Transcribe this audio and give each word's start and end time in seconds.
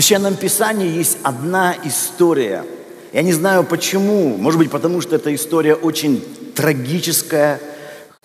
Священном 0.00 0.34
Писании 0.34 0.88
есть 0.88 1.18
одна 1.22 1.76
история. 1.84 2.64
Я 3.12 3.20
не 3.20 3.34
знаю 3.34 3.64
почему, 3.64 4.34
может 4.38 4.58
быть, 4.58 4.70
потому 4.70 5.02
что 5.02 5.14
эта 5.14 5.34
история 5.34 5.74
очень 5.74 6.24
трагическая, 6.54 7.60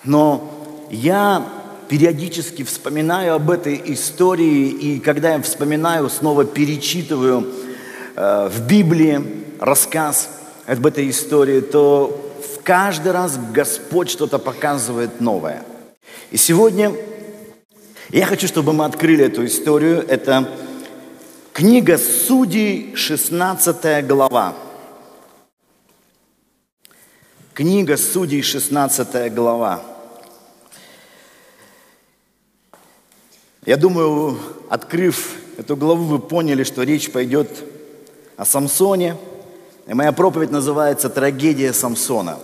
но 0.05 0.49
я 0.89 1.45
периодически 1.89 2.63
вспоминаю 2.63 3.33
об 3.33 3.51
этой 3.51 3.81
истории, 3.87 4.69
и 4.69 4.99
когда 5.01 5.33
я 5.33 5.41
вспоминаю, 5.41 6.09
снова 6.09 6.45
перечитываю 6.45 7.45
э, 8.15 8.49
в 8.49 8.67
Библии 8.67 9.21
рассказ 9.59 10.29
об 10.65 10.85
этой 10.85 11.09
истории, 11.09 11.59
то 11.59 12.31
в 12.55 12.63
каждый 12.63 13.11
раз 13.11 13.37
Господь 13.51 14.09
что-то 14.09 14.39
показывает 14.39 15.19
новое. 15.19 15.61
И 16.31 16.37
сегодня 16.37 16.93
я 18.11 18.25
хочу, 18.27 18.47
чтобы 18.47 18.71
мы 18.71 18.85
открыли 18.85 19.25
эту 19.25 19.45
историю. 19.45 20.05
Это 20.07 20.47
книга 21.55 21.97
Судей, 21.97 22.93
16 22.97 24.05
глава. 24.05 24.57
Книга 27.53 27.95
Судей, 27.95 28.41
16 28.41 29.33
глава. 29.33 29.81
Я 33.65 33.77
думаю, 33.77 34.37
открыв 34.69 35.37
эту 35.57 35.77
главу, 35.77 36.03
вы 36.03 36.19
поняли, 36.19 36.65
что 36.65 36.83
речь 36.83 37.09
пойдет 37.09 37.49
о 38.35 38.43
Самсоне. 38.43 39.15
И 39.87 39.93
моя 39.93 40.11
проповедь 40.11 40.51
называется 40.51 41.09
«Трагедия 41.09 41.71
Самсона». 41.71 42.37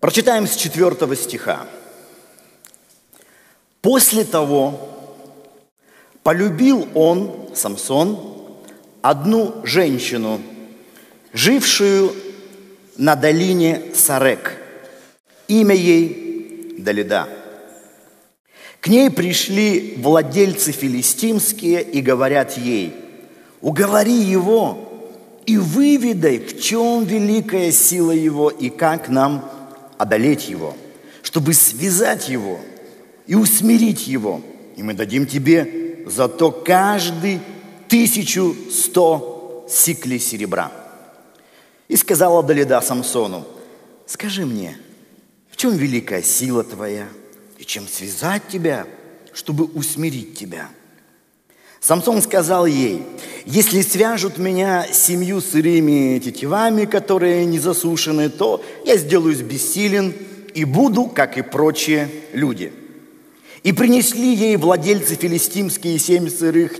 Прочитаем 0.00 0.48
с 0.48 0.56
четвертого 0.56 1.14
стиха. 1.14 1.68
После 3.82 4.24
того 4.24 4.89
полюбил 6.22 6.88
он, 6.94 7.50
Самсон, 7.54 8.18
одну 9.02 9.54
женщину, 9.64 10.40
жившую 11.32 12.12
на 12.96 13.16
долине 13.16 13.82
Сарек. 13.94 14.56
Имя 15.48 15.74
ей 15.74 16.76
Далида. 16.78 17.28
К 18.80 18.86
ней 18.86 19.10
пришли 19.10 19.94
владельцы 19.98 20.72
филистимские 20.72 21.82
и 21.82 22.00
говорят 22.00 22.56
ей, 22.56 22.94
уговори 23.60 24.14
его 24.14 25.12
и 25.44 25.58
выведай, 25.58 26.38
в 26.38 26.60
чем 26.62 27.04
великая 27.04 27.72
сила 27.72 28.12
его 28.12 28.48
и 28.48 28.70
как 28.70 29.08
нам 29.08 29.44
одолеть 29.98 30.48
его, 30.48 30.76
чтобы 31.22 31.52
связать 31.52 32.28
его 32.30 32.58
и 33.26 33.34
усмирить 33.34 34.06
его. 34.06 34.40
И 34.76 34.82
мы 34.82 34.94
дадим 34.94 35.26
тебе 35.26 35.79
зато 36.06 36.50
каждый 36.50 37.40
тысячу 37.88 38.54
сто 38.70 39.66
сиклей 39.68 40.18
серебра. 40.18 40.72
И 41.88 41.96
сказала 41.96 42.42
Далида 42.42 42.80
Самсону, 42.80 43.46
скажи 44.06 44.46
мне, 44.46 44.78
в 45.50 45.56
чем 45.56 45.76
великая 45.76 46.22
сила 46.22 46.64
твоя– 46.64 47.08
и 47.60 47.64
чем 47.64 47.86
связать 47.86 48.48
тебя, 48.48 48.86
чтобы 49.34 49.66
усмирить 49.66 50.36
тебя. 50.36 50.70
Самсон 51.78 52.22
сказал 52.22 52.64
ей, 52.64 53.02
если 53.44 53.82
свяжут 53.82 54.38
меня 54.38 54.86
семью 54.90 55.40
сырыми 55.42 56.18
тетивами, 56.18 56.86
которые 56.86 57.44
не 57.44 57.58
засушены, 57.58 58.30
то 58.30 58.64
я 58.84 58.96
сделаюсь 58.96 59.42
бессилен 59.42 60.14
и 60.54 60.64
буду, 60.64 61.04
как 61.04 61.36
и 61.36 61.42
прочие 61.42 62.10
люди. 62.32 62.72
И 63.62 63.72
принесли 63.72 64.34
ей 64.34 64.56
владельцы 64.56 65.16
филистимские 65.16 65.98
семь 65.98 66.30
сырых, 66.30 66.72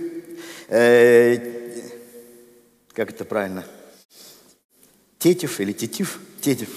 э, 0.67 1.37
как 2.93 3.11
это 3.11 3.23
правильно, 3.23 3.65
тетив 5.19 5.59
или 5.59 5.73
тетив, 5.73 6.19
тетив, 6.41 6.69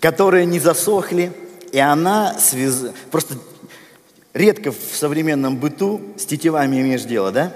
которые 0.00 0.46
не 0.46 0.58
засохли, 0.58 1.32
и 1.70 1.78
она 1.78 2.38
связ... 2.38 2.86
Просто 3.10 3.34
редко 4.32 4.72
в 4.72 4.94
современном 4.94 5.58
быту 5.58 6.00
с 6.16 6.24
тетивами 6.24 6.80
имеешь 6.80 7.02
дело, 7.02 7.30
да? 7.30 7.54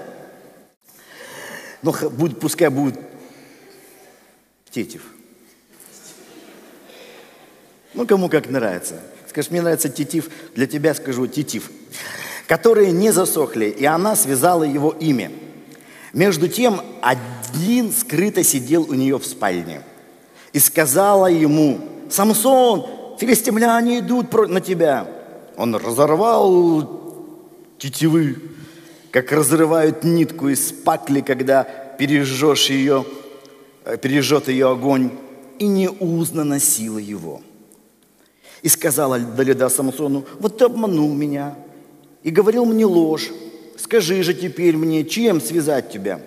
Но 1.81 1.93
будет, 2.11 2.39
пускай 2.39 2.69
будет 2.69 2.99
тетив. 4.69 5.03
Ну, 7.93 8.05
кому 8.05 8.29
как 8.29 8.49
нравится. 8.49 9.01
Скажешь, 9.33 9.49
мне 9.49 9.63
нравится 9.63 9.89
тетив, 9.89 10.29
для 10.53 10.67
тебя 10.67 10.93
скажу 10.93 11.25
тетив. 11.25 11.71
Которые 12.47 12.91
не 12.91 13.09
засохли, 13.09 13.65
и 13.65 13.83
она 13.83 14.15
связала 14.15 14.63
его 14.63 14.91
имя. 14.91 15.31
Между 16.13 16.47
тем, 16.47 16.81
один 17.01 17.91
скрыто 17.91 18.43
сидел 18.43 18.83
у 18.83 18.93
нее 18.93 19.17
в 19.17 19.25
спальне 19.25 19.81
и 20.51 20.59
сказала 20.59 21.25
ему, 21.25 21.79
Самсон, 22.11 22.85
филистимляне 23.19 23.99
идут 23.99 24.31
на 24.49 24.61
тебя. 24.61 25.07
Он 25.57 25.75
разорвал 25.77 26.91
тетивы, 27.79 28.37
как 29.09 29.31
разрывают 29.31 30.03
нитку 30.03 30.49
из 30.49 30.71
пакли, 30.71 31.21
когда 31.21 31.63
пережжешь 31.63 32.69
ее, 32.69 33.03
э, 33.85 33.97
пережжет 33.97 34.47
ее 34.47 34.69
огонь, 34.69 35.09
и 35.57 35.65
не 35.65 35.89
узнана 35.89 36.59
сила 36.59 36.99
его. 36.99 37.41
И 38.63 38.69
сказала 38.69 39.19
Далида 39.19 39.69
Самсону, 39.69 40.25
вот 40.39 40.57
ты 40.57 40.65
обманул 40.65 41.13
меня 41.13 41.55
и 42.23 42.31
говорил 42.31 42.65
мне 42.65 42.85
ложь. 42.85 43.29
Скажи 43.77 44.23
же 44.23 44.33
теперь 44.33 44.77
мне, 44.77 45.03
чем 45.03 45.41
связать 45.41 45.91
тебя? 45.91 46.21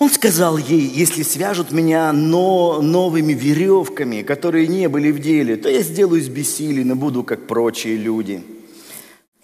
Он 0.00 0.10
сказал 0.10 0.58
ей, 0.58 0.80
если 0.80 1.22
свяжут 1.22 1.70
меня 1.70 2.12
но 2.12 2.82
новыми 2.82 3.34
веревками, 3.34 4.22
которые 4.22 4.66
не 4.66 4.88
были 4.88 5.12
в 5.12 5.20
деле, 5.20 5.56
то 5.56 5.68
я 5.68 5.82
сделаюсь 5.82 6.28
бессилен 6.28 6.90
и 6.90 6.94
буду, 6.94 7.22
как 7.22 7.46
прочие 7.46 7.96
люди. 7.96 8.42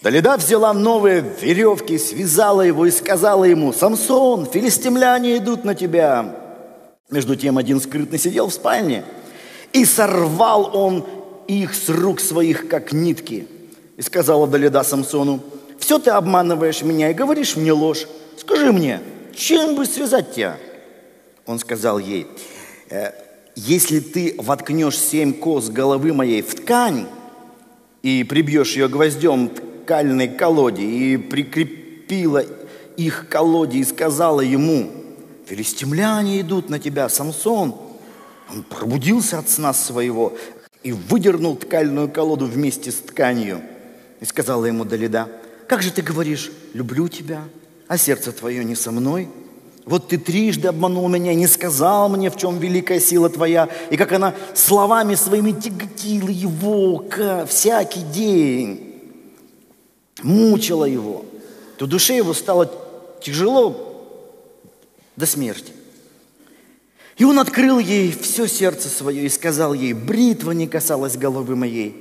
Далида 0.02 0.36
взяла 0.36 0.72
новые 0.72 1.24
веревки, 1.40 1.96
связала 1.96 2.62
его 2.62 2.86
и 2.86 2.90
сказала 2.90 3.44
ему, 3.44 3.72
«Самсон, 3.72 4.46
филистимляне 4.46 5.36
идут 5.36 5.64
на 5.64 5.76
тебя». 5.76 6.34
Между 7.08 7.36
тем 7.36 7.56
один 7.56 7.80
скрытно 7.80 8.18
сидел 8.18 8.48
в 8.48 8.52
спальне, 8.54 9.04
и 9.72 9.84
сорвал 9.84 10.76
он 10.76 11.04
их 11.48 11.74
с 11.74 11.88
рук 11.88 12.20
своих, 12.20 12.68
как 12.68 12.92
нитки. 12.92 13.46
И 13.96 14.02
сказала 14.02 14.46
Далида 14.46 14.84
Самсону, 14.84 15.40
«Все 15.78 15.98
ты 15.98 16.10
обманываешь 16.10 16.82
меня 16.82 17.10
и 17.10 17.14
говоришь 17.14 17.56
мне 17.56 17.72
ложь. 17.72 18.06
Скажи 18.36 18.72
мне, 18.72 19.00
чем 19.34 19.74
бы 19.74 19.86
связать 19.86 20.34
тебя? 20.34 20.56
Он 21.46 21.58
сказал 21.58 21.98
ей, 21.98 22.26
«Э, 22.90 23.12
если 23.56 23.98
ты 24.00 24.34
воткнешь 24.38 24.98
семь 24.98 25.32
кос 25.32 25.68
головы 25.68 26.12
моей 26.12 26.42
в 26.42 26.54
ткань 26.54 27.08
и 28.02 28.22
прибьешь 28.22 28.76
ее 28.76 28.88
гвоздем 28.88 29.48
ткальной 29.48 30.28
колоде 30.28 30.84
и 30.84 31.16
прикрепила 31.16 32.44
их 32.96 33.26
к 33.26 33.32
колоде 33.32 33.78
и 33.78 33.84
сказала 33.84 34.42
ему, 34.42 34.90
филистимляне 35.46 36.40
идут 36.40 36.68
на 36.68 36.78
тебя, 36.78 37.08
Самсон. 37.08 37.74
Он 38.50 38.62
пробудился 38.62 39.38
от 39.38 39.48
сна 39.48 39.72
своего 39.74 40.34
и 40.82 40.92
выдернул 40.92 41.56
ткальную 41.56 42.08
колоду 42.08 42.46
вместе 42.46 42.90
с 42.90 42.96
тканью. 42.96 43.62
И 44.20 44.24
сказала 44.24 44.64
ему 44.64 44.84
Далида, 44.84 45.28
как 45.66 45.82
же 45.82 45.92
ты 45.92 46.02
говоришь, 46.02 46.50
люблю 46.72 47.08
тебя, 47.08 47.44
а 47.88 47.98
сердце 47.98 48.32
твое 48.32 48.64
не 48.64 48.74
со 48.74 48.90
мной. 48.90 49.28
Вот 49.84 50.08
ты 50.08 50.18
трижды 50.18 50.68
обманул 50.68 51.08
меня, 51.08 51.34
не 51.34 51.46
сказал 51.46 52.08
мне, 52.08 52.30
в 52.30 52.36
чем 52.36 52.58
великая 52.58 53.00
сила 53.00 53.30
твоя, 53.30 53.68
и 53.90 53.96
как 53.96 54.12
она 54.12 54.34
словами 54.54 55.14
своими 55.14 55.52
тяготила 55.52 56.28
его 56.28 57.04
всякий 57.46 58.02
день, 58.02 59.00
мучила 60.22 60.84
его, 60.84 61.24
то 61.78 61.86
душе 61.86 62.16
его 62.16 62.34
стало 62.34 62.70
тяжело 63.22 63.88
до 65.16 65.26
смерти. 65.26 65.72
И 67.18 67.24
он 67.24 67.38
открыл 67.38 67.78
ей 67.78 68.12
все 68.12 68.46
сердце 68.46 68.88
свое 68.88 69.26
и 69.26 69.28
сказал 69.28 69.74
ей, 69.74 69.92
бритва 69.92 70.52
не 70.52 70.66
касалась 70.66 71.16
головы 71.16 71.56
моей, 71.56 71.96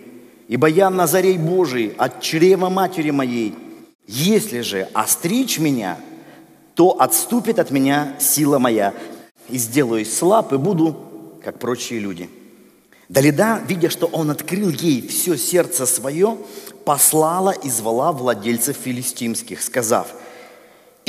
ибо 0.47 0.67
я 0.67 0.89
Назарей 0.89 1.37
Божий 1.37 1.93
от 1.97 2.21
чрева 2.21 2.69
матери 2.69 3.09
моей– 3.11 3.53
если 4.07 4.61
же 4.61 4.87
остричь 4.93 5.59
меня, 5.59 5.99
то 6.75 7.01
отступит 7.01 7.59
от 7.59 7.71
меня 7.71 8.15
сила 8.19 8.57
моя, 8.57 8.93
и 9.49 9.57
сделаюсь 9.57 10.15
слаб, 10.15 10.53
и 10.53 10.57
буду, 10.57 10.95
как 11.43 11.59
прочие 11.59 11.99
люди. 11.99 12.29
Далида, 13.09 13.61
видя, 13.67 13.89
что 13.89 14.07
он 14.07 14.31
открыл 14.31 14.69
ей 14.69 15.05
все 15.05 15.37
сердце 15.37 15.85
свое, 15.85 16.37
послала 16.85 17.51
и 17.51 17.69
звала 17.69 18.13
владельцев 18.13 18.77
филистимских, 18.77 19.61
сказав, 19.61 20.13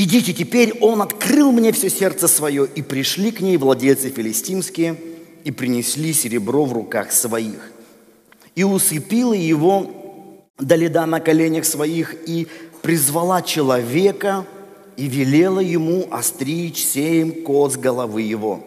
«Идите, 0.00 0.32
теперь 0.32 0.78
он 0.80 1.02
открыл 1.02 1.50
мне 1.50 1.72
все 1.72 1.90
сердце 1.90 2.28
свое». 2.28 2.68
И 2.76 2.82
пришли 2.82 3.32
к 3.32 3.40
ней 3.40 3.56
владельцы 3.56 4.10
филистимские 4.10 4.94
и 5.42 5.50
принесли 5.50 6.12
серебро 6.12 6.64
в 6.64 6.72
руках 6.72 7.10
своих. 7.10 7.72
И 8.54 8.62
усыпила 8.62 9.32
его 9.32 9.90
Далида 10.56 11.04
на 11.06 11.18
коленях 11.18 11.64
своих 11.64 12.14
и 12.28 12.46
призвала 12.80 13.42
человека 13.42 14.46
и 14.96 15.08
велела 15.08 15.58
ему 15.58 16.06
остричь 16.12 16.84
семь 16.84 17.42
коз 17.42 17.76
головы 17.76 18.22
его. 18.22 18.64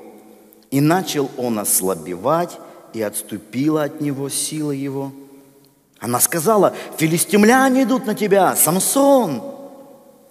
И 0.69 0.81
начал 0.81 1.31
он 1.38 1.60
ослабевать, 1.60 2.57
и 2.94 3.01
отступила 3.01 3.84
от 3.84 4.01
него 4.01 4.27
сила 4.27 4.72
его. 4.72 5.13
Она 5.98 6.19
сказала, 6.19 6.74
филистимляне 6.98 7.84
идут 7.84 8.06
на 8.06 8.16
тебя, 8.16 8.54
Самсон. 8.57 9.61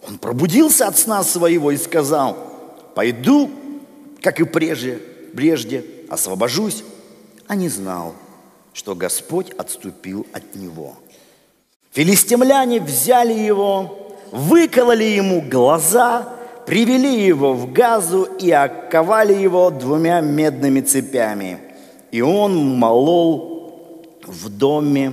Он 0.07 0.19
пробудился 0.19 0.87
от 0.87 0.99
сна 0.99 1.23
своего 1.23 1.71
и 1.71 1.77
сказал, 1.77 2.37
пойду, 2.95 3.51
как 4.23 4.41
и 4.41 4.45
прежде, 4.45 5.01
прежде 5.35 5.85
освобожусь, 6.09 6.85
а 7.47 7.55
не 7.55 7.69
знал, 7.69 8.15
что 8.73 8.95
Господь 8.95 9.51
отступил 9.51 10.27
от 10.33 10.55
него. 10.55 10.97
Филистимляне 11.93 12.81
взяли 12.81 13.33
его, 13.33 14.17
выкололи 14.31 15.05
ему 15.05 15.43
глаза, 15.43 16.29
привели 16.67 17.27
его 17.27 17.53
в 17.53 17.73
газу 17.73 18.23
и 18.39 18.51
оковали 18.51 19.35
его 19.35 19.71
двумя 19.71 20.21
медными 20.21 20.81
цепями. 20.81 21.59
И 22.13 22.21
он 22.21 22.79
молол 22.79 24.07
в 24.25 24.49
доме 24.49 25.13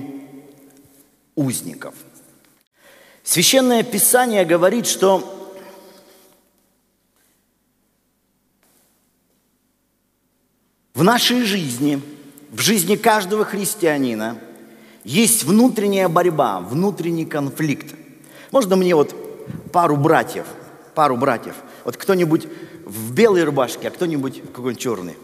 узников. 1.36 1.96
Священное 3.28 3.84
Писание 3.84 4.46
говорит, 4.46 4.88
что 4.88 5.22
в 10.94 11.04
нашей 11.04 11.44
жизни, 11.44 12.02
в 12.52 12.62
жизни 12.62 12.96
каждого 12.96 13.44
христианина 13.44 14.40
есть 15.04 15.44
внутренняя 15.44 16.08
борьба, 16.08 16.62
внутренний 16.62 17.26
конфликт. 17.26 17.94
Можно 18.52 18.78
мне 18.78 18.96
вот 18.96 19.14
пару 19.74 19.98
братьев, 19.98 20.46
пару 20.96 21.18
братьев. 21.18 21.56
Вот 21.84 21.98
кто-нибудь 21.98 22.48
в 22.86 23.14
белой 23.14 23.44
рубашке, 23.44 23.90
а 23.90 23.92
кто-нибудь 23.92 24.42
какой-нибудь 24.54 24.82
черный. 24.82 25.18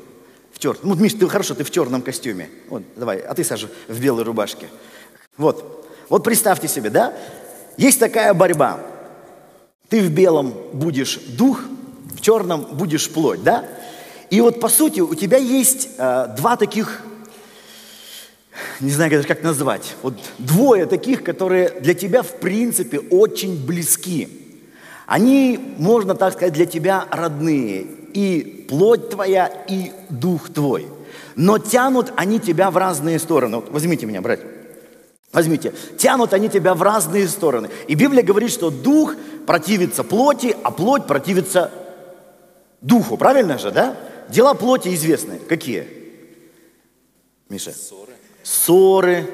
В 0.51 0.59
черном. 0.59 0.89
Ну, 0.89 0.95
Миш, 0.95 1.13
ты 1.13 1.25
хорошо, 1.29 1.53
ты 1.55 1.63
в 1.63 1.71
черном 1.71 2.01
костюме. 2.01 2.49
Вот, 2.67 2.83
давай, 2.97 3.19
а 3.19 3.33
ты, 3.33 3.45
Саша, 3.45 3.69
в 3.87 3.97
белой 3.97 4.25
рубашке. 4.25 4.67
Вот. 5.37 5.79
Вот 6.09 6.21
представьте 6.25 6.67
себе, 6.67 6.89
да? 6.89 7.13
Есть 7.77 7.99
такая 7.99 8.33
борьба. 8.33 8.79
Ты 9.89 10.01
в 10.01 10.11
белом 10.11 10.53
будешь 10.73 11.19
дух, 11.37 11.61
в 12.15 12.21
черном 12.21 12.67
будешь 12.71 13.09
плоть, 13.09 13.43
да? 13.43 13.65
И 14.29 14.41
вот 14.41 14.59
по 14.59 14.69
сути 14.69 15.01
у 15.01 15.13
тебя 15.13 15.37
есть 15.37 15.89
э, 15.97 16.27
два 16.37 16.55
таких 16.55 17.03
не 18.79 18.91
знаю 18.91 19.11
даже 19.11 19.27
как 19.27 19.43
назвать, 19.43 19.95
вот 20.03 20.13
двое 20.37 20.85
таких, 20.85 21.23
которые 21.23 21.69
для 21.79 21.93
тебя 21.93 22.21
в 22.21 22.39
принципе 22.39 22.99
очень 22.99 23.65
близки. 23.65 24.29
Они, 25.05 25.75
можно 25.77 26.15
так 26.15 26.33
сказать, 26.33 26.53
для 26.53 26.65
тебя 26.65 27.05
родные. 27.11 27.85
И 28.13 28.65
плоть 28.69 29.09
твоя, 29.09 29.51
и 29.67 29.91
дух 30.09 30.49
твой. 30.49 30.87
Но 31.35 31.57
тянут 31.57 32.13
они 32.15 32.39
тебя 32.39 32.71
в 32.71 32.77
разные 32.77 33.19
стороны. 33.19 33.57
Вот 33.57 33.69
возьмите 33.69 34.05
меня, 34.05 34.21
братья. 34.21 34.45
Возьмите. 35.33 35.73
Тянут 35.97 36.33
они 36.33 36.47
тебя 36.47 36.73
в 36.75 36.81
разные 36.81 37.27
стороны. 37.27 37.69
И 37.87 37.95
Библия 37.95 38.23
говорит, 38.23 38.51
что 38.51 38.69
дух 38.69 39.15
противится 39.45 40.03
плоти, 40.03 40.55
а 40.63 40.71
плоть 40.71 41.07
противится 41.07 41.71
духу. 42.81 43.17
Правильно 43.17 43.57
же, 43.57 43.71
да? 43.71 43.97
Дела 44.29 44.53
плоти 44.53 44.93
известны. 44.93 45.39
Какие? 45.49 45.87
Миша? 47.49 47.71
Ссоры 47.71 48.13
ссоры, 48.43 49.29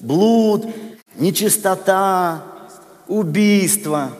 блуд, 0.00 0.64
нечистота, 1.16 2.44
убийство, 3.08 4.12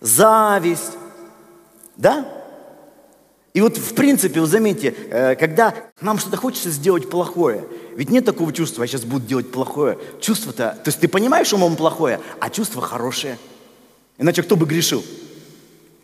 зависть. 0.00 0.92
Да? 1.96 2.39
И 3.52 3.60
вот 3.60 3.76
в 3.76 3.94
принципе, 3.94 4.40
вы 4.40 4.46
заметьте, 4.46 4.94
э, 5.10 5.34
когда 5.34 5.74
нам 6.00 6.18
что-то 6.18 6.36
хочется 6.36 6.70
сделать 6.70 7.10
плохое, 7.10 7.64
ведь 7.96 8.10
нет 8.10 8.24
такого 8.24 8.52
чувства, 8.52 8.82
я 8.82 8.86
сейчас 8.86 9.04
буду 9.04 9.26
делать 9.26 9.50
плохое. 9.50 9.98
Чувство-то, 10.20 10.78
то 10.82 10.88
есть 10.88 11.00
ты 11.00 11.08
понимаешь, 11.08 11.52
он 11.52 11.76
плохое, 11.76 12.20
а 12.38 12.50
чувство 12.50 12.80
хорошее. 12.80 13.38
Иначе 14.18 14.42
кто 14.42 14.54
бы 14.54 14.66
грешил? 14.66 15.04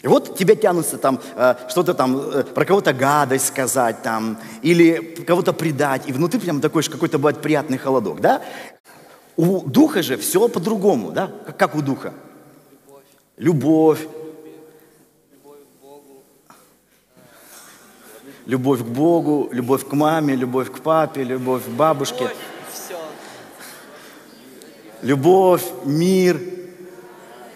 И 0.03 0.09
вот 0.09 0.37
тебя 0.37 0.57
тянутся 0.57 0.99
там 0.99 1.21
э, 1.37 1.55
что-то 1.69 1.95
там, 1.95 2.19
э, 2.19 2.43
про 2.43 2.65
кого-то 2.65 2.93
гадость 2.93 3.47
сказать 3.47 4.03
там, 4.03 4.39
или 4.63 4.99
кого-то 5.27 5.53
предать. 5.53 6.09
И 6.09 6.13
внутри 6.13 6.41
прям 6.41 6.61
такой 6.61 6.83
же 6.83 6.91
какой-то 6.91 7.19
бывает 7.19 7.41
приятный 7.43 7.79
холодок, 7.79 8.21
да? 8.21 8.43
У 9.37 9.61
духа 9.61 10.03
же 10.03 10.17
все 10.17 10.49
по-другому, 10.49 11.13
да? 11.13 11.31
Как 11.59 11.77
у 11.77 11.83
духа? 11.83 12.13
Любовь. 13.37 14.01
Любовь. 18.47 18.81
к 18.81 18.85
Богу, 18.85 19.49
любовь 19.51 19.87
к 19.87 19.93
маме, 19.93 20.37
любовь 20.37 20.71
к 20.71 20.79
папе, 20.79 21.25
любовь 21.25 21.65
к 21.65 21.69
бабушке. 21.69 22.25
Любовь, 22.25 22.37
все. 22.73 22.99
любовь 25.03 25.65
мир, 25.85 26.41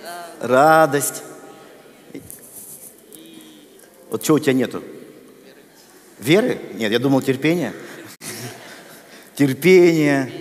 да. 0.03 0.27
радость. 0.41 1.23
Вот 4.11 4.23
чего 4.23 4.37
у 4.37 4.41
тебя 4.41 4.53
нету? 4.53 4.83
Веры? 6.19 6.61
Нет, 6.75 6.91
я 6.91 6.99
думал 6.99 7.23
терпения. 7.23 7.73
Терпение, 9.37 10.33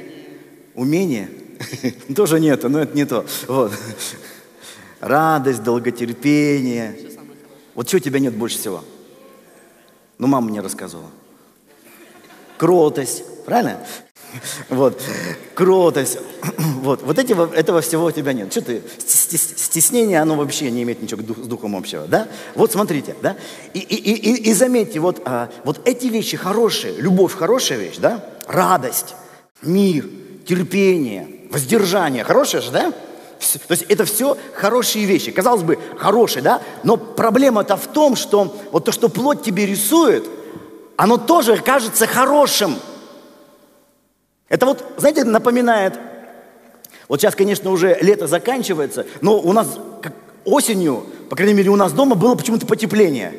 умение. 0.73 1.29
Тоже 2.15 2.39
нету, 2.39 2.69
но 2.69 2.79
это 2.79 2.95
не 2.95 3.05
то. 3.05 3.23
Вот. 3.47 3.71
Радость, 4.99 5.61
долготерпение. 5.61 6.97
Вот 7.75 7.87
чего 7.87 7.97
у 7.99 8.01
тебя 8.01 8.19
нет 8.19 8.33
больше 8.33 8.57
всего? 8.57 8.83
Ну, 10.19 10.27
мама 10.27 10.49
мне 10.49 10.59
рассказывала. 10.59 11.09
Кротость, 12.57 13.23
правильно? 13.45 13.79
Вот, 14.69 15.01
кротость. 15.55 16.19
Вот, 16.79 17.03
вот 17.03 17.19
эти, 17.19 17.33
этого 17.55 17.81
всего 17.81 18.05
у 18.05 18.11
тебя 18.11 18.31
нет. 18.31 18.51
Что 18.51 18.61
ты, 18.61 18.81
стеснение, 18.99 20.21
оно 20.21 20.35
вообще 20.35 20.71
не 20.71 20.83
имеет 20.83 21.01
ничего 21.01 21.21
с 21.21 21.47
духом 21.47 21.75
общего, 21.75 22.07
да? 22.07 22.29
Вот 22.55 22.71
смотрите, 22.71 23.15
да? 23.21 23.35
И, 23.73 23.79
и, 23.79 23.95
и, 23.95 24.49
и 24.49 24.53
заметьте, 24.53 25.01
вот, 25.01 25.21
а, 25.25 25.49
вот 25.65 25.81
эти 25.85 26.07
вещи 26.07 26.37
хорошие, 26.37 26.93
любовь 26.95 27.35
хорошая 27.35 27.79
вещь, 27.79 27.97
да? 27.97 28.23
Радость, 28.47 29.15
мир, 29.61 30.09
терпение, 30.47 31.27
воздержание, 31.51 32.23
хорошее 32.23 32.63
же, 32.63 32.71
да? 32.71 32.93
То 33.39 33.71
есть 33.73 33.83
это 33.83 34.05
все 34.05 34.37
хорошие 34.53 35.05
вещи. 35.05 35.31
Казалось 35.31 35.63
бы, 35.63 35.79
хорошие, 35.97 36.43
да? 36.43 36.61
Но 36.83 36.97
проблема-то 36.97 37.77
в 37.77 37.87
том, 37.87 38.15
что 38.15 38.55
вот 38.71 38.85
то, 38.85 38.91
что 38.91 39.07
плоть 39.07 39.41
тебе 39.41 39.65
рисует, 39.65 40.25
оно 40.97 41.17
тоже 41.17 41.57
кажется 41.57 42.05
хорошим. 42.05 42.75
Это 44.49 44.65
вот, 44.65 44.83
знаете, 44.97 45.23
напоминает, 45.23 45.97
вот 47.07 47.21
сейчас, 47.21 47.35
конечно, 47.35 47.71
уже 47.71 47.97
лето 48.01 48.27
заканчивается, 48.27 49.05
но 49.21 49.39
у 49.39 49.53
нас 49.53 49.67
как 50.01 50.13
осенью, 50.43 51.05
по 51.29 51.35
крайней 51.35 51.53
мере, 51.53 51.69
у 51.69 51.75
нас 51.75 51.93
дома 51.93 52.15
было 52.15 52.35
почему-то 52.35 52.65
потепление. 52.65 53.33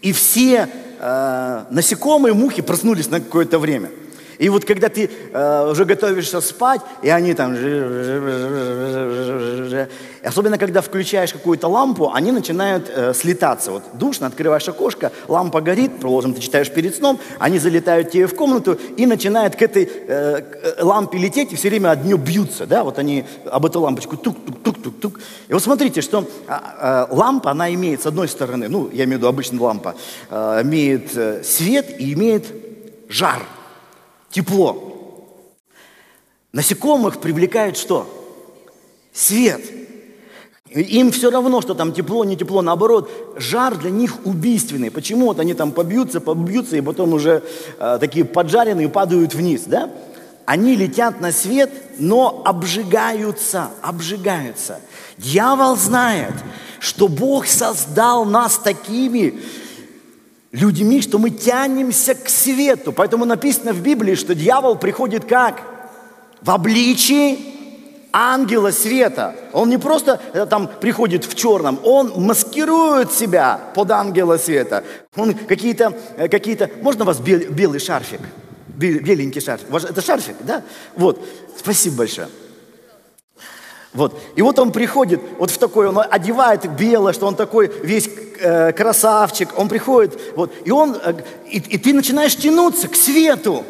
И 0.00 0.12
все 0.12 0.68
э, 0.98 1.64
насекомые, 1.70 2.32
мухи 2.32 2.62
проснулись 2.62 3.10
на 3.10 3.20
какое-то 3.20 3.58
время– 3.58 3.90
и 4.38 4.48
вот 4.48 4.64
когда 4.64 4.88
ты 4.88 5.10
э, 5.32 5.70
уже 5.70 5.84
готовишься 5.84 6.40
спать, 6.40 6.80
и 7.02 7.08
они 7.08 7.34
там... 7.34 7.52
Особенно, 10.22 10.58
когда 10.58 10.80
включаешь 10.80 11.32
какую-то 11.32 11.68
лампу, 11.68 12.10
они 12.12 12.32
начинают 12.32 12.90
э, 12.94 13.14
слетаться. 13.14 13.70
Вот 13.70 13.84
душно, 13.94 14.26
открываешь 14.26 14.68
окошко, 14.68 15.12
лампа 15.28 15.60
горит, 15.60 16.00
положим, 16.00 16.34
ты 16.34 16.40
читаешь 16.40 16.70
перед 16.70 16.96
сном, 16.96 17.18
они 17.38 17.58
залетают 17.58 18.10
тебе 18.10 18.26
в 18.26 18.34
комнату 18.34 18.78
и 18.96 19.06
начинают 19.06 19.56
к 19.56 19.62
этой 19.62 19.88
э, 19.88 20.42
лампе 20.80 21.18
лететь, 21.18 21.52
и 21.52 21.56
все 21.56 21.70
время 21.70 21.92
от 21.92 22.04
нее 22.04 22.18
бьются, 22.18 22.66
да, 22.66 22.82
вот 22.82 22.98
они 22.98 23.24
об 23.50 23.64
эту 23.64 23.80
лампочку 23.80 24.16
тук-тук-тук-тук-тук. 24.16 25.20
И 25.48 25.52
вот 25.52 25.62
смотрите, 25.62 26.02
что 26.02 26.28
э, 26.48 27.06
лампа, 27.10 27.52
она 27.52 27.72
имеет, 27.72 28.02
с 28.02 28.06
одной 28.06 28.28
стороны, 28.28 28.68
ну, 28.68 28.90
я 28.92 29.04
имею 29.04 29.18
в 29.18 29.20
виду 29.20 29.28
обычная 29.28 29.60
лампа, 29.60 29.94
э, 30.28 30.62
имеет 30.62 31.16
э, 31.16 31.42
свет 31.44 32.00
и 32.00 32.12
имеет 32.12 32.46
жар– 33.08 33.42
тепло. 34.36 34.76
Насекомых 36.52 37.20
привлекает 37.20 37.78
что? 37.78 38.06
Свет. 39.10 39.62
Им 40.68 41.10
все 41.10 41.30
равно, 41.30 41.62
что 41.62 41.72
там 41.72 41.94
тепло, 41.94 42.22
не 42.26 42.36
тепло, 42.36 42.60
наоборот, 42.60 43.10
жар 43.38 43.78
для 43.78 43.88
них 43.88 44.26
убийственный. 44.26 44.90
Почему 44.90 45.28
вот 45.28 45.40
они 45.40 45.54
там 45.54 45.72
побьются, 45.72 46.20
побьются 46.20 46.76
и 46.76 46.82
потом 46.82 47.14
уже 47.14 47.42
э, 47.78 47.96
такие 47.98 48.26
поджаренные 48.26 48.90
падают 48.90 49.32
вниз, 49.32 49.62
да? 49.64 49.90
Они 50.44 50.76
летят 50.76 51.20
на 51.20 51.32
свет, 51.32 51.70
но 51.98 52.42
обжигаются, 52.44 53.70
обжигаются. 53.80 54.80
Дьявол 55.16 55.76
знает, 55.76 56.34
что 56.78 57.08
Бог 57.08 57.46
создал 57.46 58.26
нас 58.26 58.58
такими, 58.58 59.40
людьми, 60.52 61.00
что 61.00 61.18
мы 61.18 61.30
тянемся 61.30 62.14
к 62.14 62.28
свету. 62.28 62.92
Поэтому 62.92 63.24
написано 63.24 63.72
в 63.72 63.80
Библии, 63.80 64.14
что 64.14 64.34
дьявол 64.34 64.76
приходит 64.76 65.24
как? 65.24 65.76
в 66.46 66.50
обличии 66.50 67.38
ангела 68.12 68.70
света. 68.70 69.34
Он 69.52 69.68
не 69.68 69.78
просто 69.78 70.20
э, 70.32 70.46
там 70.46 70.70
приходит 70.80 71.24
в 71.24 71.34
черном, 71.34 71.78
он 71.82 72.12
маскирует 72.16 73.12
себя 73.12 73.60
под 73.74 73.90
ангела 73.90 74.38
света. 74.38 74.84
Он 75.16 75.34
какие-то, 75.34 75.92
э, 76.16 76.28
какие-то, 76.28 76.70
можно 76.82 77.04
у 77.04 77.06
вас 77.06 77.18
бел, 77.18 77.40
белый 77.50 77.80
шарфик? 77.80 78.20
Беленький 78.68 79.40
шарфик. 79.40 79.68
Это 79.72 80.00
шарфик, 80.00 80.36
да? 80.40 80.62
Вот, 80.94 81.22
спасибо 81.58 81.96
большое. 81.98 82.28
Вот. 83.92 84.18
И 84.36 84.42
вот 84.42 84.58
он 84.58 84.72
приходит 84.72 85.20
вот 85.38 85.50
в 85.50 85.58
такой, 85.58 85.88
он 85.88 85.98
одевает 85.98 86.70
белое, 86.76 87.12
что 87.12 87.26
он 87.26 87.34
такой 87.34 87.72
весь 87.82 88.08
э, 88.38 88.72
красавчик, 88.72 89.48
он 89.56 89.68
приходит, 89.68 90.18
вот, 90.36 90.52
и 90.64 90.70
он, 90.70 90.96
э, 91.02 91.14
и, 91.48 91.58
и 91.58 91.78
ты 91.78 91.92
начинаешь 91.92 92.36
тянуться 92.36 92.88
к 92.88 92.96
свету. 92.96 93.64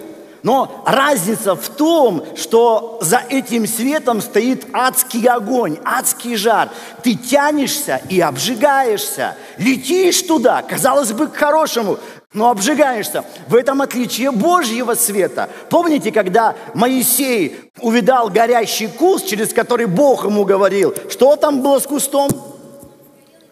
Но 0.46 0.84
разница 0.86 1.56
в 1.56 1.68
том, 1.70 2.24
что 2.36 2.98
за 3.02 3.20
этим 3.28 3.66
светом 3.66 4.20
стоит 4.20 4.64
адский 4.72 5.26
огонь, 5.26 5.76
адский 5.84 6.36
жар. 6.36 6.68
Ты 7.02 7.14
тянешься 7.16 8.00
и 8.08 8.20
обжигаешься. 8.20 9.34
Летишь 9.58 10.22
туда, 10.22 10.62
казалось 10.62 11.10
бы, 11.10 11.26
к 11.26 11.34
хорошему, 11.34 11.98
но 12.32 12.50
обжигаешься. 12.50 13.24
В 13.48 13.56
этом 13.56 13.82
отличие 13.82 14.30
Божьего 14.30 14.94
света. 14.94 15.48
Помните, 15.68 16.12
когда 16.12 16.54
Моисей 16.74 17.72
увидал 17.80 18.28
горящий 18.28 18.86
куст, 18.86 19.26
через 19.26 19.52
который 19.52 19.86
Бог 19.86 20.26
ему 20.26 20.44
говорил, 20.44 20.94
что 21.10 21.34
там 21.34 21.60
было 21.60 21.80
с 21.80 21.88
кустом? 21.88 22.55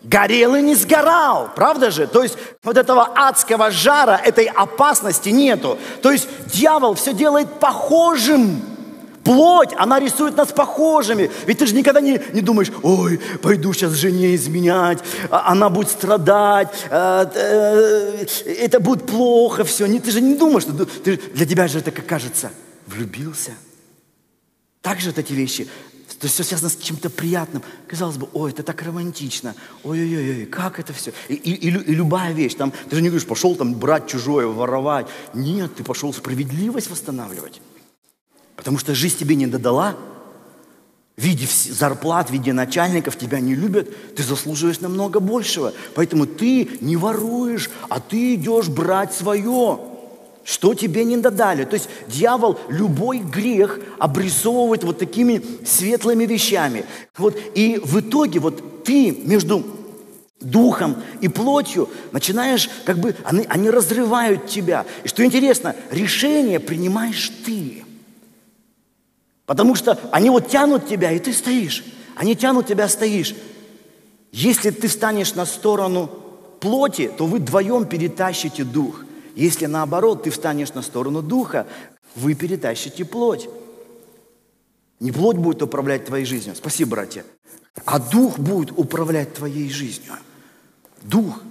Горел 0.04 0.54
и 0.54 0.62
не 0.62 0.74
сгорал, 0.74 1.50
правда 1.56 1.90
же? 1.90 2.06
То 2.06 2.22
есть 2.22 2.36
вот 2.62 2.76
этого 2.76 3.08
адского 3.14 3.70
жара, 3.70 4.20
этой 4.22 4.44
опасности 4.46 5.30
нету. 5.30 5.78
То 6.02 6.12
есть 6.12 6.28
дьявол 6.46 6.94
все 6.94 7.12
делает 7.12 7.58
похожим. 7.58 8.62
Плоть, 9.24 9.70
она 9.78 9.98
рисует 9.98 10.36
нас 10.36 10.52
похожими. 10.52 11.30
Ведь 11.46 11.58
ты 11.58 11.66
же 11.66 11.74
никогда 11.74 12.02
не, 12.02 12.20
не 12.34 12.42
думаешь, 12.42 12.70
ой, 12.82 13.18
пойду 13.40 13.72
сейчас 13.72 13.92
жене 13.92 14.34
изменять, 14.34 14.98
а, 15.30 15.50
она 15.50 15.70
будет 15.70 15.88
страдать, 15.88 16.68
а, 16.90 17.30
э, 17.34 18.26
это 18.58 18.80
будет 18.80 19.06
плохо 19.06 19.64
все. 19.64 19.86
Ты 19.98 20.10
же 20.10 20.20
не 20.20 20.34
думаешь, 20.34 20.64
ты, 21.02 21.16
для 21.16 21.46
тебя 21.46 21.68
же 21.68 21.78
это, 21.78 21.90
как 21.90 22.04
кажется, 22.04 22.50
влюбился. 22.86 23.52
Так 24.82 25.00
же 25.00 25.08
вот 25.08 25.18
эти 25.18 25.32
вещи 25.32 25.66
то 26.24 26.26
есть 26.26 26.36
все 26.36 26.44
связано 26.44 26.70
с 26.70 26.76
чем-то 26.76 27.10
приятным. 27.10 27.62
Казалось 27.86 28.16
бы, 28.16 28.30
ой, 28.32 28.50
это 28.50 28.62
так 28.62 28.80
романтично. 28.80 29.54
Ой-ой-ой, 29.82 30.46
как 30.46 30.80
это 30.80 30.94
все. 30.94 31.12
И, 31.28 31.34
и, 31.34 31.52
и, 31.52 31.68
и 31.68 31.94
любая 31.94 32.32
вещь, 32.32 32.54
там, 32.54 32.72
ты 32.88 32.96
же 32.96 33.02
не 33.02 33.10
говоришь, 33.10 33.28
пошел 33.28 33.54
там 33.54 33.74
брать 33.74 34.06
чужое, 34.06 34.46
воровать. 34.46 35.06
Нет, 35.34 35.74
ты 35.74 35.84
пошел 35.84 36.14
справедливость 36.14 36.88
восстанавливать. 36.88 37.60
Потому 38.56 38.78
что 38.78 38.94
жизнь 38.94 39.18
тебе 39.18 39.34
не 39.34 39.46
додала. 39.46 39.96
В 41.18 41.22
виде 41.22 41.46
зарплат, 41.70 42.30
в 42.30 42.32
виде 42.32 42.54
начальников 42.54 43.18
тебя 43.18 43.38
не 43.38 43.54
любят, 43.54 44.14
ты 44.16 44.22
заслуживаешь 44.22 44.80
намного 44.80 45.20
большего. 45.20 45.74
Поэтому 45.94 46.24
ты 46.24 46.70
не 46.80 46.96
воруешь, 46.96 47.68
а 47.90 48.00
ты 48.00 48.36
идешь 48.36 48.68
брать 48.68 49.12
свое 49.12 49.78
что 50.44 50.74
тебе 50.74 51.04
не 51.04 51.16
додали. 51.16 51.64
То 51.64 51.74
есть 51.74 51.88
дьявол 52.06 52.58
любой 52.68 53.18
грех 53.18 53.80
обрисовывает 53.98 54.84
вот 54.84 54.98
такими 54.98 55.42
светлыми 55.64 56.24
вещами. 56.26 56.84
Вот, 57.16 57.36
и 57.54 57.80
в 57.82 58.00
итоге 58.00 58.40
вот 58.40 58.84
ты 58.84 59.10
между 59.10 59.64
духом 60.40 61.02
и 61.22 61.28
плотью 61.28 61.88
начинаешь, 62.12 62.68
как 62.84 62.98
бы, 62.98 63.16
они, 63.24 63.46
они 63.48 63.70
разрывают 63.70 64.46
тебя. 64.46 64.84
И 65.02 65.08
что 65.08 65.24
интересно, 65.24 65.74
решение 65.90 66.60
принимаешь 66.60 67.32
ты. 67.46 67.82
Потому 69.46 69.74
что 69.74 69.98
они 70.12 70.28
вот 70.28 70.48
тянут 70.48 70.86
тебя, 70.86 71.10
и 71.12 71.18
ты 71.18 71.32
стоишь. 71.32 71.84
Они 72.16 72.36
тянут 72.36 72.66
тебя, 72.66 72.88
стоишь. 72.88 73.34
Если 74.30 74.70
ты 74.70 74.88
встанешь 74.88 75.34
на 75.34 75.46
сторону 75.46 76.10
плоти, 76.60 77.10
то 77.16 77.26
вы 77.26 77.38
вдвоем 77.38 77.86
перетащите 77.86 78.64
дух– 78.64 79.04
если 79.34 79.66
наоборот 79.66 80.24
ты 80.24 80.30
встанешь 80.30 80.74
на 80.74 80.82
сторону 80.82 81.22
духа, 81.22 81.66
вы 82.14 82.34
перетащите 82.34 83.04
плоть. 83.04 83.48
Не 85.00 85.10
плоть 85.10 85.36
будет 85.36 85.62
управлять 85.62 86.06
твоей 86.06 86.24
жизнью, 86.24 86.54
спасибо, 86.54 86.92
братья, 86.92 87.24
а 87.84 87.98
дух 87.98 88.38
будет 88.38 88.70
управлять 88.70 89.34
твоей 89.34 89.68
жизнью. 89.68 90.12
Дух. 91.02 91.42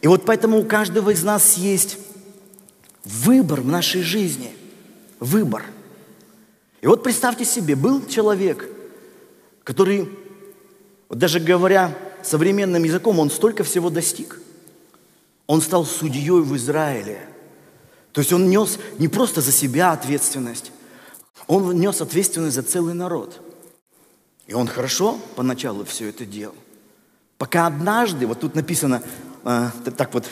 И 0.00 0.06
вот 0.06 0.24
поэтому 0.24 0.58
у 0.58 0.64
каждого 0.64 1.10
из 1.10 1.24
нас 1.24 1.56
есть 1.56 1.98
выбор 3.04 3.60
в 3.60 3.66
нашей 3.66 4.02
жизни. 4.02 4.52
Выбор. 5.18 5.64
И 6.80 6.86
вот 6.86 7.02
представьте 7.02 7.44
себе, 7.44 7.74
был 7.74 8.06
человек, 8.06 8.68
который, 9.64 10.08
вот 11.08 11.18
даже 11.18 11.40
говоря 11.40 11.96
современным 12.22 12.84
языком, 12.84 13.18
он 13.18 13.30
столько 13.30 13.64
всего 13.64 13.90
достиг– 13.90 14.40
он 15.46 15.60
стал 15.60 15.84
судьей 15.84 16.40
в 16.40 16.56
Израиле. 16.56 17.28
То 18.12 18.20
есть 18.20 18.32
он 18.32 18.48
нес 18.48 18.78
не 18.98 19.08
просто 19.08 19.40
за 19.40 19.52
себя 19.52 19.92
ответственность, 19.92 20.72
он 21.46 21.78
нес 21.78 22.00
ответственность 22.00 22.56
за 22.56 22.62
целый 22.62 22.94
народ. 22.94 23.40
И 24.46 24.54
он 24.54 24.68
хорошо 24.68 25.18
поначалу 25.34 25.84
все 25.84 26.08
это 26.08 26.24
делал. 26.24 26.54
Пока 27.36 27.66
однажды, 27.66 28.26
вот 28.26 28.40
тут 28.40 28.54
написано, 28.54 29.02
э, 29.44 29.70
так 29.96 30.14
вот, 30.14 30.24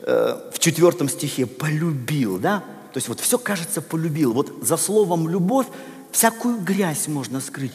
э, 0.00 0.50
в 0.52 0.58
четвертом 0.58 1.08
стихе, 1.08 1.46
полюбил, 1.46 2.38
да? 2.38 2.60
То 2.92 2.98
есть 2.98 3.08
вот 3.08 3.20
все, 3.20 3.38
кажется, 3.38 3.80
полюбил. 3.80 4.32
Вот 4.32 4.52
за 4.62 4.76
словом 4.76 5.28
любовь 5.28 5.66
всякую 6.12 6.58
грязь 6.60 7.08
можно 7.08 7.40
скрыть. 7.40 7.72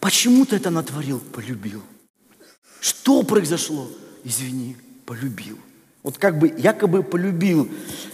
Почему 0.00 0.46
ты 0.46 0.56
это 0.56 0.70
натворил? 0.70 1.20
Полюбил. 1.20 1.82
Что 2.80 3.22
произошло? 3.22 3.88
Извини, 4.24 4.76
полюбил. 5.04 5.58
Вот 6.02 6.18
как 6.18 6.38
бы 6.38 6.52
якобы 6.56 7.04
полюбил 7.04 7.68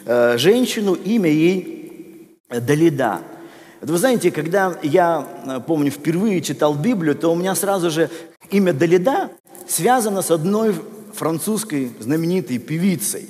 э, 0.05 0.37
женщину, 0.37 0.93
имя 0.93 1.31
ей 1.31 2.39
Далида. 2.51 3.21
Вот 3.81 3.91
вы 3.91 3.99
знаете, 3.99 4.31
когда 4.31 4.77
я, 4.83 5.27
э, 5.47 5.61
помню, 5.67 5.91
впервые 5.91 6.43
читал 6.43 6.75
Библию, 6.75 7.15
то 7.15 7.33
у 7.33 7.35
меня 7.35 7.55
сразу 7.55 7.91
же 7.91 8.11
имя 8.51 8.75
Далида 8.75 9.31
связано 9.67 10.21
с 10.21 10.31
одной 10.31 10.75
французской 11.15 11.91
знаменитой 11.99 12.59
певицей, 12.59 13.27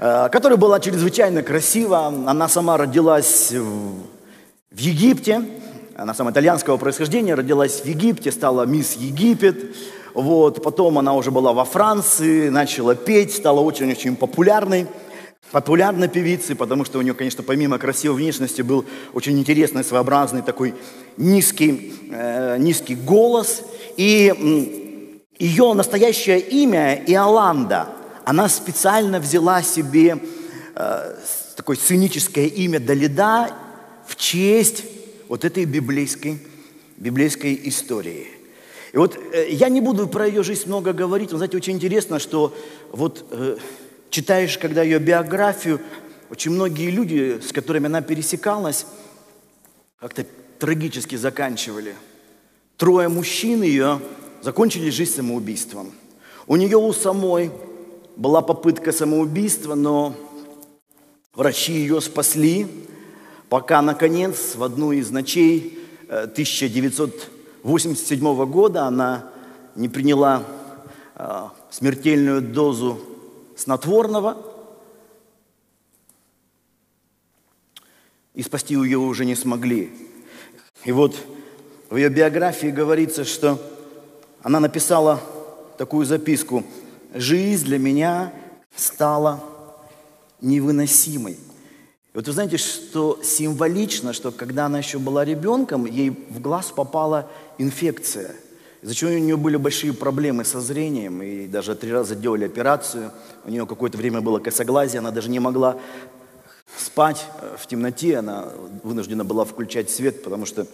э, 0.00 0.28
которая 0.32 0.58
была 0.58 0.80
чрезвычайно 0.80 1.44
красива. 1.44 2.06
Она 2.06 2.48
сама 2.48 2.76
родилась 2.76 3.52
в, 3.52 4.00
в 4.72 4.78
Египте, 4.78 5.42
она 5.94 6.12
сама 6.12 6.32
итальянского 6.32 6.76
происхождения, 6.76 7.34
родилась 7.34 7.82
в 7.82 7.84
Египте, 7.86 8.32
стала 8.32 8.66
мисс 8.66 8.96
Египет. 8.96 9.76
Вот, 10.16 10.62
потом 10.62 10.98
она 10.98 11.12
уже 11.12 11.30
была 11.30 11.52
во 11.52 11.66
Франции, 11.66 12.48
начала 12.48 12.94
петь, 12.94 13.34
стала 13.34 13.60
очень-очень 13.60 14.16
популярной 14.16 14.86
популярной 15.52 16.08
певицей, 16.08 16.56
потому 16.56 16.86
что 16.86 16.98
у 16.98 17.02
нее, 17.02 17.12
конечно, 17.12 17.42
помимо 17.42 17.78
красивой 17.78 18.16
внешности 18.16 18.62
был 18.62 18.86
очень 19.12 19.38
интересный, 19.38 19.84
своеобразный 19.84 20.40
такой 20.40 20.74
низкий, 21.18 21.92
э, 22.10 22.56
низкий 22.58 22.94
голос. 22.94 23.62
И 23.98 25.20
ее 25.38 25.72
настоящее 25.74 26.40
имя 26.40 26.94
Иоланда, 27.06 27.88
она 28.24 28.48
специально 28.48 29.20
взяла 29.20 29.62
себе 29.62 30.18
э, 30.74 31.14
такое 31.56 31.76
сценическое 31.76 32.46
имя 32.46 32.80
Далида 32.80 33.50
в 34.06 34.16
честь 34.16 34.82
вот 35.28 35.44
этой 35.44 35.66
библейской, 35.66 36.38
библейской 36.96 37.60
истории. 37.64 38.35
И 38.96 38.98
вот 38.98 39.14
э, 39.14 39.50
я 39.50 39.68
не 39.68 39.82
буду 39.82 40.08
про 40.08 40.26
ее 40.26 40.42
жизнь 40.42 40.68
много 40.68 40.94
говорить, 40.94 41.30
но, 41.30 41.36
знаете, 41.36 41.58
очень 41.58 41.74
интересно, 41.74 42.18
что 42.18 42.54
вот 42.92 43.26
э, 43.30 43.58
читаешь, 44.08 44.56
когда 44.56 44.82
ее 44.82 44.98
биографию, 44.98 45.82
очень 46.30 46.52
многие 46.52 46.88
люди, 46.88 47.38
с 47.46 47.52
которыми 47.52 47.88
она 47.88 48.00
пересекалась, 48.00 48.86
как-то 50.00 50.24
трагически 50.58 51.16
заканчивали. 51.16 51.94
Трое 52.78 53.08
мужчин 53.08 53.62
ее 53.62 54.00
закончили 54.40 54.88
жизнь 54.88 55.16
самоубийством. 55.16 55.92
У 56.46 56.56
нее 56.56 56.78
у 56.78 56.90
самой 56.94 57.50
была 58.16 58.40
попытка 58.40 58.92
самоубийства, 58.92 59.74
но 59.74 60.16
врачи 61.34 61.74
ее 61.74 62.00
спасли, 62.00 62.66
пока, 63.50 63.82
наконец, 63.82 64.54
в 64.56 64.64
одну 64.64 64.92
из 64.92 65.10
ночей 65.10 65.80
1900 66.08 67.14
э, 67.14 67.35
1987 67.66 68.46
года 68.48 68.84
она 68.84 69.24
не 69.74 69.88
приняла 69.88 70.44
э, 71.16 71.48
смертельную 71.68 72.40
дозу 72.40 73.00
снотворного, 73.56 74.36
и 78.34 78.42
спасти 78.42 78.74
ее 78.74 78.98
уже 78.98 79.24
не 79.24 79.34
смогли. 79.34 79.92
И 80.84 80.92
вот 80.92 81.16
в 81.90 81.96
ее 81.96 82.08
биографии 82.08 82.68
говорится, 82.68 83.24
что 83.24 83.58
она 84.42 84.60
написала 84.60 85.20
такую 85.76 86.06
записку. 86.06 86.62
«Жизнь 87.14 87.64
для 87.64 87.80
меня 87.80 88.32
стала 88.76 89.42
невыносимой». 90.40 91.32
И 91.32 91.38
вот 92.16 92.28
вы 92.28 92.32
знаете, 92.32 92.56
что 92.58 93.20
символично, 93.22 94.12
что 94.12 94.30
когда 94.30 94.66
она 94.66 94.78
еще 94.78 94.98
была 94.98 95.24
ребенком, 95.24 95.84
ей 95.84 96.10
в 96.10 96.40
глаз 96.40 96.72
попала 96.74 97.28
инфекция, 97.58 98.34
из-за 98.82 98.94
чего 98.94 99.10
у 99.10 99.18
нее 99.18 99.36
были 99.36 99.56
большие 99.56 99.92
проблемы 99.92 100.44
со 100.44 100.60
зрением, 100.60 101.22
и 101.22 101.46
даже 101.46 101.74
три 101.74 101.92
раза 101.92 102.14
делали 102.14 102.44
операцию, 102.44 103.12
у 103.44 103.50
нее 103.50 103.66
какое-то 103.66 103.98
время 103.98 104.20
было 104.20 104.38
косоглазие, 104.38 104.98
она 104.98 105.10
даже 105.10 105.30
не 105.30 105.40
могла 105.40 105.78
спать 106.76 107.26
э, 107.40 107.56
в 107.58 107.66
темноте, 107.66 108.16
она 108.16 108.48
вынуждена 108.82 109.24
была 109.24 109.44
включать 109.44 109.90
свет, 109.90 110.22
потому 110.22 110.46
что 110.46 110.66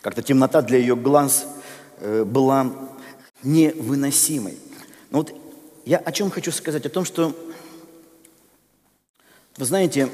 как-то 0.00 0.22
темнота 0.22 0.62
для 0.62 0.78
ее 0.78 0.96
глаз 0.96 1.46
э, 2.00 2.24
была 2.24 2.72
невыносимой. 3.42 4.58
Но 5.10 5.18
вот 5.18 5.34
я 5.84 5.98
о 5.98 6.12
чем 6.12 6.30
хочу 6.30 6.50
сказать? 6.52 6.84
О 6.86 6.90
том, 6.90 7.04
что, 7.04 7.34
вы 9.56 9.64
знаете, 9.64 10.08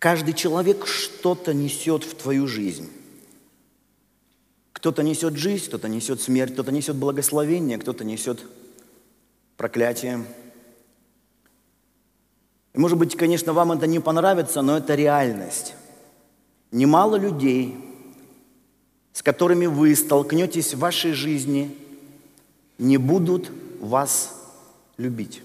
каждый 0.00 0.34
человек 0.34 0.86
что-то 0.86 1.54
несет 1.54 2.02
в 2.02 2.16
твою 2.16 2.48
жизнь. 2.48 2.90
Кто-то 4.72 5.02
несет 5.02 5.36
жизнь, 5.36 5.66
кто-то 5.66 5.88
несет 5.88 6.20
смерть, 6.22 6.54
кто-то 6.54 6.72
несет 6.72 6.96
благословение, 6.96 7.78
кто-то 7.78 8.02
несет 8.02 8.40
проклятие. 9.56 10.24
И, 12.72 12.78
может 12.78 12.96
быть, 12.96 13.14
конечно, 13.14 13.52
вам 13.52 13.72
это 13.72 13.86
не 13.86 14.00
понравится, 14.00 14.62
но 14.62 14.78
это 14.78 14.94
реальность. 14.94 15.74
Немало 16.72 17.16
людей, 17.16 17.76
с 19.12 19.22
которыми 19.22 19.66
вы 19.66 19.94
столкнетесь 19.94 20.72
в 20.72 20.78
вашей 20.78 21.12
жизни, 21.12 21.76
не 22.78 22.96
будут 22.96 23.50
вас 23.80 24.34
любить. 24.96 25.42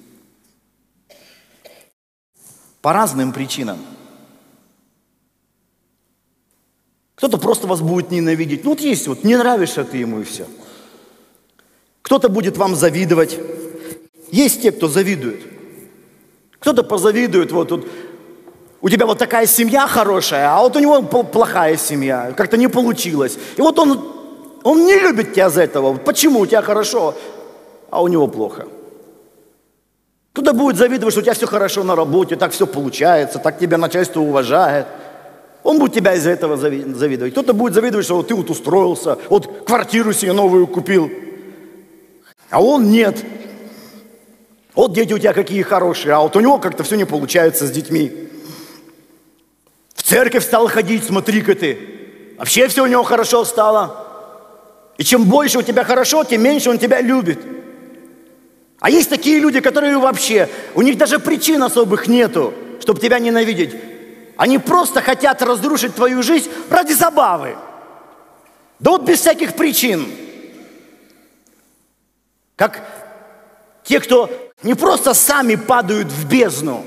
По 2.81 2.93
разным 2.93 3.33
причинам. 3.33 3.79
Кто-то 7.15 7.37
просто 7.37 7.67
вас 7.67 7.81
будет 7.81 8.11
ненавидеть. 8.11 8.63
Ну 8.63 8.71
вот 8.71 8.81
есть 8.81 9.07
вот, 9.07 9.23
не 9.23 9.35
нравишься 9.35 9.83
ты 9.83 9.97
ему 9.97 10.19
и 10.19 10.23
все. 10.23 10.45
Кто-то 12.01 12.29
будет 12.29 12.57
вам 12.57 12.75
завидовать. 12.75 13.39
Есть 14.31 14.61
те, 14.61 14.71
кто 14.71 14.87
завидует. 14.87 15.41
Кто-то 16.59 16.83
позавидует, 16.83 17.51
вот 17.51 17.69
тут, 17.69 17.87
у 18.81 18.89
тебя 18.89 19.05
вот 19.05 19.17
такая 19.17 19.45
семья 19.45 19.87
хорошая, 19.87 20.49
а 20.49 20.61
вот 20.61 20.75
у 20.75 20.79
него 20.79 21.01
плохая 21.01 21.77
семья, 21.77 22.33
как-то 22.35 22.57
не 22.57 22.67
получилось. 22.67 23.37
И 23.55 23.61
вот 23.61 23.77
он, 23.79 24.03
он 24.63 24.85
не 24.85 24.99
любит 24.99 25.33
тебя 25.33 25.49
за 25.49 25.63
этого. 25.63 25.95
Почему 25.95 26.39
у 26.39 26.45
тебя 26.45 26.61
хорошо, 26.61 27.15
а 27.91 28.01
у 28.01 28.07
него 28.07 28.27
плохо? 28.27 28.67
Кто-то 30.33 30.53
будет 30.53 30.75
завидовать, 30.75 31.13
что 31.13 31.21
у 31.21 31.23
тебя 31.23 31.33
все 31.33 31.47
хорошо 31.47 31.83
на 31.83 31.95
работе, 31.95 32.35
так 32.35 32.51
все 32.51 32.67
получается, 32.67 33.39
так 33.39 33.57
тебя 33.57 33.77
начальство 33.77 34.19
уважает. 34.19 34.85
Он 35.65 35.79
будет 35.79 35.95
тебя 35.95 36.13
из-за 36.13 36.29
этого 36.29 36.57
завидовать. 36.57 37.33
Кто-то 37.33 37.55
будет 37.55 37.73
завидовать, 37.73 38.05
что 38.05 38.17
вот 38.17 38.27
ты 38.27 38.35
вот 38.35 38.51
устроился, 38.51 39.17
вот 39.29 39.65
квартиру 39.65 40.13
себе 40.13 40.31
новую 40.31 40.67
купил, 40.67 41.09
а 42.51 42.61
он 42.61 42.91
нет. 42.91 43.17
Вот 44.75 44.93
дети 44.93 45.11
у 45.13 45.17
тебя 45.17 45.33
какие 45.33 45.63
хорошие, 45.63 46.13
а 46.13 46.19
вот 46.19 46.35
у 46.35 46.39
него 46.39 46.59
как-то 46.59 46.83
все 46.83 46.97
не 46.97 47.05
получается 47.05 47.65
с 47.65 47.71
детьми. 47.71 48.29
В 49.95 50.03
церковь 50.03 50.45
стал 50.45 50.67
ходить, 50.67 51.03
смотри-ка 51.03 51.55
ты. 51.55 51.79
Вообще 52.37 52.67
все 52.67 52.83
у 52.83 52.87
него 52.87 53.01
хорошо 53.01 53.43
стало. 53.43 54.05
И 54.99 55.03
чем 55.03 55.23
больше 55.23 55.57
у 55.57 55.63
тебя 55.63 55.83
хорошо, 55.83 56.23
тем 56.25 56.43
меньше 56.43 56.69
он 56.69 56.77
тебя 56.77 57.01
любит. 57.01 57.39
А 58.79 58.91
есть 58.91 59.09
такие 59.09 59.39
люди, 59.39 59.61
которые 59.61 59.97
вообще, 59.97 60.47
у 60.75 60.83
них 60.83 60.99
даже 60.99 61.17
причин 61.17 61.63
особых 61.63 62.07
нету, 62.07 62.53
чтобы 62.81 62.99
тебя 62.99 63.17
ненавидеть. 63.17 63.94
Они 64.37 64.59
просто 64.59 65.01
хотят 65.01 65.41
разрушить 65.41 65.95
твою 65.95 66.21
жизнь 66.23 66.51
ради 66.69 66.93
забавы. 66.93 67.57
Да 68.79 68.91
вот 68.91 69.03
без 69.03 69.19
всяких 69.21 69.55
причин. 69.55 70.05
Как 72.55 72.81
те, 73.83 73.99
кто 73.99 74.29
не 74.63 74.73
просто 74.73 75.13
сами 75.13 75.55
падают 75.55 76.07
в 76.07 76.27
бездну, 76.27 76.85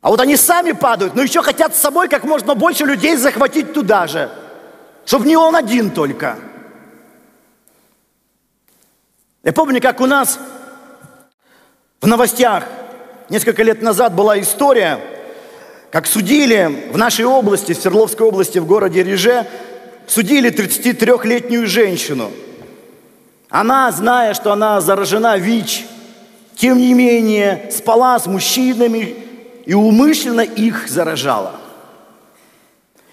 а 0.00 0.08
вот 0.08 0.20
они 0.20 0.36
сами 0.36 0.72
падают, 0.72 1.14
но 1.14 1.22
еще 1.22 1.42
хотят 1.42 1.76
с 1.76 1.80
собой 1.80 2.08
как 2.08 2.24
можно 2.24 2.54
больше 2.54 2.84
людей 2.84 3.16
захватить 3.16 3.74
туда 3.74 4.06
же, 4.06 4.30
чтобы 5.04 5.26
не 5.26 5.36
он 5.36 5.54
один 5.54 5.90
только. 5.90 6.38
Я 9.42 9.52
помню, 9.52 9.80
как 9.80 10.00
у 10.00 10.06
нас 10.06 10.38
в 12.00 12.06
новостях 12.06 12.64
несколько 13.28 13.62
лет 13.62 13.82
назад 13.82 14.14
была 14.14 14.40
история, 14.40 15.00
как 15.90 16.06
судили 16.06 16.90
в 16.92 16.98
нашей 16.98 17.24
области, 17.24 17.72
в 17.72 17.76
Свердловской 17.76 18.26
области, 18.26 18.58
в 18.58 18.66
городе 18.66 19.02
Реже, 19.02 19.46
судили 20.06 20.50
33-летнюю 20.50 21.66
женщину– 21.66 22.30
она, 23.50 23.90
зная, 23.90 24.32
что 24.32 24.52
она 24.52 24.80
заражена 24.80 25.36
ВИЧ, 25.36 25.84
тем 26.54 26.78
не 26.78 26.94
менее 26.94 27.68
спала 27.72 28.18
с 28.18 28.26
мужчинами 28.26 29.16
и 29.66 29.74
умышленно 29.74 30.42
их 30.42 30.88
заражала. 30.88 31.56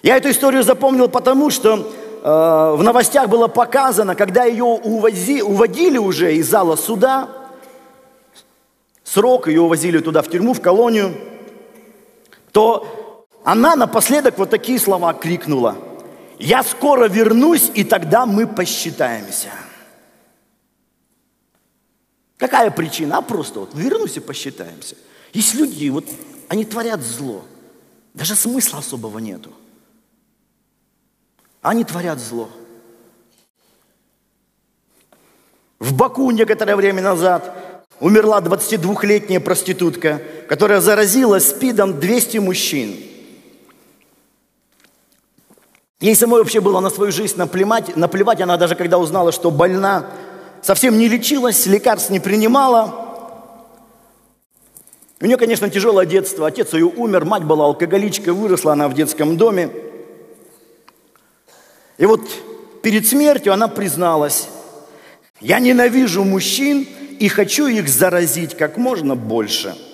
Я 0.02 0.16
эту 0.16 0.30
историю 0.30 0.62
запомнил 0.62 1.08
потому, 1.08 1.50
что 1.50 1.74
э, 2.22 2.76
в 2.76 2.82
новостях 2.84 3.28
было 3.28 3.48
показано, 3.48 4.14
когда 4.14 4.44
ее 4.44 4.62
увози, 4.62 5.42
уводили 5.42 5.98
уже 5.98 6.36
из 6.36 6.48
зала 6.48 6.76
суда, 6.76 7.28
срок, 9.02 9.48
ее 9.48 9.62
увозили 9.62 9.98
туда 9.98 10.22
в 10.22 10.28
тюрьму, 10.28 10.52
в 10.52 10.60
колонию, 10.60 11.16
то 12.58 13.24
она 13.44 13.76
напоследок 13.76 14.36
вот 14.36 14.50
такие 14.50 14.80
слова 14.80 15.14
крикнула. 15.14 15.78
«Я 16.40 16.64
скоро 16.64 17.06
вернусь, 17.06 17.70
и 17.72 17.84
тогда 17.84 18.26
мы 18.26 18.48
посчитаемся». 18.48 19.50
Какая 22.36 22.72
причина? 22.72 23.18
А 23.18 23.22
просто 23.22 23.60
вот 23.60 23.74
вернусь 23.74 24.16
и 24.16 24.20
посчитаемся. 24.20 24.96
Есть 25.32 25.54
люди, 25.54 25.88
вот 25.88 26.04
они 26.48 26.64
творят 26.64 27.00
зло. 27.00 27.44
Даже 28.12 28.34
смысла 28.34 28.80
особого 28.80 29.20
нету. 29.20 29.52
Они 31.62 31.84
творят 31.84 32.18
зло. 32.18 32.50
В 35.78 35.94
Баку 35.94 36.28
некоторое 36.32 36.74
время 36.74 37.02
назад 37.02 37.67
умерла 38.00 38.40
22-летняя 38.40 39.40
проститутка, 39.40 40.22
которая 40.48 40.80
заразила 40.80 41.38
СПИДом 41.38 41.98
200 41.98 42.38
мужчин. 42.38 42.96
Ей 46.00 46.14
самой 46.14 46.40
вообще 46.40 46.60
было 46.60 46.78
на 46.78 46.90
свою 46.90 47.10
жизнь 47.10 47.36
наплевать, 47.36 47.96
наплевать. 47.96 48.40
Она 48.40 48.56
даже 48.56 48.76
когда 48.76 48.98
узнала, 48.98 49.32
что 49.32 49.50
больна, 49.50 50.06
совсем 50.62 50.96
не 50.96 51.08
лечилась, 51.08 51.66
лекарств 51.66 52.10
не 52.10 52.20
принимала. 52.20 53.06
У 55.20 55.26
нее, 55.26 55.36
конечно, 55.36 55.68
тяжелое 55.68 56.06
детство. 56.06 56.46
Отец 56.46 56.72
ее 56.72 56.86
умер, 56.86 57.24
мать 57.24 57.42
была 57.42 57.64
алкоголичкой, 57.64 58.32
выросла 58.32 58.74
она 58.74 58.88
в 58.88 58.94
детском 58.94 59.36
доме. 59.36 59.70
И 61.96 62.06
вот 62.06 62.20
перед 62.82 63.04
смертью 63.08 63.52
она 63.52 63.66
призналась, 63.66 64.48
я 65.40 65.58
ненавижу 65.58 66.22
мужчин 66.22 66.86
и 67.18 67.28
хочу 67.28 67.66
их 67.66 67.88
заразить 67.88 68.56
как 68.56 68.76
можно 68.76 69.14
больше– 69.14 69.74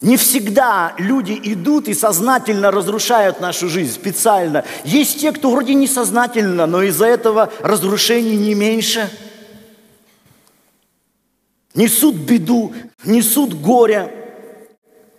Не 0.00 0.16
всегда 0.16 0.94
люди 0.96 1.38
идут 1.42 1.88
и 1.88 1.94
сознательно 1.94 2.70
разрушают 2.70 3.40
нашу 3.40 3.68
жизнь, 3.68 3.92
специально. 3.92 4.64
Есть 4.84 5.20
те, 5.20 5.32
кто 5.32 5.50
вроде 5.50 5.74
несознательно, 5.74 6.66
но 6.66 6.82
из-за 6.82 7.06
этого 7.06 7.52
разрушений 7.60 8.36
не 8.36 8.54
меньше. 8.54 9.10
Несут 11.74 12.14
беду, 12.14 12.72
несут 13.04 13.54
горе. 13.54 14.17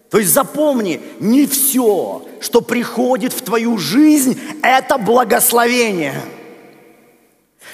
То 0.10 0.18
есть 0.18 0.34
запомни, 0.34 1.02
не 1.20 1.46
все, 1.46 2.26
что 2.42 2.62
приходит 2.62 3.34
в 3.34 3.42
твою 3.42 3.78
жизнь, 3.78 4.40
это 4.62 4.98
благословение– 4.98 6.22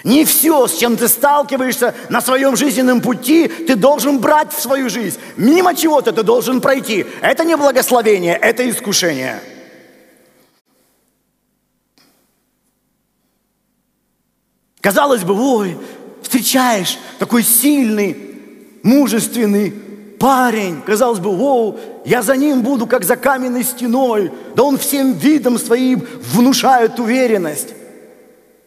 не 0.06 0.24
все, 0.24 0.68
с 0.68 0.78
чем 0.78 0.98
ты 0.98 1.08
сталкиваешься 1.08 1.96
на 2.10 2.22
своем 2.22 2.56
жизненном 2.56 3.02
пути, 3.02 3.48
ты 3.48 3.76
должен 3.76 4.20
брать 4.20 4.54
в 4.54 4.62
свою 4.62 4.88
жизнь. 4.88 5.18
Мимо 5.36 5.74
чего-то 5.74 6.12
ты 6.12 6.22
должен 6.22 6.62
пройти. 6.62 7.08
Это 7.22 7.44
не 7.44 7.58
благословение, 7.58 8.36
это 8.36 8.70
искушение. 8.70 9.42
Казалось 14.80 15.24
бы, 15.24 15.34
ой, 15.34 15.76
встречаешь 16.22 17.00
такой 17.18 17.42
сильный, 17.42 18.16
мужественный 18.84 19.72
парень. 20.20 20.84
Казалось 20.86 21.20
бы, 21.20 21.36
воу, 21.36 21.80
я 22.06 22.22
за 22.22 22.38
ним 22.38 22.62
буду, 22.62 22.86
как 22.86 23.04
за 23.04 23.16
каменной 23.16 23.64
стеной. 23.64 24.32
Да 24.56 24.64
он 24.64 24.78
всем 24.78 25.14
видом 25.14 25.58
своим 25.58 26.08
внушает 26.22 27.00
уверенность. 27.00 27.70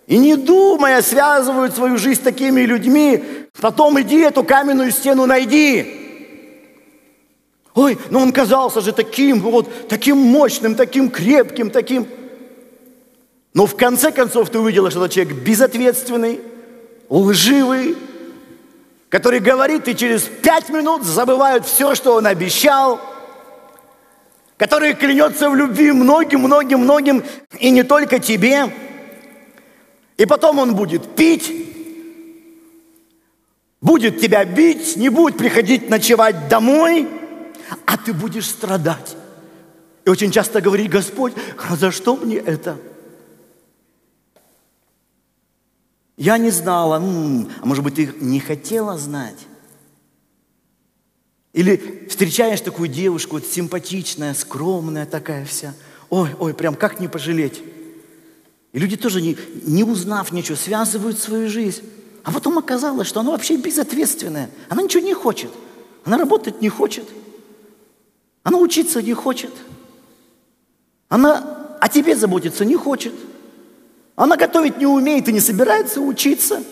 И 0.09 0.19
не 0.19 0.37
думая, 0.37 1.01
связывают 1.03 1.75
свою 1.77 1.99
жизнь 1.99 2.21
с 2.21 2.25
такими 2.25 2.63
людьми, 2.63 3.23
потом 3.61 4.01
иди 4.01 4.19
эту 4.19 4.43
каменную 4.43 4.91
стену 4.91 5.27
найди. 5.27 5.95
Ой, 7.75 7.97
но 8.11 8.21
он 8.21 8.33
казался 8.33 8.81
же 8.81 8.93
таким 8.93 9.41
вот, 9.41 9.89
таким 9.89 10.17
мощным, 10.17 10.75
таким 10.75 11.09
крепким, 11.09 11.71
таким... 11.71 12.09
Но 13.55 13.67
в 13.67 13.77
конце 13.77 14.11
концов 14.11 14.51
ты 14.51 14.59
увидела, 14.59 14.91
что 14.91 15.05
это 15.05 15.15
человек 15.15 15.35
безответственный, 15.35 16.41
лживый, 17.09 17.97
который 19.11 19.39
говорит 19.39 19.87
и 19.87 19.95
через 19.95 20.23
пять 20.23 20.71
минут 20.71 21.05
забывает 21.05 21.67
все, 21.67 21.95
что 21.95 22.15
он 22.15 22.27
обещал, 22.27 22.99
который 24.59 24.93
клянется 24.93 25.49
в 25.49 25.57
любви 25.57 25.93
многим, 25.93 26.41
многим, 26.41 26.81
многим, 26.81 27.25
и 27.59 27.71
не 27.71 27.85
только 27.85 28.19
тебе. 28.19 28.71
И 30.19 30.27
потом 30.27 30.59
он 30.59 30.75
будет 30.75 31.15
пить, 31.15 31.51
будет 33.81 34.21
тебя 34.21 34.45
бить, 34.45 34.97
не 34.97 35.09
будет 35.09 35.39
приходить 35.39 35.89
ночевать 35.89 36.49
домой– 36.49 37.09
а 37.87 37.97
ты 37.97 38.13
будешь 38.13 38.49
страдать. 38.49 39.17
И 40.05 40.11
очень 40.11 40.31
часто 40.31 40.61
говорить, 40.61 40.91
Господь, 40.91 41.35
а 41.69 41.77
за 41.77 41.91
что 41.91 42.17
мне 42.17 42.37
это? 42.37 42.79
Я 46.17 46.39
не 46.39 46.51
знала, 46.51 46.97
а 46.97 47.67
может 47.67 47.85
быть, 47.85 47.95
ты 47.95 48.13
не 48.21 48.41
хотела 48.41 48.99
знать? 48.99 49.39
Или 51.53 52.07
встречаешь 52.09 52.61
такую 52.61 52.89
девушку, 52.89 53.37
вот 53.37 53.47
симпатичная, 53.47 54.35
скромная 54.35 55.07
такая 55.07 55.45
вся. 55.45 55.75
Ой, 56.11 56.31
ой, 56.39 56.55
прям 56.55 56.75
как 56.75 57.01
не 57.01 57.09
пожалеть. 57.09 57.63
И 58.73 58.79
люди 58.79 58.97
тоже, 58.97 59.23
не, 59.23 59.37
не 59.65 59.85
узнав 59.85 60.33
ничего, 60.33 60.57
связывают 60.57 61.19
свою 61.19 61.49
жизнь. 61.49 61.83
А 62.23 62.33
потом 62.33 62.59
оказалось, 62.59 63.09
что 63.09 63.21
она 63.21 63.31
вообще 63.31 63.57
безответственная. 63.57 64.51
Она 64.69 64.83
ничего 64.83 65.03
не 65.03 65.15
хочет. 65.15 65.51
Она 66.05 66.19
работать 66.19 66.61
не 66.61 66.69
хочет. 66.69 67.09
Она 68.43 68.59
учиться 68.59 69.03
не 69.03 69.15
хочет. 69.15 69.53
Она 71.09 71.77
о 71.81 71.89
тебе 71.89 72.15
заботиться 72.17 72.65
не 72.65 72.77
хочет. 72.77 73.15
Она 74.17 74.37
готовить 74.37 74.79
не 74.79 74.87
умеет 74.87 75.29
и 75.29 75.33
не 75.33 75.41
собирается 75.41 76.01
учиться. 76.01 76.63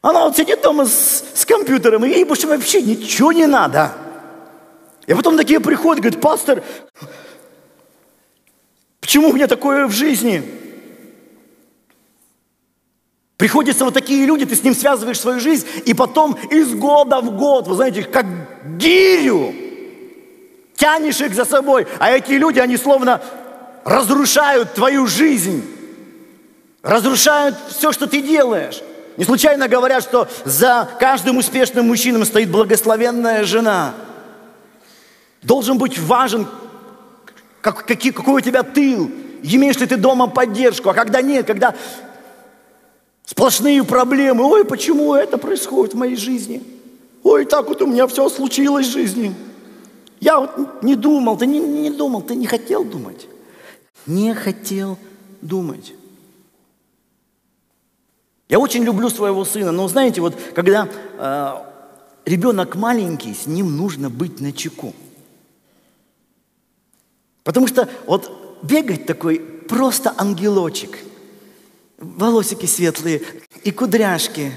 Она 0.00 0.24
вот 0.24 0.36
сидит 0.36 0.62
дома 0.62 0.86
с, 0.86 1.24
с 1.34 1.44
компьютером, 1.44 2.04
и 2.04 2.10
ей 2.10 2.24
больше 2.24 2.46
вообще 2.46 2.82
ничего 2.82 3.32
не 3.32 3.46
надо. 3.46 3.92
И 5.06 5.14
потом 5.14 5.36
такие 5.36 5.58
приходят, 5.58 6.02
говорят, 6.02 6.20
пастор, 6.20 6.62
почему 9.00 9.30
у 9.30 9.32
меня 9.32 9.46
такое 9.46 9.86
в 9.86 9.90
жизни? 9.90 10.42
Приходится 13.38 13.84
вот 13.84 13.94
такие 13.94 14.26
люди, 14.26 14.44
ты 14.44 14.54
с 14.54 14.62
ним 14.62 14.74
связываешь 14.74 15.20
свою 15.20 15.40
жизнь, 15.40 15.66
и 15.84 15.94
потом 15.94 16.36
из 16.50 16.74
года 16.74 17.20
в 17.20 17.36
год, 17.36 17.68
вы 17.68 17.76
знаете, 17.76 18.02
как 18.02 18.26
гирю, 18.76 19.54
тянешь 20.76 21.20
их 21.20 21.34
за 21.34 21.44
собой. 21.44 21.86
А 21.98 22.10
эти 22.10 22.32
люди, 22.32 22.58
они 22.58 22.76
словно 22.76 23.22
разрушают 23.84 24.74
твою 24.74 25.06
жизнь, 25.06 25.64
разрушают 26.82 27.56
все, 27.68 27.92
что 27.92 28.06
ты 28.06 28.20
делаешь. 28.20 28.82
Не 29.18 29.24
случайно 29.24 29.68
говорят, 29.68 30.02
что 30.02 30.28
за 30.46 30.88
каждым 30.98 31.36
успешным 31.36 31.88
мужчиной 31.88 32.24
стоит 32.24 32.50
благословенная 32.50 33.44
жена. 33.44 33.94
Должен 35.42 35.76
быть 35.76 35.98
важен, 35.98 36.46
как, 37.60 37.84
какие, 37.84 38.12
какой 38.12 38.34
у 38.34 38.40
тебя 38.40 38.62
тыл, 38.62 39.10
имеешь 39.42 39.76
ли 39.76 39.86
ты 39.86 39.96
дома 39.96 40.28
поддержку, 40.28 40.88
а 40.88 40.94
когда 40.94 41.20
нет, 41.20 41.46
когда 41.46 41.74
Сплошные 43.28 43.84
проблемы. 43.84 44.42
Ой, 44.42 44.64
почему 44.64 45.14
это 45.14 45.36
происходит 45.36 45.92
в 45.92 45.98
моей 45.98 46.16
жизни? 46.16 46.62
Ой, 47.22 47.44
так 47.44 47.68
вот 47.68 47.82
у 47.82 47.86
меня 47.86 48.06
все 48.06 48.26
случилось 48.30 48.86
в 48.86 48.92
жизни. 48.92 49.34
Я 50.18 50.40
вот 50.40 50.82
не 50.82 50.94
думал, 50.94 51.36
ты 51.36 51.44
не, 51.44 51.58
не 51.60 51.90
думал, 51.90 52.22
ты 52.22 52.34
не 52.34 52.46
хотел 52.46 52.84
думать. 52.84 53.26
Не 54.06 54.32
хотел 54.32 54.96
думать. 55.42 55.92
Я 58.48 58.58
очень 58.58 58.84
люблю 58.84 59.10
своего 59.10 59.44
сына, 59.44 59.72
но 59.72 59.88
знаете, 59.88 60.20
вот 60.20 60.34
когда 60.54 60.88
э, 61.18 61.54
ребенок 62.24 62.76
маленький, 62.76 63.34
с 63.34 63.46
ним 63.46 63.76
нужно 63.76 64.08
быть 64.08 64.40
на 64.40 64.52
чеку. 64.52 64.94
Потому 67.44 67.66
что 67.66 67.88
вот 68.06 68.58
бегать 68.62 69.06
такой 69.06 69.38
просто 69.38 70.14
ангелочек– 70.16 70.98
волосики 71.98 72.66
светлые 72.66 73.22
и 73.64 73.70
кудряшки. 73.70 74.52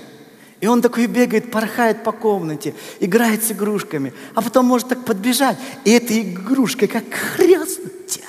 И 0.59 0.67
он 0.67 0.81
такой 0.81 1.07
бегает, 1.07 1.49
порхает 1.49 2.03
по 2.03 2.11
комнате, 2.11 2.75
играет 2.99 3.43
с 3.43 3.51
игрушками, 3.51 4.13
а 4.35 4.43
потом 4.43 4.67
может 4.67 4.89
так 4.89 5.03
подбежать, 5.05 5.57
и 5.85 5.91
эта 5.91 6.21
игрушка 6.21 6.87
как 6.87 7.03
хряснуть 7.11 8.05
тебя. 8.05 8.27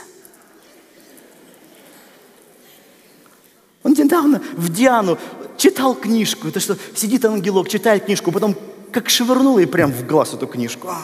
Он 3.83 3.92
недавно 3.92 4.42
в 4.55 4.72
Диану 4.72 5.18
читал 5.62 5.94
книжку, 5.94 6.48
это 6.48 6.59
что, 6.59 6.77
сидит 6.92 7.25
ангелок, 7.25 7.68
читает 7.68 8.07
книжку, 8.07 8.33
потом 8.33 8.57
как 8.90 9.09
швырнул 9.09 9.59
и 9.59 9.66
прям 9.66 9.92
в 9.92 10.05
глаз 10.05 10.35
эту 10.35 10.48
книжку. 10.48 10.88
А, 10.88 10.98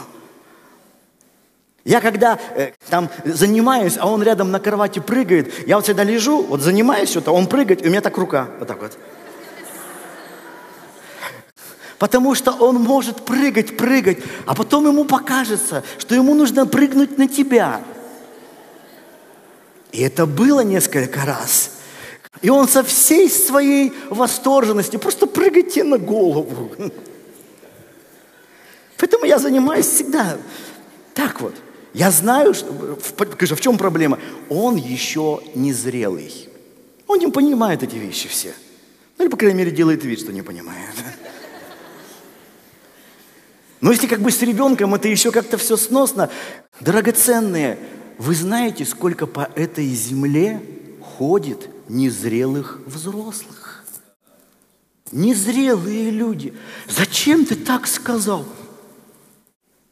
я 1.85 2.01
когда 2.01 2.41
э, 2.57 2.73
там 2.91 3.09
занимаюсь, 3.25 3.97
а 3.97 4.09
он 4.09 4.21
рядом 4.21 4.51
на 4.51 4.59
кровати 4.59 4.99
прыгает, 4.99 5.69
я 5.69 5.77
вот 5.77 5.85
всегда 5.85 6.03
лежу, 6.03 6.43
вот 6.43 6.61
занимаюсь 6.61 7.09
что-то, 7.09 7.31
он 7.31 7.47
прыгает, 7.47 7.85
и 7.85 7.87
у 7.87 7.91
меня 7.91 8.01
так 8.01 8.19
рука, 8.19 8.49
вот 8.59 8.67
так 8.67 8.83
вот. 8.83 8.99
Потому 12.01 12.35
что 12.35 12.51
он 12.51 12.83
может 12.83 13.25
прыгать, 13.25 13.77
прыгать, 13.77 14.19
а 14.45 14.57
потом 14.57 14.89
ему 14.89 15.05
покажется, 15.05 15.85
что 15.99 16.17
ему 16.17 16.35
нужно 16.35 16.67
прыгнуть 16.67 17.17
на 17.17 17.29
тебя. 17.29 17.81
И 19.93 20.03
это 20.03 20.27
было 20.27 20.61
несколько 20.61 21.25
раз. 21.25 21.78
И 22.41 22.51
он 22.51 22.69
со 22.69 22.83
всей 22.83 23.29
своей 23.29 23.93
восторженностью 24.11 25.01
просто 25.01 25.27
прыгает 25.27 25.71
тебе 25.71 25.85
на 25.85 25.99
голову. 25.99 26.71
Поэтому 28.97 29.25
я 29.25 29.39
занимаюсь 29.39 29.87
всегда 29.87 30.39
так 31.15 31.41
вот. 31.41 31.55
Я 31.95 32.11
знаю, 32.13 32.55
что, 32.55 32.67
в 32.71 33.61
чем 33.61 33.77
проблема? 33.77 34.21
Он 34.49 34.77
еще 34.77 35.41
не 35.55 35.73
зрелый. 35.73 36.49
Он 37.09 37.19
не 37.19 37.27
понимает 37.27 37.83
эти 37.83 37.97
вещи 37.97 38.29
все. 38.29 38.55
Ну 39.17 39.25
или, 39.25 39.31
по 39.31 39.37
крайней 39.37 39.59
мере, 39.59 39.71
делает 39.73 40.05
вид, 40.05 40.21
что 40.21 40.33
не 40.33 40.43
понимает. 40.43 40.95
Но 43.81 43.91
если 43.91 44.07
как 44.07 44.21
бы 44.21 44.31
с 44.31 44.41
ребенком 44.43 44.95
это 44.95 45.09
еще 45.09 45.33
как-то 45.33 45.57
все 45.57 45.77
сносно, 45.77 46.31
драгоценные, 46.81 47.79
вы 48.19 48.35
знаете, 48.35 48.85
сколько 48.85 49.27
по 49.27 49.51
этой 49.57 49.87
земле 49.87 50.61
ходит 51.17 51.69
незрелых 51.89 52.81
взрослых? 52.87 53.85
Незрелые 55.13 56.11
люди. 56.11 56.55
Зачем 56.89 57.45
ты 57.45 57.55
так 57.55 57.87
сказал? 57.87 58.45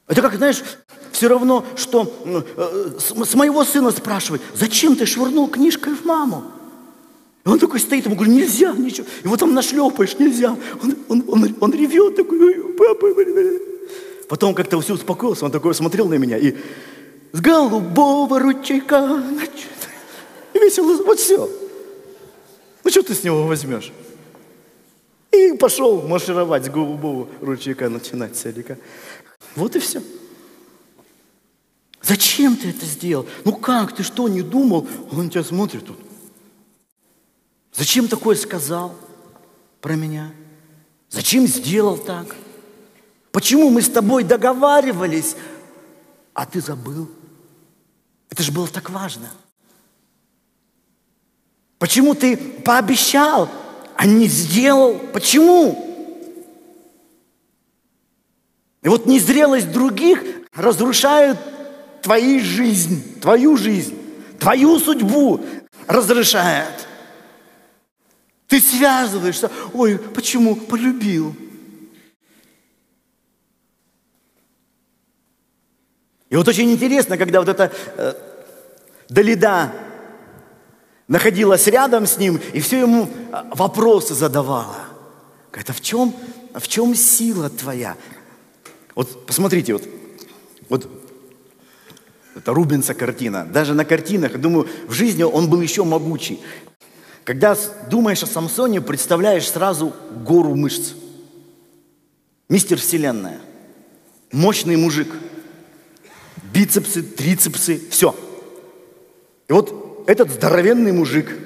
Это 0.06 0.22
как, 0.22 0.36
знаешь, 0.36 0.62
все 1.10 1.28
равно, 1.28 1.64
что 1.76 2.12
э, 2.56 2.98
с 2.98 3.34
моего 3.34 3.64
сына 3.64 3.90
спрашивать, 3.90 4.42
зачем 4.54 4.94
ты 4.96 5.06
швырнул 5.06 5.48
книжкой 5.48 5.94
в 5.94 6.04
маму? 6.04 6.44
И 7.44 7.48
он 7.48 7.58
такой 7.58 7.80
стоит, 7.80 8.04
ему 8.04 8.16
говорю, 8.16 8.32
нельзя, 8.32 8.72
ничего. 8.72 9.06
Его 9.24 9.36
там 9.36 9.54
нашлепаешь, 9.54 10.18
нельзя. 10.18 10.56
Он, 10.82 10.96
он, 11.08 11.24
он, 11.28 11.56
он 11.60 11.72
ревет 11.72 12.16
такой, 12.16 12.54
папа. 12.76 13.06
Потом 14.28 14.54
как-то 14.54 14.80
все 14.80 14.94
успокоился, 14.94 15.44
он 15.44 15.52
такой 15.52 15.74
смотрел 15.74 16.08
на 16.08 16.14
меня 16.14 16.36
и 16.36 16.56
с 17.32 17.40
голубого 17.40 18.40
ручейка. 18.40 19.22
И 20.52 20.58
весело, 20.58 21.02
вот 21.04 21.18
все. 21.18 21.48
Ну 22.86 22.90
что 22.92 23.02
ты 23.02 23.16
с 23.16 23.24
него 23.24 23.44
возьмешь? 23.48 23.92
И 25.32 25.54
пошел 25.54 26.02
маршировать 26.02 26.66
с 26.66 26.68
голубого 26.68 27.28
ручейка, 27.40 27.88
начинать 27.88 28.36
целика. 28.36 28.78
Вот 29.56 29.74
и 29.74 29.80
все. 29.80 30.00
Зачем 32.00 32.56
ты 32.56 32.70
это 32.70 32.86
сделал? 32.86 33.26
Ну 33.44 33.56
как, 33.56 33.92
ты 33.92 34.04
что, 34.04 34.28
не 34.28 34.42
думал? 34.42 34.86
Он 35.10 35.28
тебя 35.28 35.42
смотрит 35.42 35.84
тут. 35.84 35.98
Зачем 37.74 38.06
такое 38.06 38.36
сказал 38.36 38.94
про 39.80 39.96
меня? 39.96 40.32
Зачем 41.10 41.48
сделал 41.48 41.98
так? 41.98 42.36
Почему 43.32 43.68
мы 43.68 43.82
с 43.82 43.88
тобой 43.88 44.22
договаривались, 44.22 45.34
а 46.34 46.46
ты 46.46 46.60
забыл? 46.60 47.10
Это 48.30 48.44
же 48.44 48.52
было 48.52 48.68
так 48.68 48.90
важно. 48.90 49.28
Почему 51.78 52.14
ты 52.14 52.36
пообещал, 52.36 53.48
а 53.96 54.06
не 54.06 54.26
сделал? 54.26 54.98
Почему? 55.12 55.82
И 58.82 58.88
вот 58.88 59.06
незрелость 59.06 59.72
других 59.72 60.22
разрушают 60.54 61.38
твою 62.02 62.40
жизнь, 62.40 63.20
твою 63.20 63.56
жизнь, 63.56 63.98
твою 64.38 64.78
судьбу 64.78 65.44
разрушает. 65.86 66.86
Ты 68.46 68.60
связываешься, 68.60 69.50
ой, 69.74 69.98
почему 69.98 70.54
полюбил? 70.54 71.34
И 76.30 76.36
вот 76.36 76.46
очень 76.48 76.70
интересно, 76.70 77.18
когда 77.18 77.40
вот 77.40 77.48
эта 77.48 77.72
э, 77.96 78.14
Далида 79.08 79.72
находилась 81.08 81.66
рядом 81.66 82.06
с 82.06 82.18
ним 82.18 82.40
и 82.52 82.60
все 82.60 82.80
ему 82.80 83.08
э, 83.32 83.44
вопросы 83.52 84.14
задавала. 84.14 84.76
Это 85.52 85.72
в 85.72 85.80
чем, 85.80 86.14
в 86.54 86.68
чем 86.68 86.94
сила 86.94 87.48
твоя? 87.48 87.96
Вот 88.94 89.26
посмотрите, 89.26 89.72
вот, 89.72 89.84
вот 90.68 90.88
это 92.34 92.52
Рубенса 92.52 92.94
картина. 92.94 93.46
Даже 93.46 93.72
на 93.72 93.84
картинах, 93.84 94.38
думаю, 94.38 94.68
в 94.86 94.92
жизни 94.92 95.22
он 95.22 95.48
был 95.48 95.60
еще 95.60 95.84
могучий. 95.84 96.40
Когда 97.24 97.56
думаешь 97.90 98.22
о 98.22 98.26
Самсоне, 98.26 98.80
представляешь 98.80 99.50
сразу 99.50 99.94
гору 100.24 100.54
мышц. 100.54 100.92
Мистер 102.48 102.78
Вселенная. 102.78 103.40
Мощный 104.30 104.76
мужик. 104.76 105.08
Бицепсы, 106.52 107.02
трицепсы, 107.02 107.80
все. 107.90 108.14
И 109.48 109.52
вот 109.52 109.85
этот 110.06 110.30
здоровенный 110.30 110.92
мужик 110.92 111.36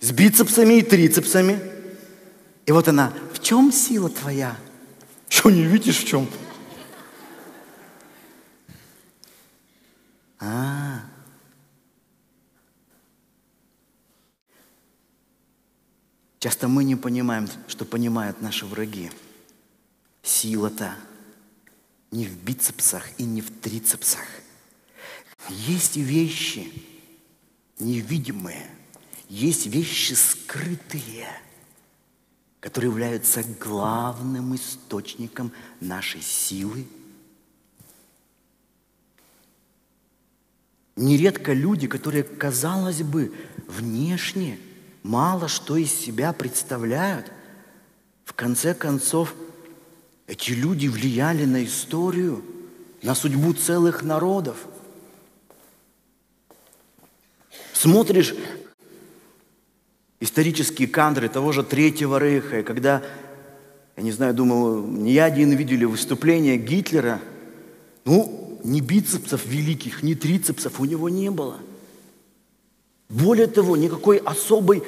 с 0.00 0.10
бицепсами 0.12 0.78
и 0.78 0.82
трицепсами. 0.82 1.60
И 2.66 2.72
вот 2.72 2.88
она, 2.88 3.12
в 3.34 3.40
чем 3.40 3.70
сила 3.72 4.08
твоя? 4.08 4.56
Что 5.28 5.50
не 5.50 5.64
видишь 5.64 5.98
в 5.98 6.06
чем? 6.06 6.28
А. 10.38 11.00
Часто 16.38 16.68
мы 16.68 16.84
не 16.84 16.96
понимаем, 16.96 17.48
что 17.68 17.84
понимают 17.84 18.40
наши 18.40 18.64
враги. 18.64 19.10
Сила-то 20.22 20.94
не 22.10 22.24
в 22.24 22.42
бицепсах 22.42 23.06
и 23.18 23.24
не 23.24 23.42
в 23.42 23.50
трицепсах. 23.60 24.24
Есть 25.48 25.96
вещи 25.96 26.72
невидимые, 27.80 28.66
есть 29.28 29.66
вещи 29.66 30.12
скрытые, 30.12 31.28
которые 32.60 32.90
являются 32.90 33.42
главным 33.58 34.54
источником 34.54 35.52
нашей 35.80 36.22
силы– 36.22 36.86
Нередко 41.00 41.54
люди, 41.54 41.86
которые, 41.86 42.24
казалось 42.24 43.02
бы, 43.02 43.32
внешне 43.66 44.58
мало 45.02 45.48
что 45.48 45.78
из 45.78 45.90
себя 45.94 46.34
представляют, 46.34 47.32
в 48.26 48.34
конце 48.34 48.74
концов, 48.74 49.34
эти 50.26 50.50
люди 50.50 50.88
влияли 50.88 51.46
на 51.46 51.64
историю, 51.64 52.44
на 53.02 53.14
судьбу 53.14 53.54
целых 53.54 54.02
народов. 54.02 54.58
Смотришь 57.80 58.34
исторические 60.20 60.86
кадры 60.86 61.30
того 61.30 61.50
же 61.52 61.62
Третьего 61.62 62.18
Рейха, 62.18 62.62
когда, 62.62 63.02
я 63.96 64.02
не 64.02 64.12
знаю, 64.12 64.34
думаю, 64.34 64.86
не 64.86 65.12
я 65.14 65.24
один 65.24 65.52
видели 65.52 65.86
выступление 65.86 66.58
Гитлера, 66.58 67.22
ну, 68.04 68.60
ни 68.64 68.82
бицепсов 68.82 69.46
великих, 69.46 70.02
ни 70.02 70.12
трицепсов 70.12 70.78
у 70.78 70.84
него 70.84 71.08
не 71.08 71.30
было. 71.30 71.56
Более 73.08 73.46
того, 73.46 73.78
никакой 73.78 74.18
особой 74.18 74.82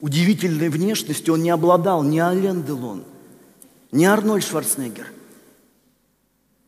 удивительной 0.00 0.70
внешностью 0.70 1.34
он 1.34 1.42
не 1.42 1.50
обладал, 1.50 2.02
ни 2.02 2.18
Ален 2.18 2.62
Делон, 2.62 3.04
ни 3.92 4.06
Арнольд 4.06 4.42
Шварценеггер. 4.42 5.12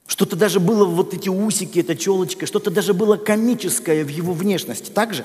Что-то 0.06 0.36
даже 0.36 0.60
было, 0.60 0.84
вот 0.84 1.14
эти 1.14 1.28
усики, 1.28 1.80
эта 1.80 1.96
челочка, 1.96 2.46
что-то 2.46 2.70
даже 2.70 2.94
было 2.94 3.16
комическое 3.16 4.04
в 4.04 4.08
его 4.08 4.32
внешности, 4.32 4.90
так 4.90 5.14
же? 5.14 5.24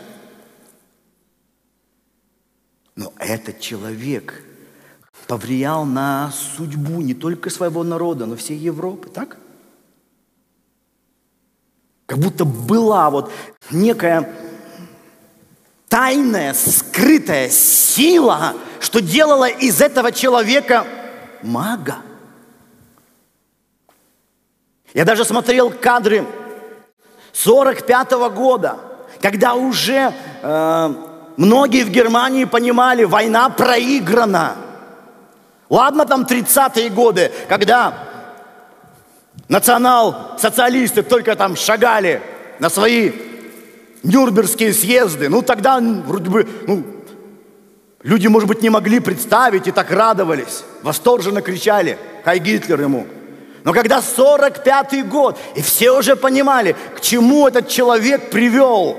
Но 2.96 3.13
этот 3.17 3.60
человек 3.60 4.44
повлиял 5.28 5.86
на 5.86 6.32
судьбу 6.32 7.02
не 7.02 7.13
только 7.13 7.50
своего 7.50 7.84
народа, 7.84 8.26
но 8.26 8.36
всей 8.36 8.58
Европы, 8.58 9.10
так? 9.10 9.38
Как 12.06 12.17
будто 12.17 12.44
была 12.44 13.10
вот 13.10 13.32
некая 13.70 14.36
тайная, 15.88 16.54
скрытая 16.54 17.50
сила, 17.50 18.56
что 18.80 19.00
делала 19.00 19.48
из 19.48 19.80
этого 19.80 20.12
человека 20.12 20.86
мага. 21.44 21.98
Я 24.93 25.06
даже 25.06 25.23
смотрел 25.25 25.69
кадры 25.69 26.25
45 27.34 28.12
-го 28.12 28.30
года, 28.30 28.77
когда 29.21 29.54
уже 29.54 30.13
э, 30.41 30.93
многие 31.38 31.84
в 31.84 31.89
Германии 31.89 32.45
понимали, 32.45 33.06
война 33.06 33.49
проиграна. 33.49 34.56
Ладно, 35.69 36.06
там 36.06 36.23
30-е 36.25 36.89
годы, 36.89 37.32
когда 37.47 37.93
национал-социалисты 39.47 41.04
только 41.04 41.36
там 41.36 41.56
шагали 41.56 42.21
на 42.60 42.69
свои 42.69 43.12
Нюрнбергские 44.04 44.73
съезды, 44.73 45.30
ну 45.30 45.41
тогда 45.41 45.80
вроде 45.80 46.30
бы, 46.30 46.49
ну, 46.67 46.84
люди, 48.04 48.27
может 48.27 48.49
быть, 48.49 48.62
не 48.62 48.69
могли 48.69 48.99
представить 48.99 49.67
и 49.67 49.71
так 49.71 49.91
радовались, 49.91 50.63
восторженно 50.82 51.41
кричали, 51.41 51.97
хай 52.25 52.39
Гитлер 52.39 52.82
ему. 52.82 53.06
Но 53.63 53.74
когда 53.74 54.00
45-й 54.00 55.04
год, 55.04 55.38
и 55.56 55.62
все 55.62 55.91
уже 55.91 56.15
понимали, 56.15 56.76
к 56.95 57.02
чему 57.02 57.47
этот 57.47 57.67
человек 57.67 58.32
привел 58.32 58.97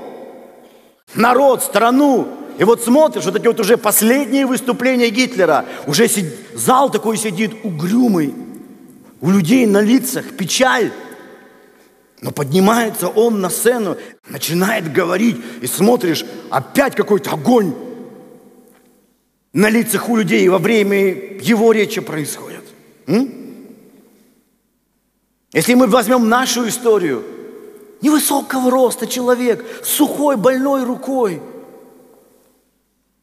народ, 1.15 1.63
страну, 1.63 2.27
и 2.57 2.63
вот 2.63 2.83
смотришь, 2.83 3.25
вот 3.25 3.35
эти 3.35 3.47
вот 3.47 3.59
уже 3.59 3.77
последние 3.77 4.45
выступления 4.45 5.09
Гитлера, 5.09 5.65
уже 5.85 6.07
сид... 6.07 6.25
зал 6.53 6.89
такой 6.89 7.17
сидит 7.17 7.53
угрюмый, 7.63 8.33
у 9.21 9.31
людей 9.31 9.65
на 9.65 9.81
лицах 9.81 10.25
печаль. 10.37 10.91
Но 12.21 12.31
поднимается 12.31 13.09
он 13.09 13.41
на 13.41 13.49
сцену, 13.49 13.97
начинает 14.29 14.93
говорить, 14.93 15.37
и 15.61 15.67
смотришь, 15.67 16.25
опять 16.49 16.95
какой-то 16.95 17.31
огонь 17.31 17.73
на 19.51 19.69
лицах 19.69 20.07
у 20.09 20.15
людей 20.15 20.47
во 20.47 20.57
время 20.57 21.37
его 21.41 21.73
речи 21.73 21.99
происходит. 21.99 22.63
М? 23.07 23.42
Если 25.53 25.75
мы 25.75 25.87
возьмем 25.87 26.27
нашу 26.27 26.67
историю, 26.67 27.23
невысокого 28.01 28.69
роста 28.69 29.07
человек, 29.07 29.63
сухой, 29.83 30.35
больной 30.35 30.83
рукой. 30.83 31.41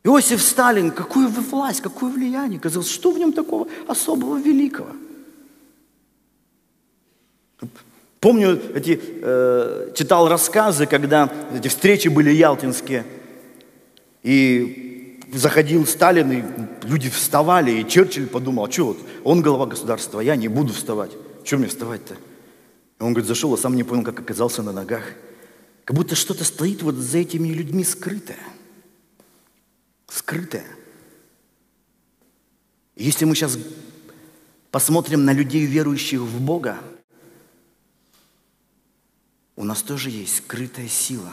Иосиф 0.04 0.42
Сталин, 0.42 0.90
какую 0.90 1.28
власть, 1.28 1.82
какое 1.82 2.10
влияние, 2.10 2.58
казалось, 2.58 2.88
что 2.88 3.10
в 3.10 3.18
нем 3.18 3.32
такого 3.34 3.68
особого 3.86 4.38
великого– 4.38 4.88
Помню, 8.20 8.60
эти, 8.74 9.00
э, 9.02 9.92
читал 9.94 10.28
рассказы, 10.28 10.84
когда 10.84 11.30
эти 11.56 11.68
встречи 11.68 12.08
были 12.08 12.30
ялтинские, 12.30 13.06
и 14.22 15.18
заходил 15.32 15.86
Сталин, 15.86 16.30
и 16.30 16.42
люди 16.86 17.08
вставали, 17.08 17.70
и 17.70 17.88
Черчилль 17.88 18.26
подумал, 18.26 18.66
а 18.66 18.70
что 18.70 18.88
вот, 18.88 18.98
он 19.24 19.40
глава 19.40 19.64
государства, 19.64 20.20
я 20.20 20.36
не 20.36 20.48
буду 20.48 20.74
вставать. 20.74 21.12
Что 21.44 21.56
мне 21.56 21.68
вставать-то? 21.68 22.16
Он 22.98 23.12
говорит, 23.12 23.26
зашел, 23.26 23.52
а 23.54 23.58
сам 23.58 23.76
не 23.76 23.84
понял, 23.84 24.04
как 24.04 24.20
оказался 24.20 24.62
на 24.62 24.72
ногах. 24.72 25.04
Как 25.84 25.96
будто 25.96 26.14
что-то 26.14 26.44
стоит 26.44 26.82
вот 26.82 26.94
за 26.96 27.18
этими 27.18 27.48
людьми 27.48 27.82
скрытое. 27.82 28.38
Скрытое. 30.08 30.66
Если 32.94 33.24
мы 33.24 33.34
сейчас 33.34 33.58
посмотрим 34.70 35.24
на 35.24 35.32
людей, 35.32 35.64
верующих 35.64 36.20
в 36.20 36.40
Бога, 36.40 36.78
у 39.56 39.64
нас 39.64 39.82
тоже 39.82 40.10
есть 40.10 40.36
скрытая 40.36 40.88
сила. 40.88 41.32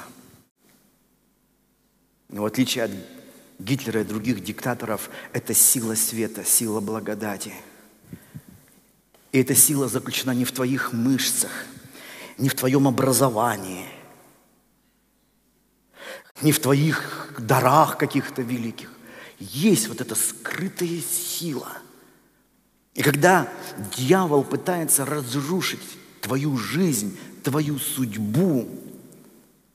Но 2.30 2.44
в 2.44 2.46
отличие 2.46 2.86
от 2.86 2.92
Гитлера 3.60 4.02
и 4.02 4.06
других 4.06 4.44
диктаторов, 4.44 5.10
это 5.34 5.54
сила 5.54 5.96
света, 5.96 6.44
сила 6.44 6.80
благодати. 6.80 7.54
И 9.38 9.40
эта 9.40 9.54
сила 9.54 9.88
заключена 9.88 10.32
не 10.32 10.46
в 10.46 10.52
твоих 10.52 10.94
мышцах, 10.94 11.52
не 12.40 12.50
в 12.50 12.56
твоем 12.56 12.88
образовании, 12.88 13.86
не 16.42 16.52
в 16.52 16.60
твоих 16.60 17.36
дарах 17.38 18.00
каких-то 18.00 18.42
великих. 18.42 18.92
Есть 19.38 19.90
вот 19.90 20.02
эта 20.02 20.16
скрытая 20.16 21.00
сила. 21.02 21.72
И 22.96 23.04
когда 23.04 23.48
дьявол 23.96 24.44
пытается 24.44 25.06
разрушить 25.06 25.88
твою 26.22 26.58
жизнь, 26.58 27.16
твою 27.44 27.78
судьбу. 27.78 28.68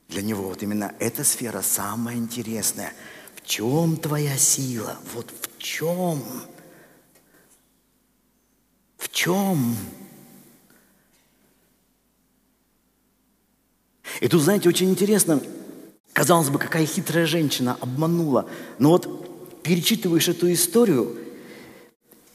Для 0.09 0.23
него 0.23 0.49
вот 0.49 0.65
именно 0.65 0.93
эта 0.99 1.23
сфера 1.23 1.63
самая 1.63 2.17
интересная. 2.17 2.95
В 3.37 3.47
чем 3.47 3.97
твоя 3.97 4.37
сила? 4.37 4.99
Вот 5.15 5.31
в 5.31 5.63
чем? 5.63 6.21
В 9.03 9.09
чем? 9.09 9.77
И 14.21 14.29
тут, 14.29 14.43
знаете, 14.43 14.69
очень 14.69 14.91
интересно, 14.91 15.43
казалось 16.13 16.51
бы, 16.51 16.61
какая 16.61 16.87
хитрая 16.87 17.27
женщина 17.27 17.77
обманула. 17.81 18.49
Но 18.79 18.91
вот 18.91 19.63
перечитываешь 19.65 20.29
эту 20.29 20.53
историю 20.53 21.19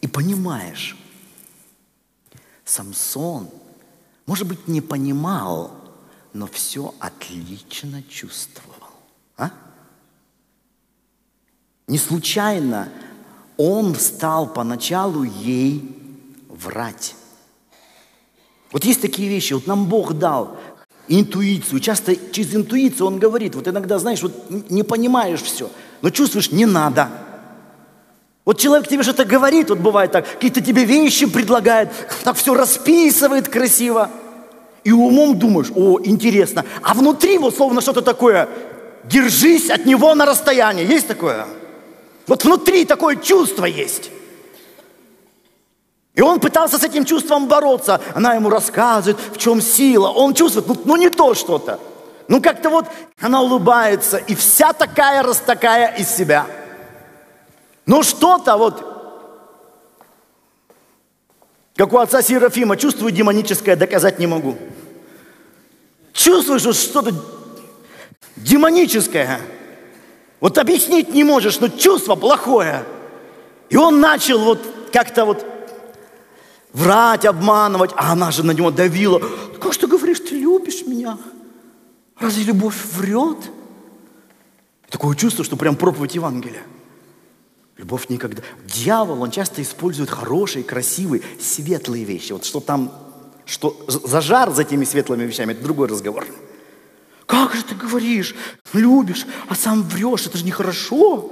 и 0.02 0.08
понимаешь, 0.08 0.98
Самсон, 2.66 3.50
может 4.26 4.46
быть, 4.46 4.68
не 4.68 4.82
понимал, 4.82 5.72
но 6.34 6.48
все 6.48 6.94
отлично 7.00 8.04
чувствовал. 8.04 8.92
А? 9.38 9.52
Не 11.88 11.98
случайно 11.98 12.90
он 13.56 13.96
стал 13.96 14.52
поначалу 14.52 15.24
ей 15.24 15.98
врать. 16.62 17.15
Вот 18.72 18.84
есть 18.84 19.02
такие 19.02 19.30
вещи, 19.30 19.54
вот 19.54 19.67
нам 19.67 19.86
Бог 19.86 20.13
дал 20.13 20.58
интуицию. 21.08 21.80
Часто 21.80 22.15
через 22.32 22.54
интуицию 22.56 23.08
Он 23.08 23.20
говорит, 23.20 23.56
вот 23.56 23.67
иногда, 23.67 23.98
знаешь, 24.00 24.22
вот 24.22 24.34
не 24.70 24.84
понимаешь 24.84 25.41
все, 25.41 25.70
но 26.02 26.10
чувствуешь, 26.10 26.52
не 26.52 26.65
надо. 26.65 27.10
Вот 28.46 28.60
человек 28.60 28.88
тебе 28.88 29.04
что-то 29.04 29.26
говорит, 29.26 29.70
вот 29.70 29.80
бывает 29.80 30.12
так, 30.12 30.26
какие-то 30.26 30.62
тебе 30.62 30.86
вещи 30.86 31.26
предлагает, 31.26 31.89
так 32.24 32.36
все 32.38 32.54
расписывает 32.54 33.50
красиво. 33.50 34.10
И 34.84 34.91
умом 34.91 35.38
думаешь, 35.38 35.67
о, 35.76 36.00
интересно. 36.02 36.63
А 36.82 36.93
внутри 36.93 37.38
вот 37.38 37.56
словно 37.56 37.82
что-то 37.82 38.02
такое, 38.02 38.48
держись 39.04 39.70
от 39.70 39.86
него 39.86 40.15
на 40.15 40.26
расстоянии. 40.26 40.86
Есть 40.86 41.08
такое? 41.08 41.46
Вот 42.26 42.46
внутри 42.46 42.86
такое 42.86 43.17
чувство 43.17 43.65
есть. 43.65 44.12
И 46.18 46.22
он 46.22 46.40
пытался 46.40 46.80
с 46.80 46.84
этим 46.84 47.06
чувством 47.06 47.48
бороться. 47.48 48.02
Она 48.16 48.34
ему 48.34 48.50
рассказывает, 48.50 49.20
в 49.34 49.38
чем 49.38 49.62
сила. 49.62 50.08
Он 50.08 50.34
чувствует, 50.34 50.68
ну, 50.68 50.76
ну 50.84 50.96
не 50.96 51.12
то 51.12 51.36
что-то. 51.36 51.80
Ну 52.28 52.42
как-то 52.42 52.72
вот 52.72 52.88
она 53.22 53.44
улыбается, 53.44 54.18
и 54.18 54.34
вся 54.34 54.74
такая, 54.74 55.22
раз 55.22 55.38
такая 55.38 55.96
из 55.96 56.10
себя. 56.10 56.48
Но 57.86 58.02
что-то 58.02 58.58
вот, 58.58 58.84
как 61.76 61.94
у 61.94 62.00
отца 62.00 62.24
Серафима, 62.24 62.78
чувствую 62.78 63.12
демоническое, 63.12 63.76
доказать 63.76 64.18
не 64.18 64.26
могу. 64.26 64.58
Чувствуешь, 66.14 66.62
что 66.62 66.74
что-то 66.74 67.12
демоническое. 68.38 69.40
Вот 70.40 70.58
объяснить 70.58 71.14
не 71.14 71.24
можешь, 71.24 71.60
но 71.60 71.68
чувство 71.68 72.16
плохое. 72.16 72.86
И 73.70 73.78
он 73.78 74.02
начал 74.02 74.40
вот 74.40 74.60
как-то 74.92 75.24
вот 75.24 75.46
врать, 76.74 77.26
обманывать, 77.26 77.92
а 77.96 78.12
она 78.12 78.32
же 78.32 78.44
на 78.44 78.52
него 78.52 78.72
давила. 78.72 79.22
Как 79.60 79.74
что 79.74 79.88
говоришь, 79.88 80.20
ты 80.20 80.36
любишь 80.36 80.86
меня? 80.86 81.18
Разве 82.20 82.44
любовь 82.44 82.76
врет? 82.94 83.38
Такое 84.90 85.16
чувство, 85.16 85.44
что 85.44 85.58
прям 85.58 85.76
проповедь 85.76 86.16
Евангелия. 86.16 86.64
Любовь 87.78 88.10
никогда. 88.10 88.42
Дьявол, 88.66 89.22
он 89.22 89.32
часто 89.32 89.62
использует 89.62 90.10
хорошие, 90.10 90.64
красивые, 90.64 91.22
светлые 91.40 92.06
вещи. 92.06 92.32
Вот 92.32 92.44
что 92.44 92.60
там, 92.60 92.92
что 93.46 93.80
за 93.88 94.22
жар 94.22 94.52
за 94.52 94.64
этими 94.64 94.84
светлыми 94.84 95.26
вещами, 95.26 95.52
это 95.52 95.64
другой 95.64 95.88
разговор. 95.88 96.26
Как 97.28 97.54
же 97.54 97.64
ты 97.64 97.76
говоришь, 97.76 98.36
любишь, 98.74 99.28
а 99.48 99.56
сам 99.56 99.84
врешь, 99.84 100.26
это 100.26 100.38
же 100.38 100.46
нехорошо. 100.46 101.32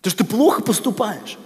Это 0.00 0.10
же 0.10 0.16
ты 0.16 0.24
плохо 0.24 0.62
поступаешь. 0.62 1.36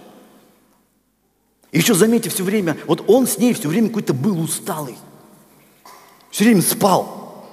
И 1.73 1.79
еще 1.79 1.95
заметьте 1.95 2.29
все 2.29 2.43
время, 2.43 2.77
вот 2.85 3.03
он 3.07 3.25
с 3.25 3.39
ней 3.39 3.53
все 3.53 3.67
время 3.67 3.87
какой-то 3.87 4.13
был 4.13 4.39
усталый. 4.39 4.95
Все 6.29 6.45
время 6.45 6.61
спал. 6.61 7.47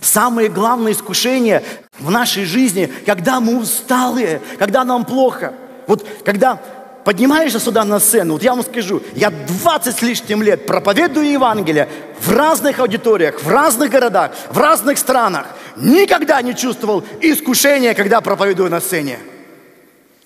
Самое 0.00 0.48
главное 0.48 0.90
искушение 0.90 1.62
в 2.00 2.10
нашей 2.10 2.44
жизни, 2.44 2.92
когда 3.06 3.38
мы 3.38 3.60
усталые, 3.60 4.42
когда 4.58 4.82
нам 4.84 5.04
плохо. 5.04 5.54
Вот 5.86 6.04
когда 6.24 6.56
поднимаешься 7.04 7.60
сюда 7.60 7.84
на 7.84 8.00
сцену, 8.00 8.34
вот 8.34 8.42
я 8.42 8.54
вам 8.54 8.64
скажу, 8.64 9.00
я 9.14 9.30
20 9.30 9.96
с 9.96 10.02
лишним 10.02 10.42
лет 10.42 10.66
проповедую 10.66 11.30
Евангелие 11.30 11.88
в 12.20 12.32
разных 12.32 12.80
аудиториях, 12.80 13.40
в 13.40 13.48
разных 13.48 13.90
городах, 13.90 14.32
в 14.50 14.58
разных 14.58 14.98
странах. 14.98 15.46
Никогда 15.76 16.42
не 16.42 16.56
чувствовал 16.56 17.04
искушения, 17.20 17.94
когда 17.94 18.20
проповедую 18.20 18.68
на 18.68 18.80
сцене. 18.80 19.20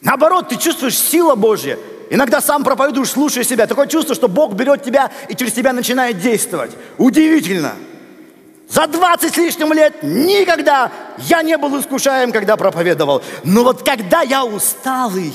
Наоборот, 0.06 0.48
ты 0.48 0.56
чувствуешь 0.56 0.96
сила 0.96 1.34
Божья. 1.34 1.76
Иногда 2.10 2.40
сам 2.40 2.62
проповедуешь, 2.62 3.10
слушая 3.10 3.42
себя. 3.42 3.66
Такое 3.66 3.88
чувство, 3.88 4.14
что 4.14 4.28
Бог 4.28 4.52
берет 4.54 4.84
тебя 4.84 5.10
и 5.28 5.34
через 5.34 5.52
тебя 5.52 5.72
начинает 5.72 6.20
действовать. 6.20 6.70
Удивительно. 6.96 7.74
За 8.68 8.86
20 8.86 9.34
с 9.34 9.36
лишним 9.36 9.72
лет 9.72 10.04
никогда 10.04 10.92
я 11.18 11.42
не 11.42 11.58
был 11.58 11.80
искушаем, 11.80 12.30
когда 12.30 12.56
проповедовал. 12.56 13.20
Но 13.42 13.64
вот 13.64 13.82
когда 13.82 14.22
я 14.22 14.44
усталый, 14.44 15.34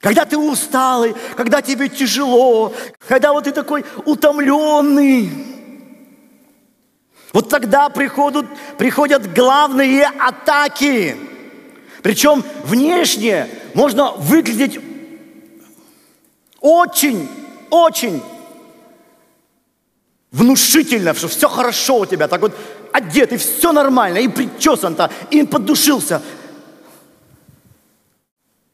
когда 0.00 0.24
ты 0.24 0.38
усталый, 0.38 1.14
когда 1.36 1.60
тебе 1.60 1.90
тяжело, 1.90 2.72
когда 3.06 3.34
вот 3.34 3.44
ты 3.44 3.52
такой 3.52 3.84
утомленный, 4.06 5.30
вот 7.34 7.50
тогда 7.50 7.90
приходят, 7.90 8.46
приходят 8.78 9.34
главные 9.34 10.06
атаки– 10.06 11.14
причем 12.02 12.44
внешне 12.64 13.48
можно 13.74 14.12
выглядеть 14.12 14.78
очень, 16.60 17.28
очень 17.70 18.22
внушительно, 20.30 21.14
что 21.14 21.28
все 21.28 21.48
хорошо 21.48 22.00
у 22.00 22.06
тебя, 22.06 22.28
так 22.28 22.40
вот 22.40 22.54
одет, 22.92 23.32
и 23.32 23.36
все 23.36 23.72
нормально, 23.72 24.18
и 24.18 24.28
причесан-то, 24.28 25.10
и 25.30 25.44
подушился. 25.44 26.22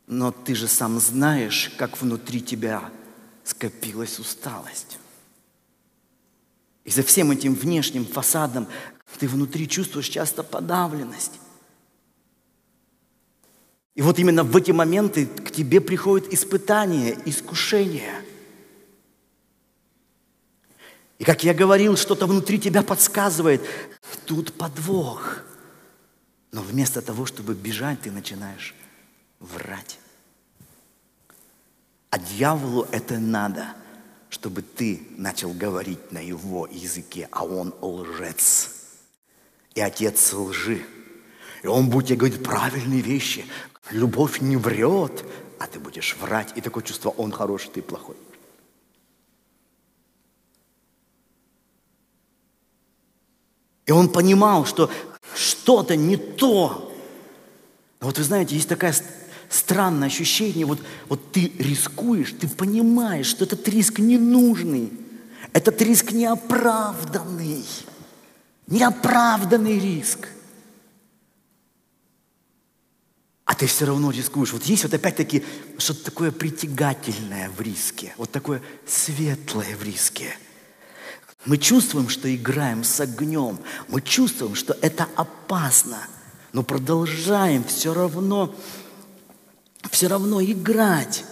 Но 0.07 0.31
ты 0.31 0.55
же 0.55 0.69
сам 0.69 0.99
знаешь, 1.01 1.71
как 1.77 2.01
внутри 2.01 2.41
тебя 2.41 2.83
скопилась 3.43 4.19
усталость. 4.19 4.99
И 6.85 6.91
за 6.91 7.03
всем 7.03 7.31
этим 7.31 7.55
внешним 7.55 8.05
фасадом 8.05 8.69
ты 9.19 9.27
внутри 9.27 9.69
чувствуешь 9.69 10.09
часто 10.09 10.43
подавленность. 10.43 11.33
И 13.95 14.03
вот 14.03 14.19
именно 14.19 14.43
в 14.43 14.57
эти 14.57 14.73
моменты 14.73 15.27
к 15.27 15.51
тебе 15.51 15.81
приходит 15.81 16.33
испытание, 16.33 17.17
искушение. 17.25 18.25
И 21.19 21.25
как 21.25 21.45
я 21.45 21.55
говорил, 21.55 21.97
что-то 21.97 22.27
внутри 22.27 22.59
тебя 22.59 22.83
подсказывает, 22.83 23.63
тут 24.27 24.53
подвох. 24.55 25.39
Но 26.51 26.61
вместо 26.63 27.03
того, 27.03 27.25
чтобы 27.25 27.55
бежать, 27.55 28.03
ты 28.03 28.11
начинаешь 28.11 28.75
врать. 29.39 29.99
А 32.11 32.19
дьяволу 32.19 32.87
это 32.91 33.19
надо, 33.19 33.75
чтобы 34.29 34.63
ты 34.63 35.07
начал 35.17 35.53
говорить 35.53 36.11
на 36.11 36.19
его 36.19 36.67
языке, 36.67 37.29
а 37.31 37.45
он 37.45 37.75
лжец. 37.81 38.71
И 39.75 39.81
отец 39.81 40.33
лжи. 40.33 40.85
И 41.63 41.67
он 41.67 41.91
будет 41.91 42.09
тебе 42.09 42.19
говорить 42.19 42.43
правильные 42.43 43.01
вещи, 43.01 43.45
Любовь 43.91 44.41
не 44.41 44.57
врет, 44.57 45.25
а 45.59 45.67
ты 45.67 45.79
будешь 45.79 46.17
врать. 46.21 46.53
И 46.57 46.61
такое 46.61 46.83
чувство, 46.83 47.11
он 47.11 47.33
хороший, 47.33 47.71
ты 47.71 47.83
плохой. 47.83 48.17
И 53.87 53.93
он 53.93 54.09
понимал, 54.09 54.65
что 54.65 54.91
что-то 55.35 55.97
не 55.97 56.17
то. 56.17 56.93
Но 58.01 58.07
вот 58.07 58.19
вы 58.19 58.25
знаете, 58.25 58.55
есть 58.55 58.69
такое 58.69 58.95
странное 59.51 60.09
ощущение, 60.09 60.67
вот, 60.67 60.81
вот 61.09 61.33
ты 61.33 61.53
рискуешь, 61.59 62.35
ты 62.39 62.49
понимаешь, 62.49 63.27
что 63.27 63.45
этот 63.45 63.67
риск 63.69 63.99
ненужный, 63.99 64.93
этот 65.53 65.81
риск 65.83 66.13
неоправданный, 66.13 67.65
неоправданный 68.67 69.79
риск. 69.79 70.29
А 73.45 73.55
ты 73.55 73.67
все 73.67 73.85
равно 73.85 74.11
рискуешь. 74.11 74.53
Вот 74.53 74.65
есть 74.65 74.85
вот 74.85 74.95
опять-таки 74.95 75.45
что-то 75.79 76.05
такое 76.05 76.31
притягательное 76.31 77.51
в 77.51 77.61
риске, 77.61 78.15
вот 78.17 78.31
такое 78.31 78.63
светлое 78.87 79.77
в 79.77 79.83
риске. 79.83 80.37
Мы 81.45 81.59
чувствуем, 81.59 82.09
что 82.09 82.35
играем 82.35 82.85
с 82.85 83.01
огнем, 83.01 83.59
мы 83.89 84.01
чувствуем, 84.01 84.55
что 84.55 84.77
это 84.81 85.07
опасно, 85.15 85.99
но 86.55 86.63
продолжаем 86.63 87.65
все 87.65 87.93
равно, 87.93 88.55
все 89.91 90.09
равно 90.09 90.43
играть. 90.43 91.25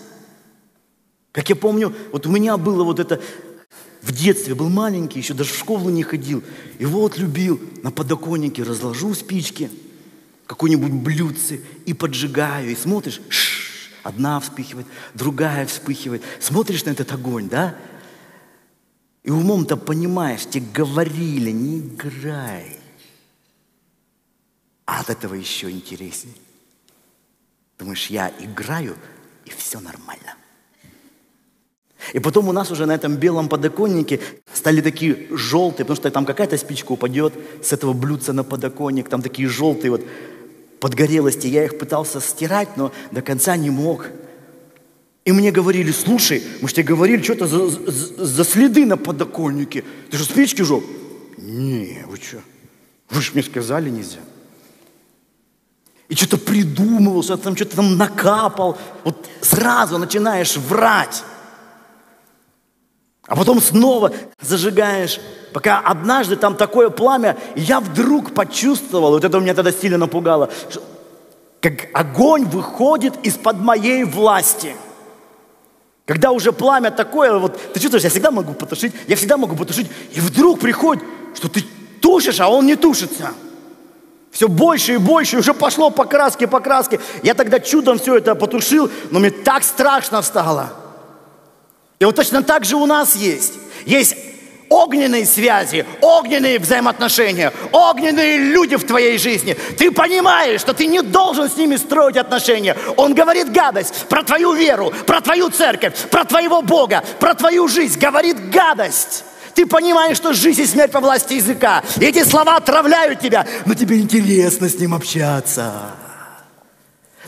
Как 1.32 1.48
я 1.48 1.56
помню, 1.56 1.94
вот 2.12 2.26
у 2.26 2.30
меня 2.30 2.58
было 2.58 2.84
вот 2.84 3.00
это 3.00 3.22
в 4.02 4.12
детстве, 4.12 4.54
был 4.54 4.68
маленький, 4.68 5.18
еще 5.18 5.32
даже 5.32 5.54
в 5.54 5.58
школу 5.58 5.88
не 5.88 6.02
ходил. 6.02 6.42
И 6.78 6.84
вот 6.84 7.16
любил 7.16 7.58
на 7.82 7.90
подоконнике, 7.90 8.64
разложу 8.64 9.14
спички, 9.14 9.70
какое-нибудь 10.52 10.92
блюдце 10.92 11.60
и 11.86 11.94
поджигаю. 11.94 12.70
И 12.70 12.76
смотришь, 12.76 13.22
ш, 13.30 13.90
одна 14.02 14.38
вспыхивает, 14.38 14.86
другая 15.14 15.64
вспыхивает. 15.64 16.22
Смотришь 16.40 16.84
на 16.84 16.90
этот 16.90 17.10
огонь, 17.10 17.48
да? 17.48 17.74
И 19.22 19.30
умом-то 19.30 19.78
понимаешь, 19.78 20.44
тебе 20.44 20.66
говорили, 20.74 21.50
не 21.50 21.78
играй. 21.78 22.78
А 24.84 25.00
от 25.00 25.08
этого 25.08 25.34
еще 25.34 25.70
интереснее. 25.70 26.34
Думаешь, 27.78 28.08
я 28.08 28.30
играю, 28.38 28.96
и 29.46 29.50
все 29.50 29.80
нормально. 29.80 30.36
И 32.12 32.18
потом 32.18 32.48
у 32.48 32.52
нас 32.52 32.70
уже 32.70 32.84
на 32.84 32.92
этом 32.92 33.16
белом 33.16 33.48
подоконнике 33.48 34.20
стали 34.52 34.82
такие 34.82 35.28
желтые, 35.30 35.86
потому 35.86 35.96
что 35.96 36.10
там 36.10 36.26
какая-то 36.26 36.58
спичка 36.58 36.92
упадет 36.92 37.32
с 37.62 37.72
этого 37.72 37.94
блюдца 37.94 38.34
на 38.34 38.44
подоконник, 38.44 39.08
там 39.08 39.22
такие 39.22 39.48
желтые 39.48 39.92
вот 39.92 40.02
подгорелости. 40.82 41.46
Я 41.46 41.64
их 41.64 41.78
пытался 41.78 42.20
стирать, 42.20 42.76
но 42.76 42.92
до 43.12 43.22
конца 43.22 43.56
не 43.56 43.70
мог. 43.70 44.08
И 45.24 45.30
мне 45.30 45.52
говорили, 45.52 45.92
слушай, 45.92 46.42
мы 46.60 46.68
же 46.68 46.74
тебе 46.74 46.86
говорили, 46.86 47.22
что-то 47.22 47.46
за, 47.46 47.68
за, 47.68 48.26
за 48.26 48.44
следы 48.44 48.84
на 48.84 48.96
подоконнике. 48.96 49.84
Ты 50.10 50.16
же 50.16 50.24
спички 50.24 50.62
жег? 50.62 50.82
Не, 51.38 52.04
вы 52.08 52.16
что? 52.16 52.40
Вы 53.10 53.22
же 53.22 53.30
мне 53.32 53.44
сказали 53.44 53.90
нельзя. 53.90 54.18
И 56.08 56.16
что-то 56.16 56.36
придумывал, 56.36 57.22
там 57.38 57.54
что-то 57.54 57.76
там 57.76 57.96
накапал. 57.96 58.76
Вот 59.04 59.30
сразу 59.40 59.98
начинаешь 59.98 60.56
врать. 60.56 61.22
А 63.32 63.34
потом 63.34 63.62
снова 63.62 64.12
зажигаешь, 64.42 65.18
пока 65.54 65.78
однажды 65.78 66.36
там 66.36 66.54
такое 66.54 66.90
пламя, 66.90 67.38
и 67.54 67.62
я 67.62 67.80
вдруг 67.80 68.34
почувствовал, 68.34 69.12
вот 69.12 69.24
это 69.24 69.40
меня 69.40 69.54
тогда 69.54 69.72
сильно 69.72 69.96
напугало, 69.96 70.50
как 71.62 71.88
огонь 71.94 72.44
выходит 72.44 73.14
из-под 73.22 73.56
моей 73.56 74.04
власти. 74.04 74.76
Когда 76.04 76.30
уже 76.32 76.52
пламя 76.52 76.90
такое, 76.90 77.38
вот 77.38 77.58
ты 77.72 77.80
чувствуешь, 77.80 78.04
я 78.04 78.10
всегда 78.10 78.30
могу 78.30 78.52
потушить, 78.52 78.92
я 79.06 79.16
всегда 79.16 79.38
могу 79.38 79.56
потушить, 79.56 79.90
и 80.12 80.20
вдруг 80.20 80.60
приходит, 80.60 81.02
что 81.34 81.48
ты 81.48 81.64
тушишь, 82.02 82.38
а 82.38 82.48
он 82.48 82.66
не 82.66 82.76
тушится. 82.76 83.30
Все 84.30 84.46
больше 84.46 84.92
и 84.92 84.98
больше, 84.98 85.38
уже 85.38 85.54
пошло 85.54 85.88
по 85.88 86.04
краске, 86.04 86.46
по 86.46 86.60
краске. 86.60 87.00
Я 87.22 87.32
тогда 87.32 87.60
чудом 87.60 87.98
все 87.98 88.18
это 88.18 88.34
потушил, 88.34 88.90
но 89.10 89.20
мне 89.20 89.30
так 89.30 89.64
страшно 89.64 90.20
стало– 90.20 90.74
и 92.02 92.04
вот 92.04 92.16
точно 92.16 92.42
так 92.42 92.64
же 92.64 92.74
у 92.74 92.84
нас 92.84 93.14
есть. 93.14 93.52
Есть 93.86 94.16
огненные 94.68 95.24
связи, 95.24 95.86
огненные 96.00 96.58
взаимоотношения, 96.58 97.52
огненные 97.70 98.38
люди 98.38 98.74
в 98.74 98.84
твоей 98.84 99.18
жизни. 99.18 99.56
Ты 99.78 99.92
понимаешь, 99.92 100.60
что 100.60 100.74
ты 100.74 100.86
не 100.86 101.00
должен 101.00 101.48
с 101.48 101.56
ними 101.56 101.76
строить 101.76 102.16
отношения. 102.16 102.76
Он 102.96 103.14
говорит 103.14 103.52
гадость 103.52 104.06
про 104.08 104.24
твою 104.24 104.52
веру, 104.52 104.92
про 105.06 105.20
твою 105.20 105.48
церковь, 105.50 105.94
про 106.10 106.24
твоего 106.24 106.60
Бога, 106.60 107.04
про 107.20 107.34
твою 107.34 107.68
жизнь. 107.68 108.00
Говорит 108.00 108.50
гадость. 108.50 109.22
Ты 109.54 109.64
понимаешь, 109.64 110.16
что 110.16 110.32
жизнь 110.32 110.62
и 110.62 110.66
смерть 110.66 110.90
по 110.90 110.98
власти 110.98 111.34
языка. 111.34 111.84
И 112.00 112.04
эти 112.04 112.24
слова 112.24 112.56
отравляют 112.56 113.20
тебя, 113.20 113.46
но 113.64 113.74
тебе 113.74 114.00
интересно 114.00 114.68
с 114.68 114.74
ним 114.74 114.92
общаться. 114.92 116.01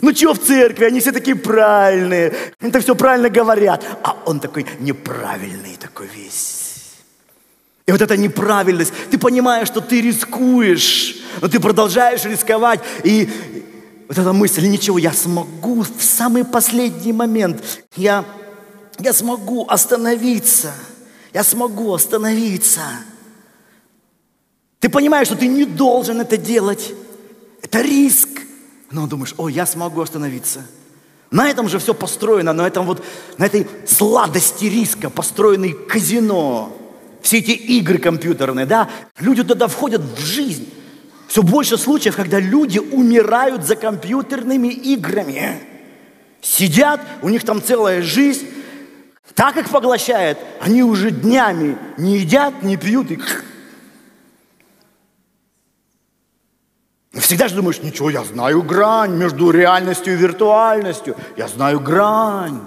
Ну 0.01 0.13
что 0.13 0.33
в 0.33 0.39
церкви, 0.39 0.85
они 0.85 0.99
все 0.99 1.11
такие 1.11 1.35
правильные, 1.35 2.33
это 2.59 2.79
все 2.79 2.95
правильно 2.95 3.29
говорят. 3.29 3.83
А 4.03 4.17
он 4.25 4.39
такой 4.39 4.65
неправильный 4.79 5.77
такой 5.79 6.07
весь. 6.07 6.65
И 7.85 7.91
вот 7.91 8.01
эта 8.01 8.17
неправильность, 8.17 8.91
ты 9.11 9.17
понимаешь, 9.17 9.67
что 9.67 9.79
ты 9.79 10.01
рискуешь, 10.01 11.17
но 11.41 11.47
ты 11.47 11.59
продолжаешь 11.59 12.25
рисковать. 12.25 12.79
И 13.03 13.29
вот 14.07 14.17
эта 14.17 14.33
мысль, 14.33 14.67
ничего, 14.67 14.97
я 14.97 15.13
смогу 15.13 15.83
в 15.83 16.03
самый 16.03 16.43
последний 16.45 17.13
момент, 17.13 17.63
я, 17.95 18.25
я 18.99 19.13
смогу 19.13 19.67
остановиться, 19.67 20.73
я 21.33 21.43
смогу 21.43 21.93
остановиться. 21.93 22.81
Ты 24.79 24.89
понимаешь, 24.89 25.27
что 25.27 25.35
ты 25.35 25.47
не 25.47 25.65
должен 25.65 26.21
это 26.21 26.37
делать. 26.37 26.93
Это 27.61 27.81
риск. 27.81 28.29
Но 28.91 29.07
думаешь, 29.07 29.33
о, 29.37 29.49
я 29.49 29.65
смогу 29.65 30.01
остановиться. 30.01 30.65
На 31.31 31.49
этом 31.49 31.67
же 31.67 31.79
все 31.79 31.93
построено, 31.93 32.53
на 32.53 32.67
этом 32.67 32.85
вот, 32.85 33.03
на 33.37 33.45
этой 33.45 33.67
сладости 33.87 34.65
риска 34.65 35.09
построены 35.09 35.73
казино, 35.73 36.71
все 37.21 37.39
эти 37.39 37.51
игры 37.51 37.97
компьютерные, 37.97 38.65
да, 38.65 38.89
люди 39.19 39.43
туда 39.43 39.67
входят 39.67 40.01
в 40.01 40.19
жизнь. 40.19 40.69
Все 41.27 41.41
больше 41.41 41.77
случаев, 41.77 42.15
когда 42.15 42.39
люди 42.39 42.77
умирают 42.77 43.65
за 43.65 43.75
компьютерными 43.75 44.67
играми. 44.67 45.59
Сидят, 46.39 47.01
у 47.23 47.29
них 47.29 47.43
там 47.43 47.63
целая 47.63 48.03
жизнь, 48.03 48.47
так 49.33 49.57
их 49.57 49.69
поглощает, 49.69 50.37
они 50.61 50.83
уже 50.83 51.09
днями 51.09 51.77
не 51.97 52.19
едят, 52.19 52.61
не 52.61 52.77
пьют 52.77 53.09
и 53.09 53.19
Всегда 57.15 57.47
же 57.47 57.55
думаешь, 57.55 57.81
ничего, 57.81 58.09
я 58.09 58.23
знаю 58.23 58.61
грань 58.61 59.13
между 59.15 59.49
реальностью 59.49 60.13
и 60.13 60.17
виртуальностью. 60.17 61.15
Я 61.37 61.47
знаю 61.47 61.79
грань. 61.79 62.59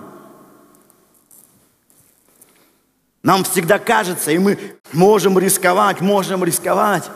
Нам 3.23 3.45
всегда 3.45 3.79
кажется, 3.79 4.31
и 4.31 4.39
мы 4.39 4.59
можем 4.93 5.39
рисковать, 5.39 6.01
можем 6.01 6.45
рисковать. 6.45 7.11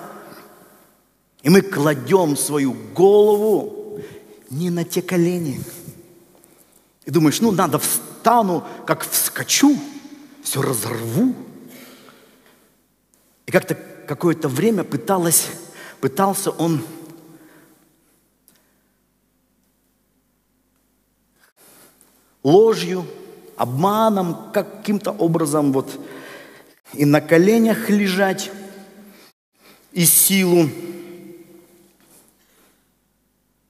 И 1.42 1.48
мы 1.48 1.62
кладем 1.62 2.36
свою 2.36 2.74
голову 2.94 3.98
не 4.50 4.68
на 4.68 4.84
те 4.84 5.00
колени. 5.00 5.60
И 7.06 7.10
думаешь, 7.10 7.40
ну 7.40 7.50
надо 7.50 7.78
встану, 7.78 8.64
как 8.86 9.08
вскочу, 9.08 9.76
все 10.42 10.60
разорву. 10.60 11.34
И 13.46 13.50
как-то 13.50 13.74
какое-то 14.06 14.48
время 14.48 14.84
пыталась, 14.84 15.46
пытался 16.00 16.50
он 16.50 16.84
ложью, 22.42 23.06
обманом, 23.56 24.52
каким-то 24.52 25.12
образом 25.12 25.72
вот 25.72 26.00
и 26.92 27.04
на 27.04 27.20
коленях 27.20 27.88
лежать, 27.88 28.50
и 29.92 30.04
силу 30.04 30.68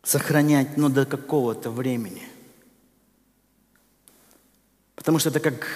сохранять, 0.03 0.77
но 0.77 0.89
до 0.89 1.05
какого-то 1.05 1.71
времени. 1.71 2.23
Потому 4.95 5.19
что 5.19 5.31
это 5.31 5.41
как, 5.41 5.67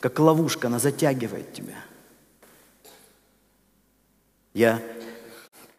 как 0.00 0.18
ловушка, 0.18 0.68
она 0.68 0.78
затягивает 0.78 1.52
тебя. 1.52 1.76
Я 4.54 4.82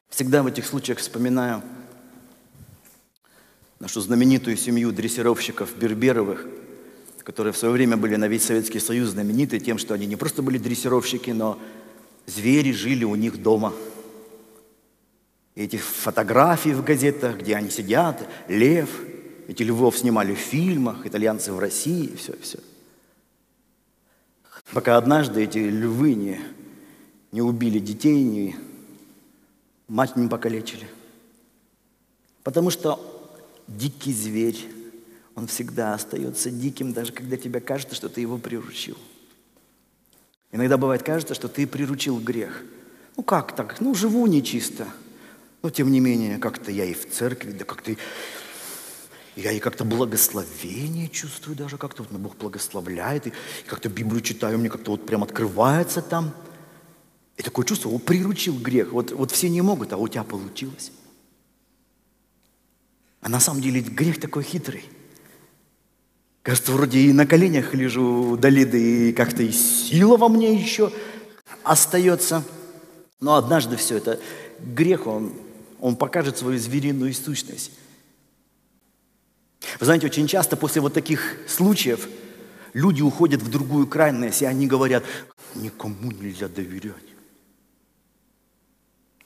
всегда 0.10 0.44
в 0.44 0.48
этих 0.48 0.66
случаях 0.66 1.00
вспоминаю– 1.00 1.64
нашу 3.80 4.02
знаменитую 4.02 4.58
семью 4.58 4.92
дрессировщиков 4.92 5.76
Берберовых, 5.78 6.46
которые 7.24 7.54
в 7.54 7.58
свое 7.58 7.74
время 7.74 7.98
были 7.98 8.16
на 8.16 8.28
весь 8.28 8.44
Советский 8.44 8.80
Союз 8.80 9.10
знамениты 9.10 9.60
тем, 9.60 9.78
что 9.78 9.94
они 9.94 10.06
не 10.06 10.16
просто 10.16 10.42
были 10.42 10.58
дрессировщики, 10.58 11.32
но 11.32 11.60
звери 12.26 12.72
жили 12.72 13.04
у 13.04 13.16
них 13.16 13.42
дома. 13.42 13.74
И 15.56 15.64
эти 15.64 15.78
фотографии 15.78 16.70
в 16.70 16.84
газетах, 16.84 17.40
где 17.40 17.56
они 17.56 17.70
сидят, 17.70 18.28
лев, 18.48 18.90
эти 19.48 19.64
львов 19.64 19.98
снимали 19.98 20.36
в 20.36 20.40
фильмах, 20.40 21.06
итальянцы 21.06 21.52
в 21.52 21.60
России, 21.60 22.16
все, 22.16 22.36
все. 22.42 22.60
Пока 24.72 24.98
однажды 24.98 25.44
эти 25.44 25.60
львы 25.60 26.16
не, 26.16 26.40
не 27.32 27.42
убили 27.42 27.80
детей, 27.80 28.24
не, 28.24 28.56
мать 29.88 30.16
не 30.16 30.28
покалечили. 30.28 30.88
Потому 32.44 32.70
что 32.70 33.15
дикий 33.68 34.14
зверь, 34.14 34.60
он 35.36 35.48
всегда 35.48 35.94
остается 35.94 36.50
диким, 36.50 36.94
даже 36.94 37.12
когда 37.12 37.38
тебе 37.38 37.60
кажется, 37.60 37.96
что 37.96 38.10
ты 38.10 38.22
его 38.22 38.38
приручил. 38.38 38.98
Иногда 40.52 40.78
бывает 40.78 41.04
кажется, 41.04 41.36
что 41.36 41.50
ты 41.50 41.68
приручил 41.68 42.20
грех. 42.20 42.64
Ну 43.18 43.24
как 43.24 43.56
так? 43.56 43.82
Ну 43.82 43.94
живу 43.94 44.26
нечисто. 44.28 44.88
Но 45.62 45.70
тем 45.70 45.92
не 45.92 46.00
менее, 46.00 46.38
как-то 46.38 46.72
я 46.72 46.86
и 46.86 46.94
в 46.94 47.10
церкви, 47.10 47.52
да 47.52 47.66
как-то 47.66 47.96
я 49.36 49.52
и 49.52 49.60
как-то 49.60 49.84
благословение 49.84 51.10
чувствую 51.10 51.58
даже, 51.58 51.78
как-то 51.78 52.04
вот 52.04 52.12
меня 52.12 52.24
Бог 52.24 52.38
благословляет, 52.38 53.28
и 53.28 53.34
как-то 53.66 53.90
Библию 53.90 54.22
читаю, 54.22 54.58
мне 54.58 54.70
как-то 54.70 54.92
вот 54.92 55.06
прям 55.06 55.24
открывается 55.24 56.02
там. 56.02 56.34
И 57.36 57.44
такое 57.44 57.66
чувство, 57.66 57.90
он 57.90 58.00
приручил 58.00 58.58
грех. 58.58 58.94
Вот, 58.94 59.12
вот 59.12 59.32
все 59.32 59.50
не 59.50 59.62
могут, 59.62 59.92
а 59.92 59.98
у 59.98 60.08
тебя 60.08 60.24
получилось. 60.24 60.92
А 63.26 63.30
на 63.30 63.40
самом 63.40 63.60
деле 63.60 63.82
грех 63.82 64.20
такой 64.20 64.44
хитрый. 64.44 64.86
Кажется, 66.44 66.72
вроде 66.72 67.00
и 67.00 67.12
на 67.12 67.26
коленях 67.26 67.74
лежу 67.74 68.38
до 68.38 68.50
Лиды, 68.50 69.10
и 69.10 69.14
как-то 69.14 69.42
и 69.42 69.52
сила 69.52 70.16
во 70.16 70.30
мне 70.30 70.54
еще 70.54 70.94
остается. 71.64 72.44
Но 73.20 73.34
однажды 73.34 73.78
все 73.78 73.98
это, 73.98 74.20
грех, 74.60 75.08
он, 75.08 75.34
он 75.80 75.96
покажет 75.96 76.38
свою 76.38 76.60
звериную 76.60 77.16
сущность. 77.16 77.72
Вы 79.80 79.88
знаете, 79.88 80.06
очень 80.06 80.28
часто 80.28 80.56
после 80.56 80.84
вот 80.84 80.94
таких 80.94 81.40
случаев 81.48 82.08
люди 82.74 83.02
уходят 83.02 83.42
в 83.42 83.50
другую 83.50 83.88
крайность, 83.88 84.44
и 84.44 84.46
они 84.46 84.68
говорят, 84.68 85.04
никому 85.56 86.12
нельзя 86.12 86.48
доверять. 86.48 86.94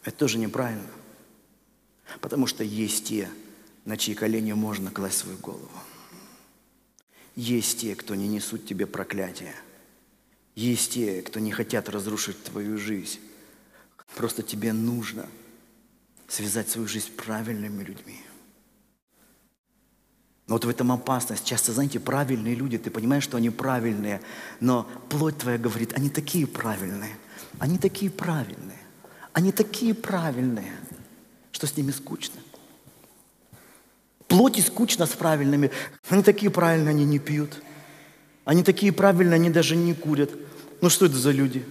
Это 0.05 0.15
тоже 0.15 0.37
неправильно. 0.37 0.87
Потому 2.21 2.47
что 2.47 2.63
есть 2.63 3.03
те, 3.03 3.27
на 3.89 3.97
чьи 3.97 4.13
колени 4.13 4.53
можно 4.53 4.91
класть 4.91 5.17
свою 5.17 5.39
голову. 5.39 5.67
Есть 7.35 7.79
те, 7.79 7.95
кто 7.95 8.13
не 8.13 8.27
несут 8.27 8.67
тебе 8.67 8.85
проклятия. 8.85 9.55
Есть 10.53 10.91
те, 10.91 11.23
кто 11.23 11.39
не 11.39 11.51
хотят 11.51 11.89
разрушить 11.89 12.43
твою 12.43 12.77
жизнь. 12.77 13.19
Просто 14.15 14.43
тебе 14.43 14.73
нужно 14.73 15.25
связать 16.27 16.69
свою 16.69 16.87
жизнь 16.87 17.11
правильными 17.15 17.83
людьми. 17.83 18.21
Но 20.45 20.53
вот 20.53 20.65
в 20.65 20.69
этом 20.69 20.91
опасность. 20.91 21.43
Часто, 21.43 21.73
знаете, 21.73 21.99
правильные 21.99 22.53
люди, 22.53 22.77
ты 22.77 22.91
понимаешь, 22.91 23.23
что 23.23 23.37
они 23.37 23.49
правильные, 23.49 24.21
но 24.59 24.87
плоть 25.09 25.39
твоя 25.39 25.57
говорит, 25.57 25.93
они 25.93 26.11
такие 26.11 26.45
правильные, 26.45 27.17
они 27.57 27.79
такие 27.79 28.11
правильные, 28.11 28.83
они 29.33 29.51
такие 29.51 29.95
правильные, 29.95 30.75
что 31.51 31.65
с 31.65 31.75
ними 31.75 31.89
скучно. 31.89 32.39
Плоти 34.29 34.61
скучно 34.61 35.07
с 35.07 35.09
правильными. 35.09 35.71
Они 36.07 36.21
такие 36.21 36.51
правильные, 36.51 36.91
они 36.91 37.03
не 37.03 37.17
пьют. 37.17 37.61
Они 38.45 38.63
такие 38.63 38.93
правильные, 38.93 39.35
они 39.35 39.49
даже 39.49 39.75
не 39.75 39.93
курят. 39.93 40.29
Ну 40.81 40.89
что 40.89 41.07
это 41.07 41.17
за 41.17 41.31
люди? 41.31 41.65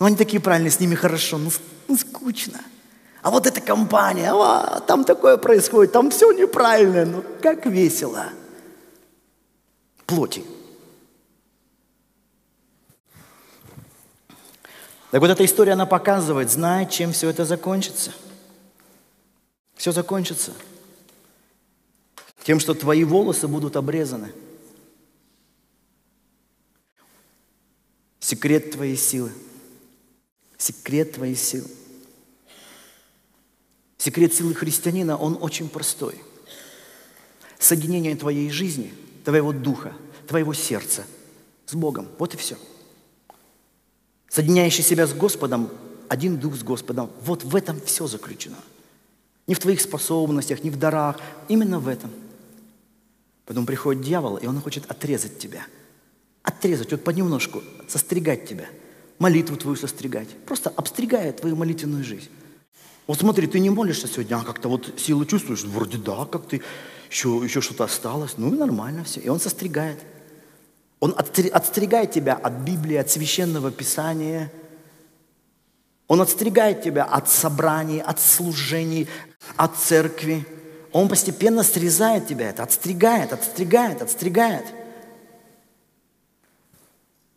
Ну 0.00 0.06
они 0.06 0.16
такие 0.16 0.42
правильные, 0.42 0.72
с 0.72 0.80
ними 0.80 0.96
хорошо, 0.96 1.38
ну, 1.38 1.50
ну 1.86 1.96
скучно. 1.96 2.60
А 3.22 3.30
вот 3.30 3.46
эта 3.46 3.60
компания, 3.60 4.32
а, 4.32 4.80
там 4.80 5.04
такое 5.04 5.36
происходит, 5.36 5.92
там 5.92 6.10
все 6.10 6.32
неправильно, 6.32 7.04
ну 7.04 7.24
как 7.40 7.66
весело. 7.66 8.26
Плоти. 10.06 10.42
Так 15.12 15.20
вот 15.20 15.30
эта 15.30 15.44
история, 15.44 15.72
она 15.72 15.86
показывает, 15.86 16.50
знает, 16.50 16.90
чем 16.90 17.12
все 17.12 17.30
это 17.30 17.44
закончится. 17.44 18.12
Все 19.76 19.92
закончится. 19.92 20.52
Тем, 22.50 22.58
что 22.58 22.74
твои 22.74 23.04
волосы 23.04 23.46
будут 23.46 23.76
обрезаны. 23.76 24.32
Секрет 28.18 28.72
твоей 28.72 28.96
силы. 28.96 29.30
Секрет 30.58 31.12
твоей 31.12 31.36
силы. 31.36 31.68
Секрет 33.98 34.34
силы 34.34 34.52
христианина, 34.52 35.16
он 35.16 35.38
очень 35.40 35.68
простой. 35.68 36.20
Соединение 37.60 38.16
твоей 38.16 38.50
жизни, 38.50 38.92
твоего 39.24 39.52
духа, 39.52 39.94
твоего 40.26 40.52
сердца 40.52 41.06
с 41.66 41.74
Богом. 41.76 42.08
Вот 42.18 42.34
и 42.34 42.36
все. 42.36 42.58
Соединяющий 44.28 44.82
себя 44.82 45.06
с 45.06 45.12
Господом, 45.12 45.70
один 46.08 46.36
дух 46.36 46.56
с 46.56 46.64
Господом. 46.64 47.12
Вот 47.22 47.44
в 47.44 47.54
этом 47.54 47.80
все 47.82 48.08
заключено. 48.08 48.58
Не 49.46 49.54
в 49.54 49.60
твоих 49.60 49.80
способностях, 49.80 50.64
не 50.64 50.70
в 50.70 50.80
дарах, 50.80 51.20
именно 51.46 51.78
в 51.78 51.86
этом. 51.86 52.10
Потом 53.50 53.66
приходит 53.66 54.02
дьявол, 54.02 54.36
и 54.36 54.46
он 54.46 54.60
хочет 54.60 54.88
отрезать 54.88 55.40
тебя. 55.40 55.66
Отрезать, 56.44 56.92
вот 56.92 57.02
понемножку, 57.02 57.64
состригать 57.88 58.48
тебя. 58.48 58.66
Молитву 59.18 59.56
твою 59.56 59.76
состригать. 59.76 60.28
Просто 60.46 60.70
обстригает 60.70 61.40
твою 61.40 61.56
молитвенную 61.56 62.04
жизнь. 62.04 62.28
Вот 63.08 63.18
смотри, 63.18 63.48
ты 63.48 63.58
не 63.58 63.68
молишься 63.68 64.06
сегодня, 64.06 64.36
а 64.36 64.44
как-то 64.44 64.68
вот 64.68 64.94
силу 64.96 65.24
чувствуешь, 65.24 65.64
вроде 65.64 65.98
да, 65.98 66.26
как 66.26 66.46
ты, 66.46 66.62
еще, 67.10 67.40
еще 67.42 67.60
что-то 67.60 67.82
осталось, 67.82 68.34
ну 68.36 68.54
и 68.54 68.56
нормально 68.56 69.02
все. 69.02 69.18
И 69.18 69.28
он 69.28 69.40
состригает. 69.40 69.98
Он 71.00 71.12
отстригает 71.16 72.12
тебя 72.12 72.34
от 72.34 72.52
Библии, 72.52 72.94
от 72.94 73.10
священного 73.10 73.72
писания. 73.72 74.52
Он 76.06 76.20
отстригает 76.20 76.82
тебя 76.82 77.02
от 77.02 77.28
собраний, 77.28 78.00
от 78.00 78.20
служений, 78.20 79.08
от 79.56 79.76
церкви. 79.76 80.46
Он 80.92 81.08
постепенно 81.08 81.62
срезает 81.62 82.26
тебя 82.26 82.50
это, 82.50 82.62
отстригает, 82.62 83.32
отстригает, 83.32 84.02
отстригает– 84.02 84.64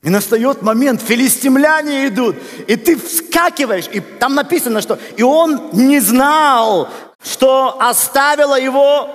и 0.03 0.09
настает 0.09 0.61
момент, 0.61 1.01
филистимляне 1.01 2.09
идут, 2.09 2.35
и 2.67 2.75
ты 2.75 2.97
вскакиваешь, 2.97 3.87
и 3.91 4.01
там 4.01 4.35
написано, 4.35 4.81
что 4.81 4.99
и 5.15 5.23
он 5.23 5.69
не 5.71 6.01
знал, 6.01 6.89
что 7.23 7.81
оставила 7.81 8.59
его 8.59 9.09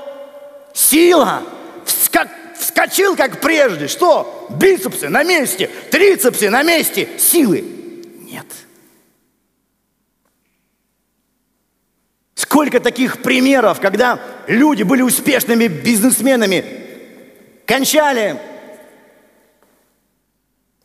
сила. 0.73 1.43
Вскак, 1.85 2.29
вскочил, 2.59 3.17
как 3.17 3.43
прежде. 3.43 3.87
Что? 3.87 4.47
Бицепсы 4.49 5.11
на 5.11 5.25
месте, 5.25 5.69
трицепсы 5.91 6.49
на 6.49 6.63
месте, 6.63 7.07
силы 7.19 7.63
нет. 8.23 8.47
Сколько 12.49 12.81
таких 12.81 13.21
примеров, 13.21 13.79
когда 13.79 14.19
люди 14.47 14.83
были 14.83 15.03
успешными 15.03 15.67
бизнесменами, 15.67 16.65
кончали 17.67 18.41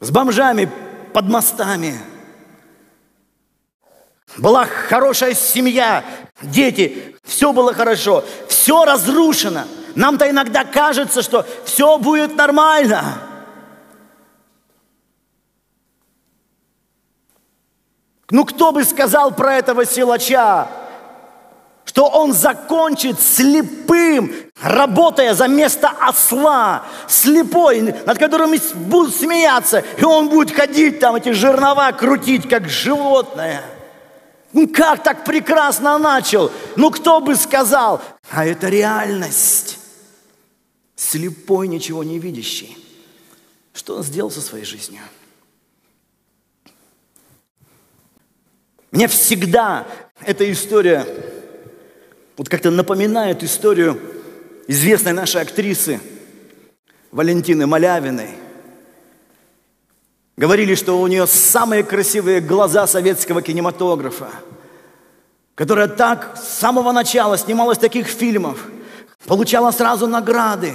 с 0.01 0.11
бомжами 0.11 0.69
под 1.13 1.29
мостами. 1.29 1.97
Была 4.35 4.65
хорошая 4.65 5.35
семья, 5.35 6.03
дети, 6.41 7.15
все 7.23 7.53
было 7.53 7.73
хорошо, 7.73 8.25
все 8.49 8.83
разрушено. 8.83 9.63
Нам-то 9.95 10.29
иногда 10.29 10.65
кажется, 10.65 11.21
что 11.21 11.47
все 11.63 11.97
будет 11.97 12.35
нормально. 12.35 13.19
Ну 18.31 18.43
кто 18.43 18.73
бы 18.73 18.83
сказал 18.83 19.33
про 19.33 19.55
этого 19.55 19.85
силача? 19.85 20.82
Что 21.93 22.07
он 22.07 22.33
закончит 22.33 23.19
слепым, 23.19 24.33
работая 24.59 25.35
за 25.35 25.47
место 25.47 25.89
осла, 25.89 26.85
слепой, 27.07 27.81
над 27.81 28.17
которым 28.17 28.55
будут 28.87 29.15
смеяться, 29.15 29.83
и 29.99 30.03
он 30.03 30.27
будет 30.27 30.55
ходить 30.55 30.99
там, 30.99 31.15
эти 31.15 31.33
жернова 31.33 31.91
крутить, 31.91 32.49
как 32.49 32.67
животное. 32.67 33.63
Ну 34.53 34.67
как 34.67 35.03
так 35.03 35.23
прекрасно 35.23 35.99
начал? 35.99 36.51
Ну 36.77 36.89
кто 36.89 37.21
бы 37.21 37.35
сказал? 37.35 38.01
А 38.31 38.43
это 38.43 38.69
реальность. 38.69 39.77
Слепой, 40.95 41.67
ничего 41.67 42.03
не 42.03 42.17
видящий. 42.17 42.75
Что 43.71 43.97
он 43.97 44.03
сделал 44.03 44.31
со 44.31 44.41
своей 44.41 44.65
жизнью? 44.65 45.01
Мне 48.89 49.07
всегда 49.07 49.85
эта 50.25 50.51
история 50.51 51.05
вот 52.37 52.49
как-то 52.49 52.71
напоминает 52.71 53.43
историю 53.43 53.99
известной 54.67 55.13
нашей 55.13 55.41
актрисы 55.41 55.99
Валентины 57.11 57.67
Малявиной. 57.67 58.29
Говорили, 60.35 60.73
что 60.73 60.99
у 60.99 61.05
нее 61.05 61.27
самые 61.27 61.83
красивые 61.83 62.41
глаза 62.41 62.87
советского 62.87 63.43
кинематографа, 63.43 64.29
которая 65.53 65.87
так 65.87 66.35
с 66.35 66.57
самого 66.57 66.91
начала 66.91 67.37
снималась 67.37 67.77
таких 67.77 68.07
фильмов, 68.07 68.65
получала 69.27 69.69
сразу 69.69 70.07
награды. 70.07 70.73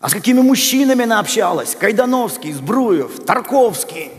А 0.00 0.08
с 0.08 0.14
какими 0.14 0.40
мужчинами 0.40 1.04
она 1.04 1.20
общалась? 1.20 1.76
Кайдановский, 1.78 2.52
Збруев, 2.52 3.22
Тарковский. 3.26 4.10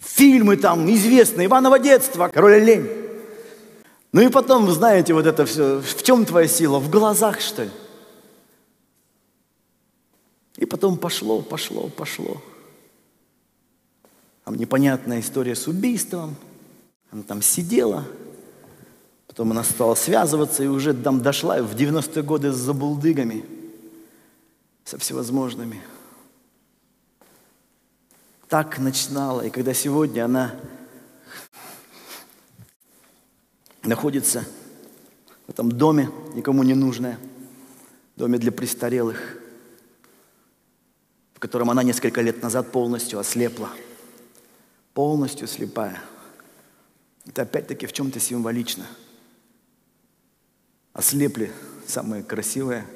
Фильмы 0.00 0.56
там 0.56 0.92
известные, 0.92 1.46
Иваново 1.46 1.78
детство, 1.78 2.26
Король 2.26 2.58
Лень. 2.64 3.05
Ну 4.16 4.22
и 4.22 4.30
потом, 4.30 4.70
знаете, 4.70 5.12
вот 5.12 5.26
это 5.26 5.44
все, 5.44 5.78
в 5.82 6.02
чем 6.02 6.24
твоя 6.24 6.48
сила? 6.48 6.78
В 6.78 6.88
глазах, 6.88 7.38
что 7.38 7.64
ли? 7.64 7.70
И 10.56 10.64
потом 10.64 10.96
пошло, 10.96 11.42
пошло, 11.42 11.90
пошло. 11.90 12.42
Там 14.44 14.54
непонятная 14.54 15.20
история 15.20 15.54
с 15.54 15.66
убийством. 15.66 16.34
Она 17.10 17.24
там 17.24 17.42
сидела. 17.42 18.06
Потом 19.26 19.50
она 19.50 19.62
стала 19.62 19.94
связываться 19.94 20.64
и 20.64 20.66
уже 20.66 20.94
там 20.94 21.20
дошла 21.20 21.60
в 21.60 21.76
90-е 21.76 22.22
годы 22.22 22.52
с 22.52 22.56
забулдыгами. 22.56 23.44
Со 24.86 24.96
всевозможными. 24.96 25.82
Так 28.48 28.78
начинала. 28.78 29.42
И 29.42 29.50
когда 29.50 29.74
сегодня 29.74 30.24
она 30.24 30.54
находится 33.86 34.44
в 35.46 35.50
этом 35.50 35.70
доме 35.70 36.10
никому 36.34 36.62
не 36.62 36.74
нужное, 36.74 37.18
доме 38.16 38.38
для 38.38 38.50
престарелых, 38.52 39.38
в 41.34 41.38
котором 41.38 41.70
она 41.70 41.82
несколько 41.82 42.20
лет 42.20 42.42
назад 42.42 42.72
полностью 42.72 43.18
ослепла, 43.18 43.70
полностью 44.94 45.46
слепая. 45.46 46.00
Это 47.26 47.42
опять-таки 47.42 47.86
в 47.86 47.92
чем-то 47.92 48.18
символично. 48.20 48.86
Ослепли 50.92 51.52
самые 51.86 52.22
красивые 52.22 52.86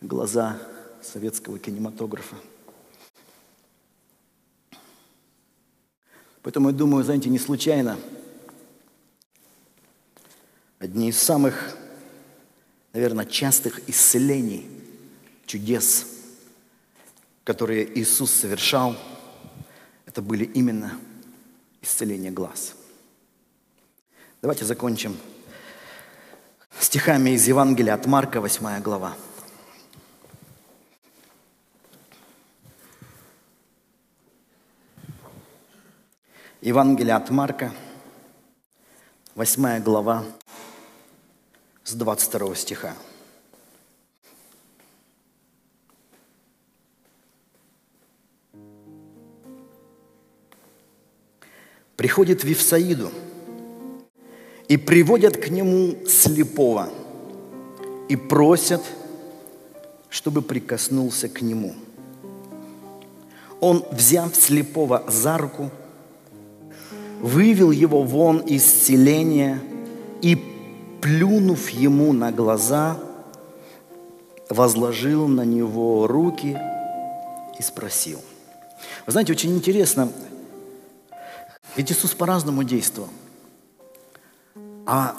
глаза 0.00 0.58
советского 1.02 1.58
кинематографа. 1.58 2.36
Поэтому 6.42 6.70
я 6.70 6.74
думаю, 6.74 7.04
знаете, 7.04 7.30
не 7.30 7.38
случайно 7.38 7.96
одни 10.84 11.08
из 11.08 11.18
самых, 11.18 11.74
наверное, 12.92 13.24
частых 13.24 13.88
исцелений, 13.88 14.68
чудес, 15.46 16.06
которые 17.42 17.98
Иисус 17.98 18.30
совершал, 18.30 18.94
это 20.04 20.20
были 20.20 20.44
именно 20.44 20.98
исцеление 21.80 22.30
глаз. 22.30 22.74
Давайте 24.42 24.66
закончим 24.66 25.16
стихами 26.78 27.30
из 27.30 27.48
Евангелия 27.48 27.94
от 27.94 28.04
Марка, 28.04 28.42
8 28.42 28.82
глава. 28.82 29.16
Евангелие 36.60 37.14
от 37.14 37.30
Марка, 37.30 37.72
8 39.34 39.82
глава, 39.82 40.24
с 41.84 41.92
22 41.92 42.54
стиха. 42.54 42.94
Приходит 51.96 52.42
Вифсаиду 52.42 53.12
и 54.68 54.76
приводят 54.76 55.36
к 55.36 55.48
нему 55.48 55.96
слепого 56.06 56.90
и 58.08 58.16
просят, 58.16 58.82
чтобы 60.08 60.42
прикоснулся 60.42 61.28
к 61.28 61.40
нему. 61.40 61.74
Он, 63.60 63.84
взяв 63.90 64.34
слепого 64.34 65.04
за 65.08 65.38
руку, 65.38 65.70
вывел 67.20 67.70
его 67.70 68.02
вон 68.02 68.40
из 68.40 68.64
селения 68.64 69.60
и, 70.20 70.53
плюнув 71.04 71.68
ему 71.68 72.14
на 72.14 72.32
глаза, 72.32 72.96
возложил 74.48 75.28
на 75.28 75.44
него 75.44 76.06
руки 76.06 76.58
и 77.58 77.62
спросил. 77.62 78.22
Вы 79.04 79.12
знаете, 79.12 79.32
очень 79.32 79.54
интересно, 79.54 80.08
ведь 81.76 81.92
Иисус 81.92 82.14
по-разному 82.14 82.64
действовал. 82.64 83.10
А 84.86 85.14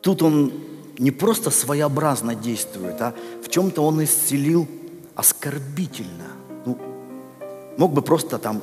тут 0.00 0.20
Он 0.22 0.52
не 0.98 1.12
просто 1.12 1.50
своеобразно 1.52 2.34
действует, 2.34 3.00
а 3.00 3.14
в 3.44 3.48
чем-то 3.48 3.82
Он 3.84 4.02
исцелил 4.02 4.66
оскорбительно. 5.14 6.26
Ну, 6.66 6.76
мог 7.76 7.92
бы 7.92 8.02
просто 8.02 8.38
там 8.38 8.62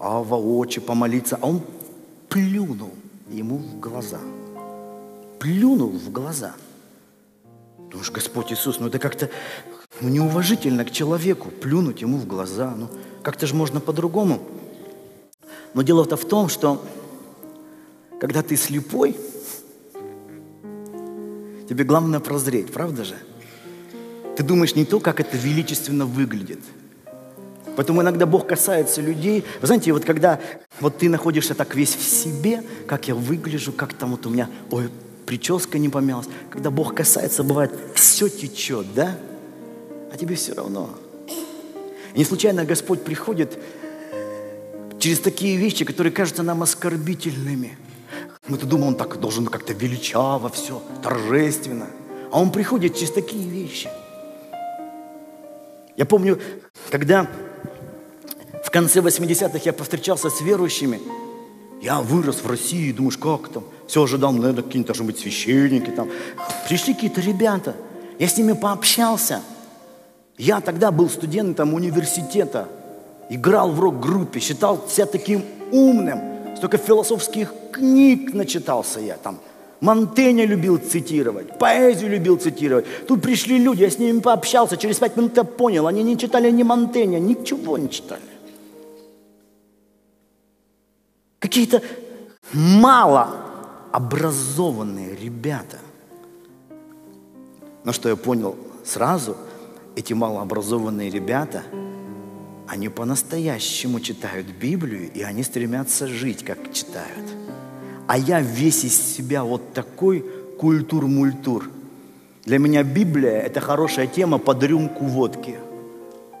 а 0.00 0.22
воочи 0.22 0.80
помолиться, 0.80 1.38
а 1.42 1.48
он 1.48 1.60
плюнул 2.30 2.92
ему 3.28 3.58
в 3.58 3.80
глаза. 3.80 4.18
Плюнул 5.44 5.90
в 5.90 6.10
глаза. 6.10 6.54
Думаешь, 7.90 8.10
Господь 8.10 8.50
Иисус, 8.50 8.80
ну 8.80 8.86
это 8.86 8.98
как-то 8.98 9.28
ну, 10.00 10.08
неуважительно 10.08 10.86
к 10.86 10.90
человеку, 10.90 11.50
плюнуть 11.50 12.00
ему 12.00 12.16
в 12.16 12.26
глаза. 12.26 12.74
Ну, 12.74 12.88
как-то 13.22 13.46
же 13.46 13.54
можно 13.54 13.78
по-другому. 13.78 14.40
Но 15.74 15.82
дело-то 15.82 16.16
в 16.16 16.24
том, 16.24 16.48
что 16.48 16.82
когда 18.22 18.42
ты 18.42 18.56
слепой, 18.56 19.18
тебе 21.68 21.84
главное 21.84 22.20
прозреть, 22.20 22.72
правда 22.72 23.04
же? 23.04 23.16
Ты 24.38 24.44
думаешь 24.44 24.74
не 24.74 24.86
то, 24.86 24.98
как 24.98 25.20
это 25.20 25.36
величественно 25.36 26.06
выглядит– 26.06 26.60
Поэтому 27.76 28.02
иногда 28.02 28.26
Бог 28.26 28.46
касается 28.46 29.00
людей. 29.00 29.44
Вы 29.60 29.66
знаете, 29.66 29.92
вот 29.92 30.04
когда 30.04 30.40
вот 30.80 30.98
ты 30.98 31.08
находишься 31.08 31.54
так 31.54 31.74
весь 31.74 31.94
в 31.94 32.02
себе, 32.02 32.62
как 32.86 33.08
я 33.08 33.14
выгляжу, 33.14 33.72
как 33.72 33.94
там 33.94 34.12
вот 34.12 34.26
у 34.26 34.30
меня, 34.30 34.48
ой, 34.70 34.90
прическа 35.26 35.78
не 35.78 35.88
помялась. 35.88 36.26
Когда 36.50 36.70
Бог 36.70 36.94
касается, 36.94 37.42
бывает, 37.42 37.72
все 37.94 38.28
течет, 38.28 38.86
да? 38.94 39.16
А 40.12 40.16
тебе 40.16 40.36
все 40.36 40.54
равно. 40.54 40.90
И 42.14 42.18
не 42.18 42.24
случайно 42.24 42.64
Господь 42.64 43.02
приходит 43.02 43.58
через 44.98 45.20
такие 45.20 45.56
вещи, 45.56 45.84
которые 45.84 46.12
кажутся 46.12 46.42
нам 46.42 46.62
оскорбительными. 46.62 47.76
Мы-то 48.46 48.66
думаем, 48.66 48.88
он 48.88 48.96
так 48.96 49.18
должен 49.20 49.46
как-то 49.46 49.72
величаво 49.72 50.48
все, 50.50 50.82
торжественно. 51.02 51.88
А 52.30 52.40
он 52.40 52.52
приходит 52.52 52.96
через 52.96 53.10
такие 53.10 53.48
вещи. 53.48 53.88
Я 55.96 56.04
помню, 56.06 56.40
когда 56.90 57.28
конце 58.74 58.98
80-х 58.98 59.60
я 59.64 59.72
повстречался 59.72 60.30
с 60.30 60.40
верующими. 60.40 61.00
Я 61.80 62.00
вырос 62.00 62.42
в 62.42 62.46
России, 62.48 62.90
думаешь, 62.90 63.16
как 63.16 63.48
там? 63.48 63.62
Все 63.86 64.02
ожидал, 64.02 64.32
наверное, 64.32 64.62
какие-нибудь 64.62 64.86
должны 64.86 65.04
быть 65.04 65.18
священники 65.18 65.90
там. 65.90 66.08
Пришли 66.68 66.94
какие-то 66.94 67.20
ребята, 67.20 67.74
я 68.18 68.28
с 68.28 68.36
ними 68.36 68.52
пообщался. 68.52 69.42
Я 70.36 70.60
тогда 70.60 70.90
был 70.90 71.08
студентом 71.08 71.74
университета, 71.74 72.68
играл 73.30 73.70
в 73.70 73.80
рок-группе, 73.80 74.40
считал 74.40 74.84
себя 74.88 75.06
таким 75.06 75.44
умным, 75.70 76.20
столько 76.56 76.78
философских 76.78 77.52
книг 77.72 78.34
начитался 78.34 79.00
я 79.00 79.16
там. 79.16 79.38
Монтеня 79.80 80.46
любил 80.46 80.78
цитировать, 80.78 81.58
поэзию 81.58 82.10
любил 82.10 82.36
цитировать. 82.38 82.86
Тут 83.06 83.20
пришли 83.20 83.58
люди, 83.58 83.82
я 83.82 83.90
с 83.90 83.98
ними 83.98 84.20
пообщался, 84.20 84.76
через 84.76 84.98
пять 84.98 85.16
минут 85.16 85.36
я 85.36 85.44
понял, 85.44 85.86
они 85.86 86.02
не 86.02 86.16
читали 86.16 86.50
ни 86.50 86.62
Монтеня, 86.62 87.18
ничего 87.18 87.76
не 87.76 87.90
читали. 87.90 88.22
какие-то 91.54 91.82
мало 92.52 93.43
образованные 93.94 95.14
ребята. 95.14 95.78
Но 97.84 97.92
что 97.92 98.08
я 98.08 98.16
понял 98.16 98.56
сразу, 98.84 99.36
эти 99.94 100.12
малообразованные 100.12 101.10
ребята, 101.10 101.62
они 102.66 102.88
по-настоящему 102.88 104.00
читают 104.00 104.48
Библию, 104.48 105.12
и 105.12 105.22
они 105.22 105.44
стремятся 105.44 106.08
жить, 106.08 106.44
как 106.44 106.72
читают. 106.72 107.24
А 108.08 108.18
я 108.18 108.40
весь 108.40 108.82
из 108.82 109.00
себя 109.00 109.44
вот 109.44 109.72
такой 109.74 110.24
культур-мультур. 110.58 111.70
Для 112.44 112.58
меня 112.58 112.82
Библия– 112.82 113.38
это 113.46 113.60
хорошая 113.60 114.08
тема 114.08 114.38
под 114.38 114.60
рюмку 114.64 115.04
водки. 115.04 115.56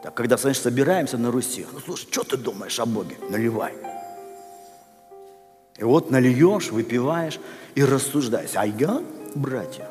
Так, 0.02 0.12
когда, 0.14 0.36
знаешь, 0.38 0.58
собираемся 0.58 1.18
на 1.18 1.30
Руси, 1.30 1.66
ну 1.72 1.78
слушай, 1.78 2.08
что 2.10 2.24
ты 2.24 2.36
думаешь 2.36 2.80
о 2.80 2.84
Боге? 2.84 3.16
Наливай. 3.30 3.83
И 5.78 5.82
вот 5.82 6.10
нальешь, 6.10 6.70
выпиваешь 6.70 7.40
и 7.74 7.84
рассуждаешь. 7.84 8.50
А 8.54 8.66
я, 8.66 9.02
братья, 9.34 9.88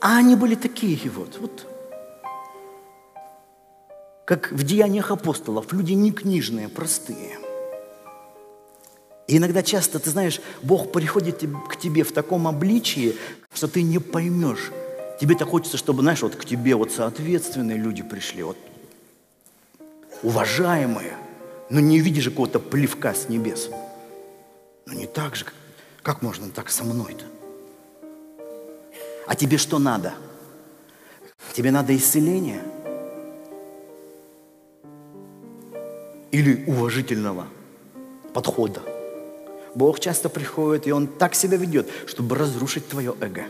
а 0.00 0.16
они 0.18 0.34
были 0.34 0.56
такие 0.56 0.98
вот, 1.10 1.38
вот, 1.38 1.66
как 4.24 4.50
в 4.50 4.64
деяниях 4.64 5.12
апостолов, 5.12 5.72
люди 5.72 5.92
не 5.92 6.10
книжные, 6.10 6.68
простые. 6.68 7.38
И 9.28 9.36
иногда 9.36 9.62
часто, 9.62 10.00
ты 10.00 10.10
знаешь, 10.10 10.40
Бог 10.62 10.90
приходит 10.90 11.44
к 11.70 11.76
тебе 11.76 12.02
в 12.02 12.12
таком 12.12 12.48
обличии, 12.48 13.16
что 13.54 13.68
ты 13.68 13.82
не 13.82 14.00
поймешь. 14.00 14.72
Тебе-то 15.20 15.46
хочется, 15.46 15.76
чтобы, 15.76 16.02
знаешь, 16.02 16.22
вот 16.22 16.34
к 16.34 16.44
тебе 16.44 16.74
вот 16.74 16.90
соответственные 16.90 17.78
люди 17.78 18.02
пришли, 18.02 18.42
вот 18.42 18.56
уважаемые– 20.24 21.16
но 21.72 21.80
не 21.80 22.00
видишь 22.00 22.28
какого-то 22.28 22.58
плевка 22.58 23.14
с 23.14 23.30
небес. 23.30 23.70
Ну 24.84 24.92
не 24.92 25.06
так 25.06 25.34
же. 25.36 25.46
Как 26.02 26.20
можно 26.20 26.50
так 26.50 26.68
со 26.68 26.84
мной-то? 26.84 27.24
А 29.26 29.34
тебе 29.34 29.56
что 29.56 29.78
надо? 29.78 30.12
Тебе 31.54 31.70
надо 31.70 31.96
исцеление? 31.96 32.62
Или 36.30 36.62
уважительного 36.66 37.46
подхода? 38.34 38.82
Бог 39.74 39.98
часто 39.98 40.28
приходит, 40.28 40.86
и 40.86 40.92
Он 40.92 41.06
так 41.06 41.34
себя 41.34 41.56
ведет, 41.56 41.88
чтобы 42.06 42.36
разрушить 42.36 42.86
твое 42.86 43.14
эго, 43.18 43.44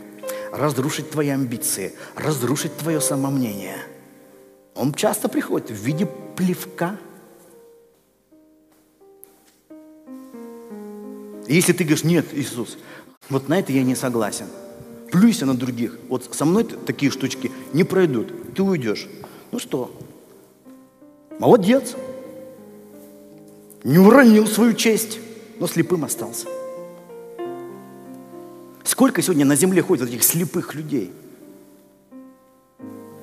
разрушить 0.53 1.11
твои 1.11 1.27
амбиции, 1.27 1.93
разрушить 2.15 2.77
твое 2.77 3.01
самомнение. 3.01 3.79
Он 4.75 4.93
часто 4.93 5.27
приходит 5.27 5.71
в 5.71 5.75
виде 5.75 6.05
плевка– 6.37 6.97
если 11.47 11.73
ты 11.73 11.83
говоришь, 11.83 12.03
нет, 12.03 12.25
Иисус, 12.33 12.77
вот 13.29 13.49
на 13.49 13.59
это 13.59 13.71
я 13.71 13.83
не 13.83 13.95
согласен. 13.95 14.47
Плюйся 15.11 15.45
на 15.45 15.55
других. 15.55 15.97
Вот 16.09 16.27
со 16.33 16.45
мной 16.45 16.63
такие 16.63 17.11
штучки 17.11 17.51
не 17.73 17.83
пройдут. 17.83 18.53
Ты 18.55 18.63
уйдешь. 18.63 19.07
Ну 19.51 19.59
что? 19.59 19.95
Молодец. 21.39 21.95
Не 23.83 23.99
уронил 23.99 24.47
свою 24.47 24.73
честь, 24.73 25.19
но 25.59 25.67
слепым 25.67 26.05
остался. 26.05 26.47
Сколько 28.83 29.21
сегодня 29.21 29.45
на 29.45 29.55
земле 29.55 29.81
ходит 29.81 30.09
этих 30.09 30.23
слепых 30.23 30.73
людей? 30.73 31.11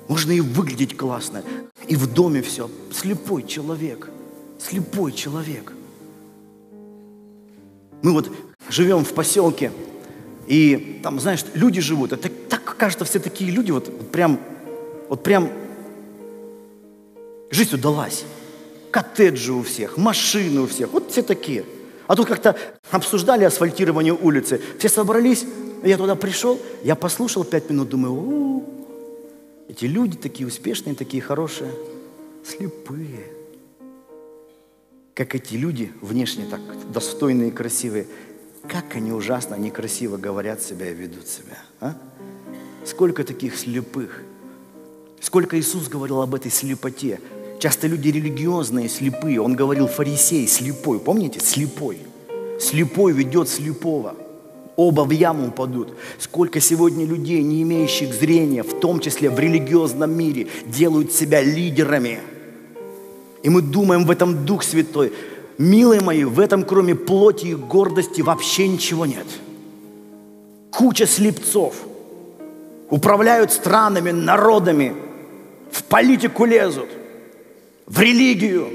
Можно 0.07 0.31
и 0.31 0.41
выглядеть 0.41 0.97
классно, 0.97 1.43
и 1.87 1.95
в 1.95 2.11
доме 2.11 2.41
все. 2.41 2.69
Слепой 2.91 3.43
человек. 3.43 4.09
Слепой 4.59 5.13
человек. 5.13 5.73
Мы 8.01 8.11
вот 8.11 8.31
живем 8.69 9.03
в 9.05 9.13
поселке, 9.13 9.71
и 10.47 10.99
там, 11.03 11.19
знаешь, 11.19 11.45
люди 11.53 11.81
живут. 11.81 12.13
Это 12.13 12.29
так 12.29 12.75
кажется, 12.77 13.05
все 13.05 13.19
такие 13.19 13.51
люди, 13.51 13.71
вот 13.71 14.11
прям, 14.11 14.39
вот 15.07 15.21
прям 15.23 15.49
жизнь 17.51 17.75
удалась. 17.75 18.25
Коттеджи 18.89 19.53
у 19.53 19.61
всех, 19.61 19.97
машины 19.97 20.61
у 20.61 20.67
всех, 20.67 20.91
вот 20.91 21.11
все 21.11 21.21
такие. 21.21 21.63
А 22.07 22.15
тут 22.15 22.27
как-то 22.27 22.57
обсуждали 22.89 23.43
асфальтирование 23.43 24.13
улицы. 24.13 24.59
Все 24.79 24.89
собрались, 24.89 25.45
я 25.83 25.97
туда 25.97 26.15
пришел, 26.15 26.59
я 26.83 26.95
послушал 26.95 27.43
пять 27.43 27.69
минут, 27.69 27.89
думаю, 27.89 28.13
у, 28.13 28.65
эти 29.69 29.85
люди 29.85 30.17
такие 30.17 30.47
успешные, 30.47 30.95
такие 30.95 31.21
хорошие, 31.21 31.71
слепые. 32.43 33.40
Как 35.13 35.35
эти 35.35 35.55
люди, 35.55 35.91
внешне 36.01 36.45
так 36.45 36.61
достойные 36.91 37.49
и 37.49 37.51
красивые, 37.51 38.07
как 38.67 38.95
они 38.95 39.11
ужасно, 39.11 39.55
некрасиво 39.55 40.17
говорят 40.17 40.61
себя 40.61 40.89
и 40.89 40.93
ведут 40.93 41.27
себя. 41.27 41.57
А? 41.79 41.95
Сколько 42.85 43.23
таких 43.23 43.57
слепых. 43.57 44.23
Сколько 45.19 45.59
Иисус 45.59 45.89
говорил 45.89 46.21
об 46.21 46.33
этой 46.33 46.49
слепоте. 46.49 47.19
Часто 47.59 47.87
люди 47.87 48.09
религиозные, 48.09 48.87
слепые. 48.87 49.41
Он 49.41 49.55
говорил 49.55 49.87
фарисей, 49.87 50.47
слепой. 50.47 50.99
Помните? 50.99 51.39
Слепой. 51.39 51.99
Слепой 52.59 53.11
ведет 53.11 53.49
слепого. 53.49 54.15
Оба 54.77 55.01
в 55.01 55.11
яму 55.11 55.49
упадут. 55.49 55.93
Сколько 56.17 56.59
сегодня 56.59 57.05
людей, 57.05 57.43
не 57.43 57.61
имеющих 57.63 58.13
зрения, 58.13 58.63
в 58.63 58.79
том 58.79 58.99
числе 58.99 59.29
в 59.29 59.37
религиозном 59.37 60.17
мире, 60.17 60.47
делают 60.65 61.11
себя 61.11 61.41
лидерами. 61.41 62.19
И 63.43 63.49
мы 63.49 63.61
думаем 63.61 64.05
в 64.05 64.11
этом 64.11 64.45
Дух 64.45 64.63
Святой. 64.63 65.13
Милые 65.57 66.01
мои, 66.01 66.23
в 66.23 66.39
этом 66.39 66.63
кроме 66.63 66.95
плоти 66.95 67.47
и 67.47 67.55
гордости 67.55 68.21
вообще 68.21 68.67
ничего 68.67 69.05
нет. 69.05 69.27
Куча 70.71 71.05
слепцов 71.05 71.75
управляют 72.89 73.51
странами, 73.51 74.11
народами, 74.11 74.95
в 75.71 75.83
политику 75.83 76.45
лезут, 76.45 76.89
в 77.85 77.99
религию. 77.99 78.67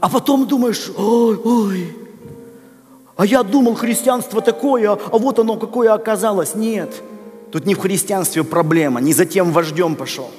А 0.00 0.08
потом 0.08 0.46
думаешь, 0.46 0.90
ой, 0.96 1.36
ой, 1.44 1.96
а 3.16 3.26
я 3.26 3.42
думал, 3.42 3.74
христианство 3.74 4.40
такое, 4.40 4.90
а 4.90 5.18
вот 5.18 5.38
оно 5.38 5.56
какое 5.56 5.92
оказалось. 5.92 6.54
Нет, 6.54 7.02
тут 7.52 7.66
не 7.66 7.74
в 7.74 7.78
христианстве 7.78 8.42
проблема, 8.42 9.00
не 9.00 9.12
за 9.12 9.26
тем 9.26 9.52
вождем 9.52 9.94
пошел. 9.94 10.30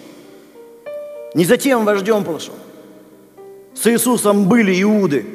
Не 1.33 1.45
за 1.45 1.57
тем 1.57 1.85
вождем 1.85 2.23
пошел. 2.23 2.53
С 3.73 3.87
Иисусом 3.87 4.47
были 4.47 4.81
иуды. 4.81 5.25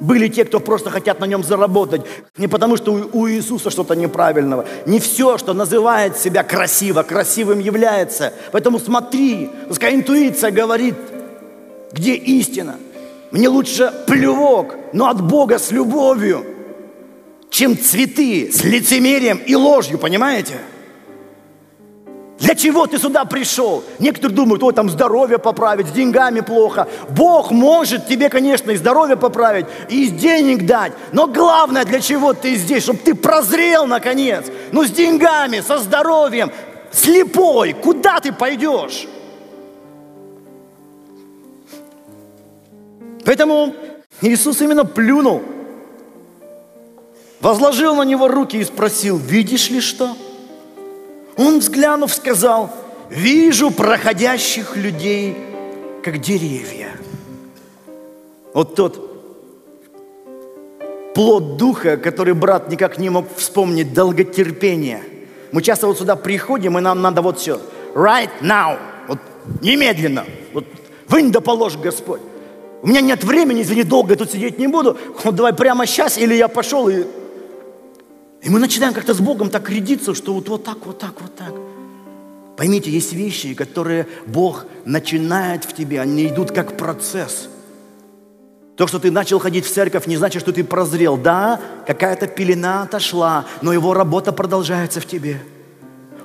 Были 0.00 0.28
те, 0.28 0.44
кто 0.44 0.60
просто 0.60 0.90
хотят 0.90 1.20
на 1.20 1.24
нем 1.24 1.42
заработать. 1.42 2.02
Не 2.36 2.48
потому, 2.48 2.76
что 2.76 2.92
у 2.92 3.28
Иисуса 3.28 3.70
что-то 3.70 3.94
неправильного. 3.94 4.66
Не 4.84 5.00
все, 5.00 5.38
что 5.38 5.54
называет 5.54 6.18
себя 6.18 6.42
красиво, 6.42 7.02
красивым 7.02 7.60
является. 7.60 8.32
Поэтому 8.52 8.78
смотри, 8.78 9.50
пускай 9.68 9.94
интуиция 9.94 10.50
говорит, 10.50 10.96
где 11.92 12.14
истина. 12.14 12.76
Мне 13.30 13.48
лучше 13.48 13.92
плевок, 14.06 14.74
но 14.92 15.08
от 15.08 15.20
Бога 15.22 15.58
с 15.58 15.70
любовью, 15.70 16.44
чем 17.50 17.78
цветы 17.78 18.50
с 18.52 18.64
лицемерием 18.64 19.38
и 19.38 19.54
ложью, 19.54 19.98
понимаете? 19.98 20.58
Для 22.38 22.54
чего 22.54 22.86
ты 22.86 22.98
сюда 22.98 23.24
пришел? 23.24 23.82
Некоторые 23.98 24.36
думают, 24.36 24.62
ой, 24.62 24.74
там 24.74 24.90
здоровье 24.90 25.38
поправить, 25.38 25.88
с 25.88 25.92
деньгами 25.92 26.40
плохо. 26.40 26.86
Бог 27.08 27.50
может 27.50 28.06
тебе, 28.06 28.28
конечно, 28.28 28.70
и 28.72 28.76
здоровье 28.76 29.16
поправить, 29.16 29.66
и 29.88 30.08
денег 30.08 30.66
дать. 30.66 30.92
Но 31.12 31.28
главное, 31.28 31.86
для 31.86 32.00
чего 32.00 32.34
ты 32.34 32.56
здесь? 32.56 32.82
Чтобы 32.82 32.98
ты 32.98 33.14
прозрел, 33.14 33.86
наконец. 33.86 34.44
Ну, 34.70 34.84
с 34.84 34.90
деньгами, 34.90 35.60
со 35.60 35.78
здоровьем, 35.78 36.52
слепой, 36.92 37.72
куда 37.72 38.20
ты 38.20 38.32
пойдешь? 38.32 39.06
Поэтому 43.24 43.74
Иисус 44.20 44.60
именно 44.60 44.84
плюнул, 44.84 45.42
возложил 47.40 47.96
на 47.96 48.02
него 48.02 48.28
руки 48.28 48.58
и 48.58 48.64
спросил, 48.64 49.16
видишь 49.16 49.70
ли 49.70 49.80
что? 49.80 50.14
Он, 51.36 51.58
взглянув, 51.58 52.12
сказал, 52.12 52.70
вижу 53.10 53.70
проходящих 53.70 54.76
людей, 54.76 55.36
как 56.02 56.18
деревья. 56.18 56.92
Вот 58.54 58.74
тот 58.74 59.06
плод 61.14 61.56
духа, 61.56 61.96
который 61.96 62.34
брат 62.34 62.70
никак 62.70 62.98
не 62.98 63.10
мог 63.10 63.26
вспомнить, 63.36 63.92
долготерпение. 63.92 65.02
Мы 65.52 65.62
часто 65.62 65.86
вот 65.86 65.98
сюда 65.98 66.16
приходим, 66.16 66.78
и 66.78 66.80
нам 66.80 67.02
надо 67.02 67.22
вот 67.22 67.38
все. 67.38 67.60
Right 67.94 68.30
now. 68.40 68.78
Вот 69.08 69.18
немедленно. 69.62 70.24
Вот 70.52 70.64
вынь 71.08 71.30
да 71.32 71.40
положь, 71.40 71.76
Господь. 71.76 72.20
У 72.82 72.88
меня 72.88 73.00
нет 73.00 73.24
времени, 73.24 73.62
извини, 73.62 73.82
долго 73.82 74.16
тут 74.16 74.30
сидеть 74.30 74.58
не 74.58 74.68
буду. 74.68 74.96
Вот 75.24 75.34
давай 75.34 75.52
прямо 75.52 75.86
сейчас, 75.86 76.18
или 76.18 76.34
я 76.34 76.48
пошел 76.48 76.88
и 76.88 77.04
и 78.46 78.48
мы 78.48 78.60
начинаем 78.60 78.94
как-то 78.94 79.12
с 79.12 79.18
Богом 79.18 79.50
так 79.50 79.68
рядиться, 79.70 80.14
что 80.14 80.32
вот, 80.32 80.48
вот 80.48 80.62
так, 80.62 80.86
вот 80.86 81.00
так, 81.00 81.20
вот 81.20 81.34
так. 81.34 81.52
Поймите, 82.56 82.92
есть 82.92 83.12
вещи, 83.12 83.54
которые 83.54 84.06
Бог 84.24 84.66
начинает 84.84 85.64
в 85.64 85.72
тебе, 85.72 86.00
они 86.00 86.28
идут 86.28 86.52
как 86.52 86.76
процесс. 86.76 87.48
То, 88.76 88.86
что 88.86 89.00
ты 89.00 89.10
начал 89.10 89.40
ходить 89.40 89.66
в 89.66 89.72
церковь, 89.72 90.06
не 90.06 90.16
значит, 90.16 90.42
что 90.42 90.52
ты 90.52 90.62
прозрел. 90.62 91.16
Да, 91.16 91.60
какая-то 91.88 92.28
пелена 92.28 92.82
отошла, 92.82 93.46
но 93.62 93.72
его 93.72 93.94
работа 93.94 94.30
продолжается 94.30 95.00
в 95.00 95.06
тебе. 95.06 95.42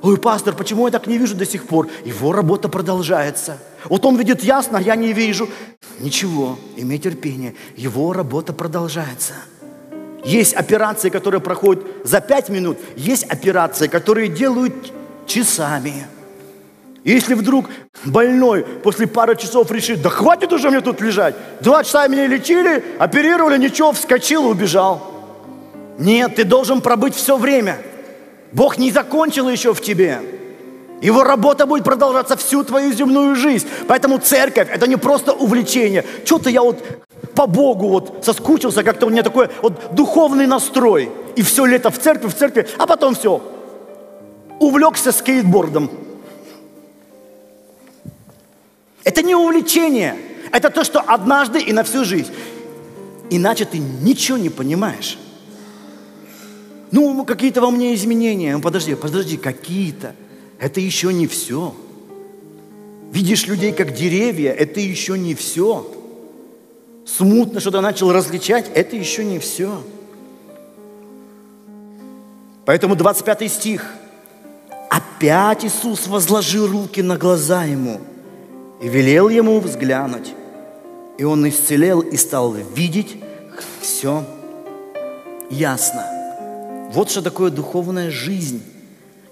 Ой, 0.04 0.16
пастор, 0.18 0.54
почему 0.54 0.86
я 0.86 0.92
так 0.92 1.08
не 1.08 1.18
вижу 1.18 1.36
до 1.36 1.48
сих 1.48 1.66
пор? 1.66 1.90
Его 2.06 2.34
работа 2.34 2.70
продолжается. 2.70 3.58
Вот 3.86 4.06
он 4.06 4.16
видит 4.16 4.44
ясно, 4.44 4.78
а 4.78 4.82
я 4.82 4.96
не 4.96 5.12
вижу. 5.12 5.50
Ничего, 6.00 6.60
имей 6.76 7.00
терпение, 7.00 7.56
его 7.76 8.14
работа 8.14 8.54
продолжается. 8.54 9.34
Есть 10.24 10.54
операции, 10.54 11.10
которые 11.10 11.42
проходят 11.42 11.84
за 12.04 12.22
пять 12.22 12.50
минут, 12.50 12.78
есть 12.96 13.24
операции, 13.24 13.88
которые 13.88 14.28
делают 14.28 14.94
часами. 15.26 16.06
Если 17.04 17.34
вдруг 17.34 17.66
больной 18.06 18.64
после 18.64 19.08
пары 19.08 19.36
часов 19.36 19.72
решит, 19.72 20.04
да 20.04 20.10
хватит 20.10 20.54
уже 20.54 20.70
мне 20.70 20.82
тут 20.82 21.02
лежать, 21.02 21.34
два 21.60 21.84
часа 21.84 22.08
меня 22.08 22.28
лечили, 22.28 22.84
оперировали, 23.00 23.58
ничего, 23.58 23.92
вскочил 23.92 24.48
и 24.48 24.52
убежал. 24.52 25.12
Нет, 25.98 26.36
ты 26.36 26.44
должен 26.44 26.82
пробыть 26.82 27.16
все 27.16 27.38
время. 27.38 27.78
Bог 28.52 28.78
не 28.78 28.92
закончил 28.92 29.50
еще 29.50 29.74
в 29.74 29.82
тебе. 29.82 30.20
Его 31.02 31.24
работа 31.24 31.66
будет 31.66 31.84
продолжаться 31.84 32.38
всю 32.38 32.64
твою 32.64 32.94
земную 32.94 33.36
жизнь. 33.36 33.68
Поэтому 33.88 34.20
церковь– 34.20 34.68
это 34.72 34.86
не 34.86 34.98
просто 34.98 35.34
увлечение. 35.34 36.06
Что-то 36.24 36.52
я 36.52 36.62
вот 36.62 36.84
по 37.36 37.48
Богу 37.48 37.88
вот 37.88 38.24
соскучился, 38.24 38.84
как-то 38.84 39.06
у 39.06 39.10
меня 39.10 39.24
такой 39.24 39.50
вот 39.62 39.96
духовный 39.96 40.48
настрой. 40.48 41.12
И 41.36 41.42
все 41.42 41.66
лето 41.66 41.90
в 41.90 41.98
церкви, 41.98 42.28
в 42.28 42.36
церкви, 42.36 42.68
а 42.78 42.86
потом 42.86 43.16
все. 43.16 43.42
Увлекся 44.60 45.12
скейтбордом. 45.12 45.90
Это 49.04 49.24
не 49.24 49.34
увлечение. 49.34 50.16
Это 50.52 50.70
то, 50.70 50.84
что 50.84 51.00
однажды 51.00 51.62
и 51.62 51.72
на 51.72 51.84
всю 51.84 52.04
жизнь. 52.04 52.32
Иначе 53.30 53.66
ты 53.66 53.78
ничего 53.80 54.38
не 54.38 54.50
понимаешь. 54.50 55.18
Ну, 56.92 57.24
какие-то 57.24 57.62
во 57.62 57.72
мне 57.72 57.96
изменения. 57.96 58.54
Ну, 58.56 58.62
подожди, 58.62 58.96
подожди, 58.96 59.38
какие-то. 59.38 60.14
Это 60.60 60.82
еще 60.82 61.14
не 61.14 61.28
все. 61.28 61.74
Видишь 63.12 63.48
людей 63.48 63.72
как 63.72 63.94
деревья, 63.94 64.52
это 64.52 64.80
еще 64.82 65.18
не 65.18 65.34
все 65.34 65.86
смутно 67.06 67.60
что-то 67.60 67.82
начал 67.82 68.12
различать, 68.12 68.70
это 68.74 68.96
еще 68.96 69.24
не 69.24 69.40
все. 69.40 69.82
Поэтому 72.66 72.96
25 72.96 73.52
стих. 73.52 73.86
Опять 74.90 75.66
Иисус 75.66 76.08
возложил 76.08 76.68
руки 76.68 77.02
на 77.02 77.18
глаза 77.18 77.64
ему 77.64 78.02
и 78.82 78.88
велел 78.88 79.30
ему 79.30 79.60
взглянуть. 79.60 80.34
И 81.18 81.24
он 81.24 81.48
исцелел 81.48 82.02
и 82.02 82.18
стал 82.18 82.52
видеть 82.54 83.18
все 83.82 84.26
ясно. 85.50 86.06
Вот 86.92 87.10
что 87.10 87.22
такое 87.22 87.52
духовная 87.52 88.10
жизнь, 88.10 88.64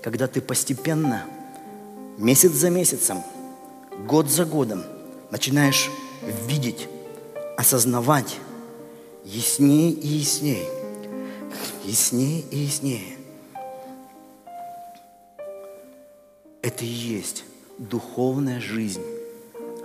когда 0.01 0.27
ты 0.27 0.41
постепенно, 0.41 1.23
месяц 2.17 2.51
за 2.51 2.69
месяцем, 2.69 3.23
год 4.05 4.29
за 4.29 4.45
годом 4.45 4.83
начинаешь 5.31 5.89
видеть, 6.47 6.87
осознавать 7.59 8.39
яснее 9.25 9.91
и 9.91 10.07
яснее, 10.07 10.65
яснее 11.83 12.39
и 12.51 12.57
яснее. 12.59 13.17
Это 16.61 16.85
и 16.85 16.87
есть 16.87 17.43
духовная 17.77 18.61
жизнь, 18.61 19.03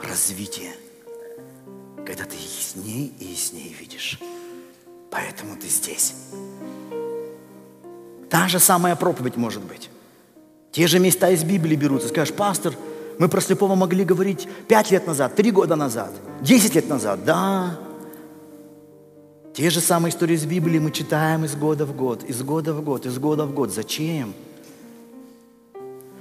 развитие, 0.00 0.72
когда 2.06 2.24
ты 2.24 2.36
яснее 2.36 3.08
и 3.18 3.24
яснее 3.24 3.74
видишь. 3.74 4.20
Поэтому 5.10 5.56
ты 5.56 5.66
здесь. 5.66 6.14
Та 8.30 8.46
же 8.46 8.60
самая 8.60 8.94
проповедь 8.94 9.36
может 9.36 9.64
быть. 9.64 9.90
Те 10.70 10.86
же 10.86 11.00
места 11.00 11.30
из 11.30 11.42
Библии 11.42 11.74
берутся. 11.74 12.06
Скажешь, 12.06 12.36
пастор, 12.36 12.76
мы 13.18 13.28
про 13.28 13.40
слепого 13.40 13.74
могли 13.74 14.04
говорить 14.04 14.48
пять 14.68 14.90
лет 14.90 15.06
назад, 15.06 15.34
три 15.34 15.50
года 15.50 15.76
назад, 15.76 16.12
десять 16.40 16.74
лет 16.74 16.88
назад. 16.88 17.24
Да. 17.24 17.78
Те 19.54 19.70
же 19.70 19.80
самые 19.80 20.10
истории 20.10 20.34
из 20.34 20.44
Библии 20.44 20.78
мы 20.78 20.90
читаем 20.90 21.44
из 21.44 21.54
года 21.54 21.86
в 21.86 21.94
год, 21.94 22.24
из 22.24 22.42
года 22.42 22.74
в 22.74 22.82
год, 22.82 23.06
из 23.06 23.18
года 23.18 23.46
в 23.46 23.52
год. 23.52 23.72
Зачем? 23.72 24.34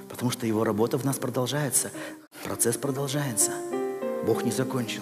Потому 0.08 0.30
что 0.30 0.46
его 0.46 0.64
работа 0.64 0.98
в 0.98 1.04
нас 1.04 1.18
продолжается. 1.18 1.90
Процесс 2.44 2.78
продолжается. 2.78 3.52
Бог 4.26 4.44
не 4.44 4.52
закончил. 4.52 5.02